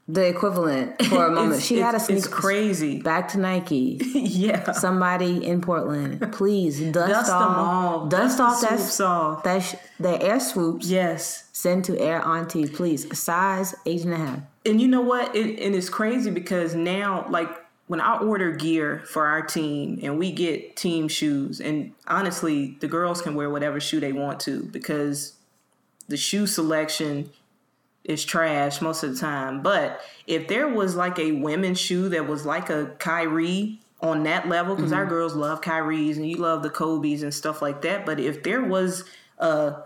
the 0.06 0.26
equivalent 0.26 1.02
for 1.06 1.26
a 1.26 1.30
moment 1.30 1.62
she 1.62 1.78
had 1.78 1.94
a 1.94 2.00
sneak 2.00 2.18
It's 2.18 2.28
crazy. 2.28 3.00
back 3.00 3.28
to 3.28 3.38
nike 3.38 3.98
yeah. 4.14 4.72
somebody 4.72 5.44
in 5.46 5.60
Portland, 5.62 6.30
please 6.32 6.78
dust, 6.92 7.08
Dust 7.10 7.26
them 7.28 7.36
off, 7.38 8.02
off. 8.04 8.08
dust, 8.10 8.36
Dust 8.38 8.60
the 8.60 8.66
off 8.66 8.70
that 8.70 8.78
swoops 8.80 9.00
off. 9.00 9.42
that 9.44 9.58
sh- 9.60 9.74
the 9.98 10.22
air 10.22 10.40
swoops. 10.40 10.86
Yes. 10.88 11.48
Send 11.52 11.84
to 11.86 11.98
Air 11.98 12.20
Auntie, 12.26 12.66
please. 12.66 13.16
Size 13.18 13.74
eight 13.86 14.04
and 14.04 14.12
a 14.12 14.16
half. 14.18 14.40
And 14.66 14.80
you 14.82 14.88
know 14.88 15.00
what? 15.00 15.34
It, 15.34 15.58
and 15.60 15.74
it's 15.74 15.88
crazy 15.88 16.30
because 16.30 16.74
now, 16.74 17.24
like, 17.30 17.48
when 17.86 18.00
I 18.00 18.18
order 18.18 18.50
gear 18.50 19.02
for 19.06 19.26
our 19.26 19.40
team 19.40 19.98
and 20.02 20.18
we 20.18 20.32
get 20.32 20.74
team 20.76 21.06
shoes, 21.08 21.60
and 21.60 21.92
honestly, 22.06 22.76
the 22.80 22.88
girls 22.88 23.22
can 23.22 23.34
wear 23.34 23.48
whatever 23.48 23.78
shoe 23.80 24.00
they 24.00 24.12
want 24.12 24.40
to 24.40 24.64
because 24.64 25.34
the 26.08 26.16
shoe 26.18 26.46
selection 26.46 27.30
is 28.04 28.24
trash 28.24 28.80
most 28.80 29.02
of 29.02 29.14
the 29.14 29.18
time. 29.18 29.62
But 29.62 30.00
if 30.26 30.46
there 30.48 30.68
was 30.68 30.94
like 30.94 31.18
a 31.18 31.32
women's 31.32 31.80
shoe 31.80 32.08
that 32.10 32.28
was 32.28 32.44
like 32.44 32.68
a 32.70 32.94
Kyrie 32.98 33.80
on 34.00 34.22
that 34.24 34.48
level, 34.48 34.74
because 34.76 34.90
Mm-hmm. 34.90 34.98
our 35.00 35.06
girls 35.06 35.34
love 35.34 35.60
Kyries 35.62 36.16
and 36.16 36.28
you 36.28 36.36
love 36.36 36.62
the 36.62 36.70
Kobe's 36.70 37.22
and 37.22 37.32
stuff 37.32 37.62
like 37.62 37.82
that. 37.82 38.04
But 38.04 38.20
if 38.20 38.42
there 38.42 38.62
was 38.62 39.04
a 39.38 39.76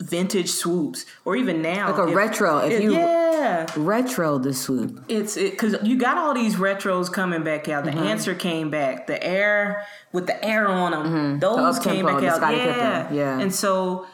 vintage 0.00 0.48
swoops 0.50 1.04
or 1.24 1.36
even 1.36 1.60
now 1.62 1.90
Like 1.90 1.98
a 2.00 2.08
if- 2.10 2.14
retro, 2.16 2.58
if 2.58 2.82
you- 2.82 2.92
yeah 2.94 3.66
Retro 3.76 4.38
the 4.38 4.52
swoop. 4.52 5.02
it's 5.08 5.36
it 5.36 5.52
because 5.52 5.76
you 5.82 5.96
got 5.96 6.18
all 6.18 6.34
these 6.34 6.56
retros 6.56 7.10
coming 7.12 7.42
back 7.42 7.68
out. 7.68 7.84
Mm-hmm. 7.84 7.98
The 7.98 8.04
answer 8.06 8.34
came 8.34 8.70
back. 8.70 9.06
The 9.06 9.22
air 9.22 9.86
with 10.12 10.26
the 10.26 10.42
air 10.44 10.68
on 10.68 10.92
them. 10.92 11.38
Those 11.40 11.78
The 11.78 11.84
came 11.90 12.04
back 12.06 12.22
out. 12.22 12.40
Yeah. 12.52 13.02
Pippen, 13.02 13.16
yeah. 13.16 13.38
And 13.40 13.54
so 13.54 14.06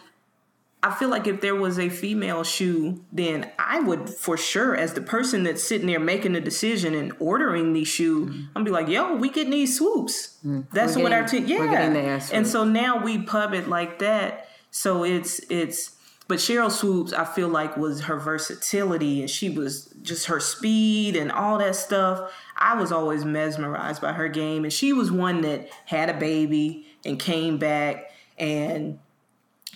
I 0.87 0.95
feel 0.95 1.09
like 1.09 1.27
if 1.27 1.41
there 1.41 1.57
was 1.57 1.79
a 1.79 1.89
female 1.89 2.45
shoe, 2.45 3.05
then 3.13 3.51
I 3.59 3.81
would 3.81 4.09
for 4.09 4.37
sure, 4.37 4.77
as 4.77 4.93
the 4.93 5.01
person 5.01 5.43
that's 5.43 5.63
sitting 5.63 5.89
there 5.89 5.99
making 5.99 6.35
the 6.35 6.41
decision 6.41 6.95
and 6.95 7.13
ordering 7.19 7.73
these 7.73 7.89
shoes, 7.89 8.33
I'm 8.55 8.63
be 8.63 8.71
like, 8.71 8.87
yo, 8.87 9.17
we 9.17 9.29
getting 9.31 9.51
these 9.51 9.77
swoops. 9.77 10.39
That's 10.45 10.93
Mm-hmm. 10.93 11.01
We're 11.01 11.03
what 11.03 11.13
our 11.13 11.27
team. 11.27 11.47
Yeah. 11.47 12.21
and 12.33 12.47
so 12.47 12.63
now 12.63 13.03
we 13.03 13.19
pub 13.19 13.53
it 13.53 13.69
like 13.69 13.99
that. 13.99 14.49
So 14.71 15.05
it's 15.05 15.41
it's. 15.51 15.93
But 16.29 16.39
Sheryl 16.39 16.73
Swoopes, 16.73 17.13
I 17.13 17.25
feel 17.25 17.49
like 17.49 17.77
was 17.77 18.03
her 18.03 18.19
versatility, 18.19 19.21
and 19.21 19.31
she 19.31 19.49
was 19.49 19.95
just 20.03 20.27
her 20.27 20.41
speed 20.41 21.15
and 21.15 21.31
all 21.31 21.59
that 21.59 21.77
stuff. 21.77 22.33
I 22.57 22.75
was 22.75 22.91
always 22.91 23.25
mesmerized 23.25 24.03
by 24.03 24.13
her 24.13 24.29
game, 24.29 24.65
and 24.65 24.73
she 24.73 24.93
was 24.93 25.11
one 25.13 25.43
that 25.43 25.69
had 25.85 26.11
a 26.11 26.15
baby 26.15 26.87
and 27.05 27.19
came 27.19 27.59
back 27.59 28.11
and 28.39 28.99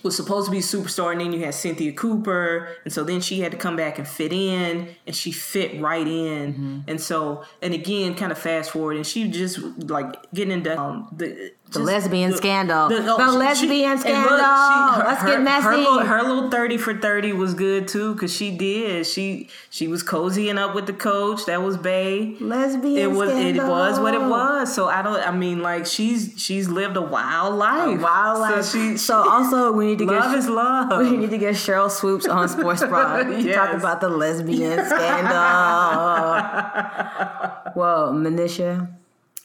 was 0.03 0.15
supposed 0.15 0.45
to 0.47 0.51
be 0.51 0.57
a 0.59 0.61
superstar, 0.61 1.11
and 1.11 1.21
then 1.21 1.31
you 1.33 1.39
had 1.45 1.53
Cynthia 1.53 1.91
Cooper, 1.93 2.69
and 2.83 2.93
so 2.93 3.03
then 3.03 3.21
she 3.21 3.41
had 3.41 3.51
to 3.51 3.57
come 3.57 3.75
back 3.75 3.97
and 3.99 4.07
fit 4.07 4.33
in, 4.33 4.87
and 5.05 5.15
she 5.15 5.31
fit 5.31 5.79
right 5.81 6.07
in, 6.07 6.53
Mm-hmm. 6.53 6.79
and 6.87 6.99
so 6.99 7.43
and 7.61 7.73
again, 7.73 8.15
kind 8.15 8.31
of 8.31 8.37
fast 8.37 8.71
forward, 8.71 8.95
and 8.97 9.05
she 9.05 9.29
just 9.29 9.59
like 9.89 10.15
getting 10.33 10.51
into 10.53 10.79
um, 10.79 11.07
the 11.15 11.53
The 11.71 11.79
lesbian 11.79 12.31
the- 12.31 12.37
scandal. 12.37 12.89
The, 12.89 12.97
oh, 13.07 13.17
she- 13.31 13.37
lesbian 13.37 13.95
she- 13.97 14.01
scandal. 14.01 14.31
look, 14.31 14.39
she- 14.41 14.99
her- 14.99 15.03
Let's 15.07 15.21
her- 15.21 15.27
get 15.29 15.41
messy. 15.41 15.63
Her 15.63 15.77
little, 15.77 15.99
her 15.99 16.21
little 16.23 16.49
thirty 16.51 16.77
for 16.77 16.93
thirty 16.93 17.31
was 17.33 17.53
good 17.53 17.87
too, 17.87 18.13
because 18.13 18.33
she 18.35 18.51
did. 18.51 19.07
She 19.07 19.47
she 19.69 19.87
was 19.87 20.03
cozying 20.03 20.57
up 20.57 20.75
with 20.75 20.85
the 20.85 20.93
coach. 20.93 21.45
That 21.45 21.63
was 21.63 21.77
Bay. 21.77 22.35
lesbian 22.41 22.97
It 22.97 23.11
was 23.15 23.29
scandal. 23.29 23.65
it 23.65 23.69
was 23.69 23.99
what 23.99 24.13
it 24.13 24.21
was. 24.21 24.73
So 24.75 24.87
I 24.89 25.01
don't. 25.01 25.25
I 25.25 25.31
mean, 25.31 25.61
like 25.61 25.85
she's 25.85 26.33
she's 26.37 26.67
lived 26.67 26.97
a 26.97 27.01
wild 27.01 27.55
life. 27.55 28.01
Wild 28.01 28.37
So 28.37 28.41
life. 28.55 28.71
she, 28.71 28.97
So 28.97 29.17
also 29.29 29.71
we 29.71 29.85
need 29.87 29.99
to 29.99 30.05
get 30.05 30.19
love 30.19 30.31
get 30.31 30.39
is 30.39 30.49
love. 30.49 30.99
we 30.99 31.15
need 31.17 31.29
to 31.29 31.37
get 31.37 31.55
Sheryl 31.55 31.89
Swoopes 31.89 32.27
on 32.27 32.49
Sports 32.49 32.83
Bra 32.83 33.17
to 33.23 33.53
talk 33.53 33.73
about 33.73 34.01
the 34.01 34.09
lesbian 34.09 34.85
scandal. 34.85 35.31
Whoa, 37.75 38.11
Manisha, 38.13 38.89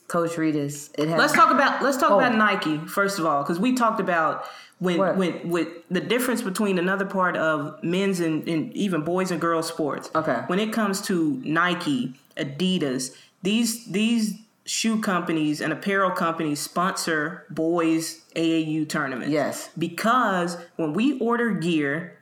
Coach 0.08 0.32
Redus. 0.32 0.90
it 0.98 1.08
has 1.08 1.18
Let's 1.18 1.32
talk 1.32 1.50
about 1.50 1.82
let's 1.82 1.96
talk 1.96 2.10
Oh. 2.12 2.18
about 2.18 2.34
Nike 2.36 2.78
first 2.86 3.18
of 3.18 3.26
all, 3.26 3.42
because 3.42 3.58
we 3.58 3.74
talked 3.74 4.00
about 4.00 4.44
when 4.78 4.98
when 5.16 5.48
with 5.48 5.68
the 5.90 6.00
difference 6.00 6.42
between 6.42 6.78
another 6.78 7.04
part 7.06 7.36
of 7.36 7.82
men's 7.82 8.20
and, 8.20 8.46
and 8.48 8.72
even 8.74 9.02
boys 9.02 9.30
and 9.30 9.40
girls 9.40 9.66
sports. 9.68 10.10
Okay. 10.14 10.42
When 10.46 10.58
it 10.58 10.72
comes 10.72 11.00
to 11.02 11.40
Nike, 11.44 12.14
Adidas, 12.36 13.16
these 13.42 13.86
these 13.86 14.34
shoe 14.64 15.00
companies 15.00 15.60
and 15.60 15.72
apparel 15.72 16.10
companies 16.10 16.60
sponsor 16.60 17.44
boys 17.50 18.20
AAU 18.34 18.88
tournaments. 18.88 19.30
Yes. 19.32 19.70
Because 19.78 20.56
when 20.76 20.92
we 20.92 21.18
order 21.20 21.50
gear, 21.52 22.18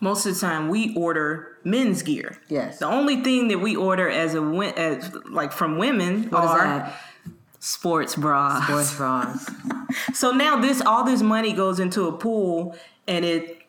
most 0.00 0.26
of 0.26 0.34
the 0.34 0.40
time 0.40 0.68
we 0.68 0.94
order 0.96 1.56
men's 1.64 2.02
gear. 2.02 2.38
Yes. 2.48 2.78
The 2.80 2.86
only 2.86 3.22
thing 3.22 3.48
that 3.48 3.58
we 3.60 3.74
order 3.76 4.10
as 4.10 4.34
a 4.34 4.42
as 4.76 5.14
like 5.30 5.52
from 5.52 5.78
women 5.78 6.24
What 6.28 6.44
is 6.44 6.50
are 6.50 6.64
that? 6.64 7.00
Sports 7.66 8.14
bras. 8.14 8.64
Sports 8.64 8.96
bras. 8.96 9.50
So 10.12 10.32
now 10.32 10.60
this 10.60 10.82
all 10.82 11.04
this 11.04 11.22
money 11.22 11.52
goes 11.52 11.78
into 11.80 12.06
a 12.06 12.12
pool 12.12 12.76
and 13.06 13.24
it 13.24 13.62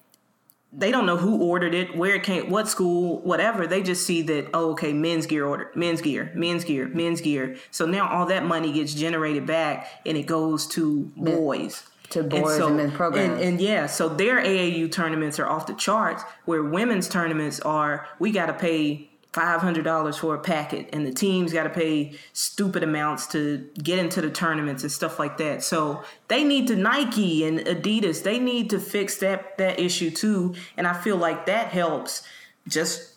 they 0.74 0.91
don't 0.91 1.06
know 1.06 1.16
who 1.16 1.41
ordered 1.41 1.74
it, 1.74 1.95
where 1.95 2.16
it 2.16 2.24
came, 2.24 2.50
what 2.50 2.68
school, 2.68 3.22
whatever. 3.22 3.66
They 3.66 3.82
just 3.82 4.06
see 4.06 4.24
that 4.24 4.50
oh 4.54 4.72
okay, 4.72 4.93
men's 4.93 5.26
gear 5.26 5.45
ordered, 5.45 5.76
men's 5.76 6.02
gear, 6.02 6.32
men's 6.36 6.64
gear, 6.64 6.88
men's 6.89 7.22
gear. 7.22 7.56
So 7.72 7.86
now 7.86 8.10
all 8.10 8.26
that 8.26 8.43
money 8.45 8.74
gets 8.74 8.93
generated 8.93 9.45
back 9.45 9.88
and 10.06 10.18
it 10.18 10.26
goes 10.26 10.68
to 10.70 11.12
boys. 11.16 11.84
to 12.10 12.24
boys 12.24 12.58
and 12.58 12.78
men's 12.78 12.93
programs. 12.93 13.34
And, 13.34 13.41
and 13.41 13.62
yeah, 13.62 13.86
so 13.86 14.10
their 14.10 14.41
AAU 14.41 14.91
tournaments 14.91 15.39
are 15.39 15.48
off 15.48 15.68
the 15.68 15.76
charts. 15.76 16.24
Where 16.45 16.64
women's 16.64 17.08
tournaments 17.08 17.60
are, 17.62 18.08
we 18.20 18.32
got 18.32 18.48
to 18.48 18.54
pay 18.54 19.10
five 19.38 19.62
hundred 19.62 19.84
dollars 19.84 20.18
for 20.18 20.34
a 20.34 20.40
packet, 20.40 20.90
and 20.94 21.06
the 21.06 21.14
teams 21.14 21.54
got 21.54 21.66
to 21.66 21.70
pay 21.70 22.14
stupid 22.34 22.82
amounts 22.82 23.28
to 23.28 23.70
get 23.84 24.00
into 24.00 24.20
the 24.20 24.32
tournaments 24.32 24.82
and 24.82 24.92
stuff 24.92 25.20
like 25.20 25.38
that. 25.38 25.64
So 25.64 26.04
they 26.28 26.44
need 26.44 26.66
to 26.70 26.76
Nike 26.76 27.46
and 27.46 27.60
Adidas. 27.60 28.24
They 28.24 28.40
need 28.40 28.72
to 28.72 28.80
fix 28.80 29.18
that 29.18 29.60
that 29.60 29.80
issue 29.80 30.10
too. 30.10 30.56
And 30.76 30.88
I 30.88 30.94
feel 30.94 31.18
like 31.18 31.46
that 31.46 31.68
helps 31.68 32.24
just 32.68 33.16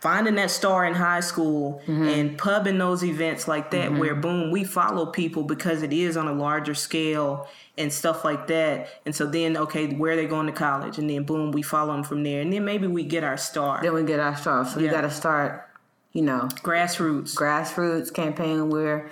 finding 0.00 0.34
that 0.36 0.50
star 0.50 0.84
in 0.86 0.94
high 0.94 1.20
school 1.20 1.82
Mm-hmm. 1.86 2.08
and 2.08 2.38
pubbing 2.38 2.78
those 2.78 3.04
events 3.04 3.46
like 3.46 3.70
that 3.72 3.92
where 3.92 4.14
boom 4.14 4.50
we 4.50 4.64
follow 4.64 5.06
people 5.06 5.42
because 5.44 5.82
it 5.82 5.92
is 5.92 6.16
on 6.16 6.26
a 6.26 6.32
larger 6.32 6.74
scale 6.74 7.46
and 7.78 7.92
stuff 7.92 8.24
like 8.24 8.46
that. 8.48 8.88
And 9.06 9.14
so 9.14 9.26
then 9.26 9.56
okay 9.56 9.88
where 9.94 10.12
are 10.12 10.16
they 10.16 10.26
going 10.26 10.46
to 10.46 10.52
college? 10.52 10.98
And 10.98 11.08
then 11.08 11.24
boom 11.24 11.52
we 11.52 11.62
follow 11.62 11.92
them 11.92 12.02
from 12.04 12.22
there. 12.22 12.40
And 12.40 12.52
then 12.52 12.64
maybe 12.64 12.86
we 12.86 13.04
get 13.04 13.24
our 13.24 13.36
star. 13.36 13.80
Then 13.82 13.92
we 13.94 14.02
get 14.02 14.20
our 14.20 14.36
star. 14.36 14.66
So 14.66 14.80
we 14.80 14.88
got 14.88 15.02
to 15.02 15.10
start, 15.10 15.68
you 16.12 16.22
know, 16.22 16.48
grassroots. 16.62 17.34
Grassroots 17.34 18.12
campaign. 18.12 18.70
We're 18.70 19.10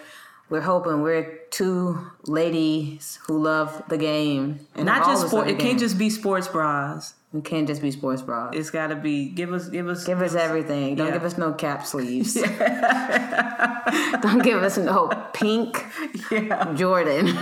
we're 0.50 0.62
hoping 0.62 1.02
we're 1.02 1.40
two 1.50 2.10
ladies 2.24 3.18
who 3.26 3.38
love 3.42 3.82
the 3.88 3.98
game 3.98 4.66
and 4.74 4.86
not 4.86 5.04
just 5.04 5.26
sport. 5.26 5.48
it 5.48 5.58
the 5.58 5.62
can't 5.62 5.78
just 5.78 5.98
be 5.98 6.08
sports 6.10 6.48
bras 6.48 7.14
It 7.34 7.44
can't 7.44 7.66
just 7.68 7.82
be 7.82 7.90
sports 7.90 8.22
bras. 8.22 8.54
it's 8.56 8.70
got 8.70 8.86
to 8.86 8.96
be 8.96 9.28
give 9.28 9.52
us 9.52 9.68
give 9.68 9.86
us 9.88 10.04
Give 10.04 10.22
us 10.22 10.34
everything. 10.34 10.94
Don't 10.94 11.08
Yeah. 11.08 11.12
give 11.14 11.24
us 11.24 11.36
no 11.36 11.52
cap 11.52 11.84
sleeves. 11.86 12.34
Don't 14.22 14.42
give 14.42 14.62
us 14.62 14.78
no 14.78 15.08
pink 15.32 15.84
Jordan. 16.74 17.36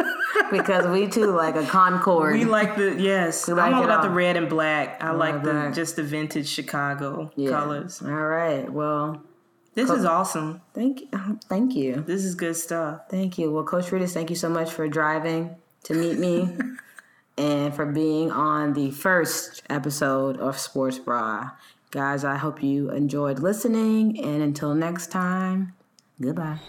because 0.50 0.86
we 0.86 1.06
too 1.08 1.26
like 1.26 1.56
a 1.56 1.64
Concord. 1.64 2.34
we 2.34 2.44
like 2.44 2.76
the 2.76 2.94
yes 3.00 3.48
like 3.48 3.58
i'm 3.58 3.74
all 3.74 3.84
about 3.84 4.02
the 4.02 4.10
red 4.10 4.36
and 4.36 4.48
black 4.50 5.02
i 5.02 5.10
like 5.10 5.42
the 5.42 5.70
just 5.74 5.96
the 5.96 6.02
vintage 6.02 6.46
chicago 6.48 7.30
Yeah. 7.36 7.50
colors 7.50 8.02
All 8.02 8.10
right. 8.10 8.70
Well, 8.70 9.22
this 9.74 9.88
is 9.88 10.04
awesome 10.04 10.60
thank 10.74 11.00
you. 11.00 11.08
Uh-huh. 11.12 11.34
Thank 11.48 11.74
you. 11.74 12.02
this 12.06 12.24
is 12.24 12.34
good 12.34 12.56
stuff 12.56 13.02
Thank 13.10 13.38
you. 13.38 13.50
Well, 13.50 13.64
Coach 13.64 13.86
Redus, 13.86 14.12
thank 14.12 14.28
you 14.30 14.36
so 14.36 14.48
much 14.50 14.70
for 14.70 14.86
driving 14.88 15.56
to 15.84 15.94
meet 15.94 16.18
me 16.18 16.54
and 17.42 17.74
for 17.74 17.84
being 17.84 18.30
on 18.30 18.72
the 18.72 18.92
first 18.92 19.62
episode 19.68 20.36
of 20.38 20.56
Sports 20.56 20.98
Bra. 20.98 21.50
Guys, 21.90 22.24
I 22.24 22.36
hope 22.36 22.62
you 22.62 22.90
enjoyed 22.90 23.40
listening. 23.40 24.18
And 24.22 24.42
until 24.42 24.74
next 24.74 25.10
time, 25.10 25.74
goodbye. 26.20 26.60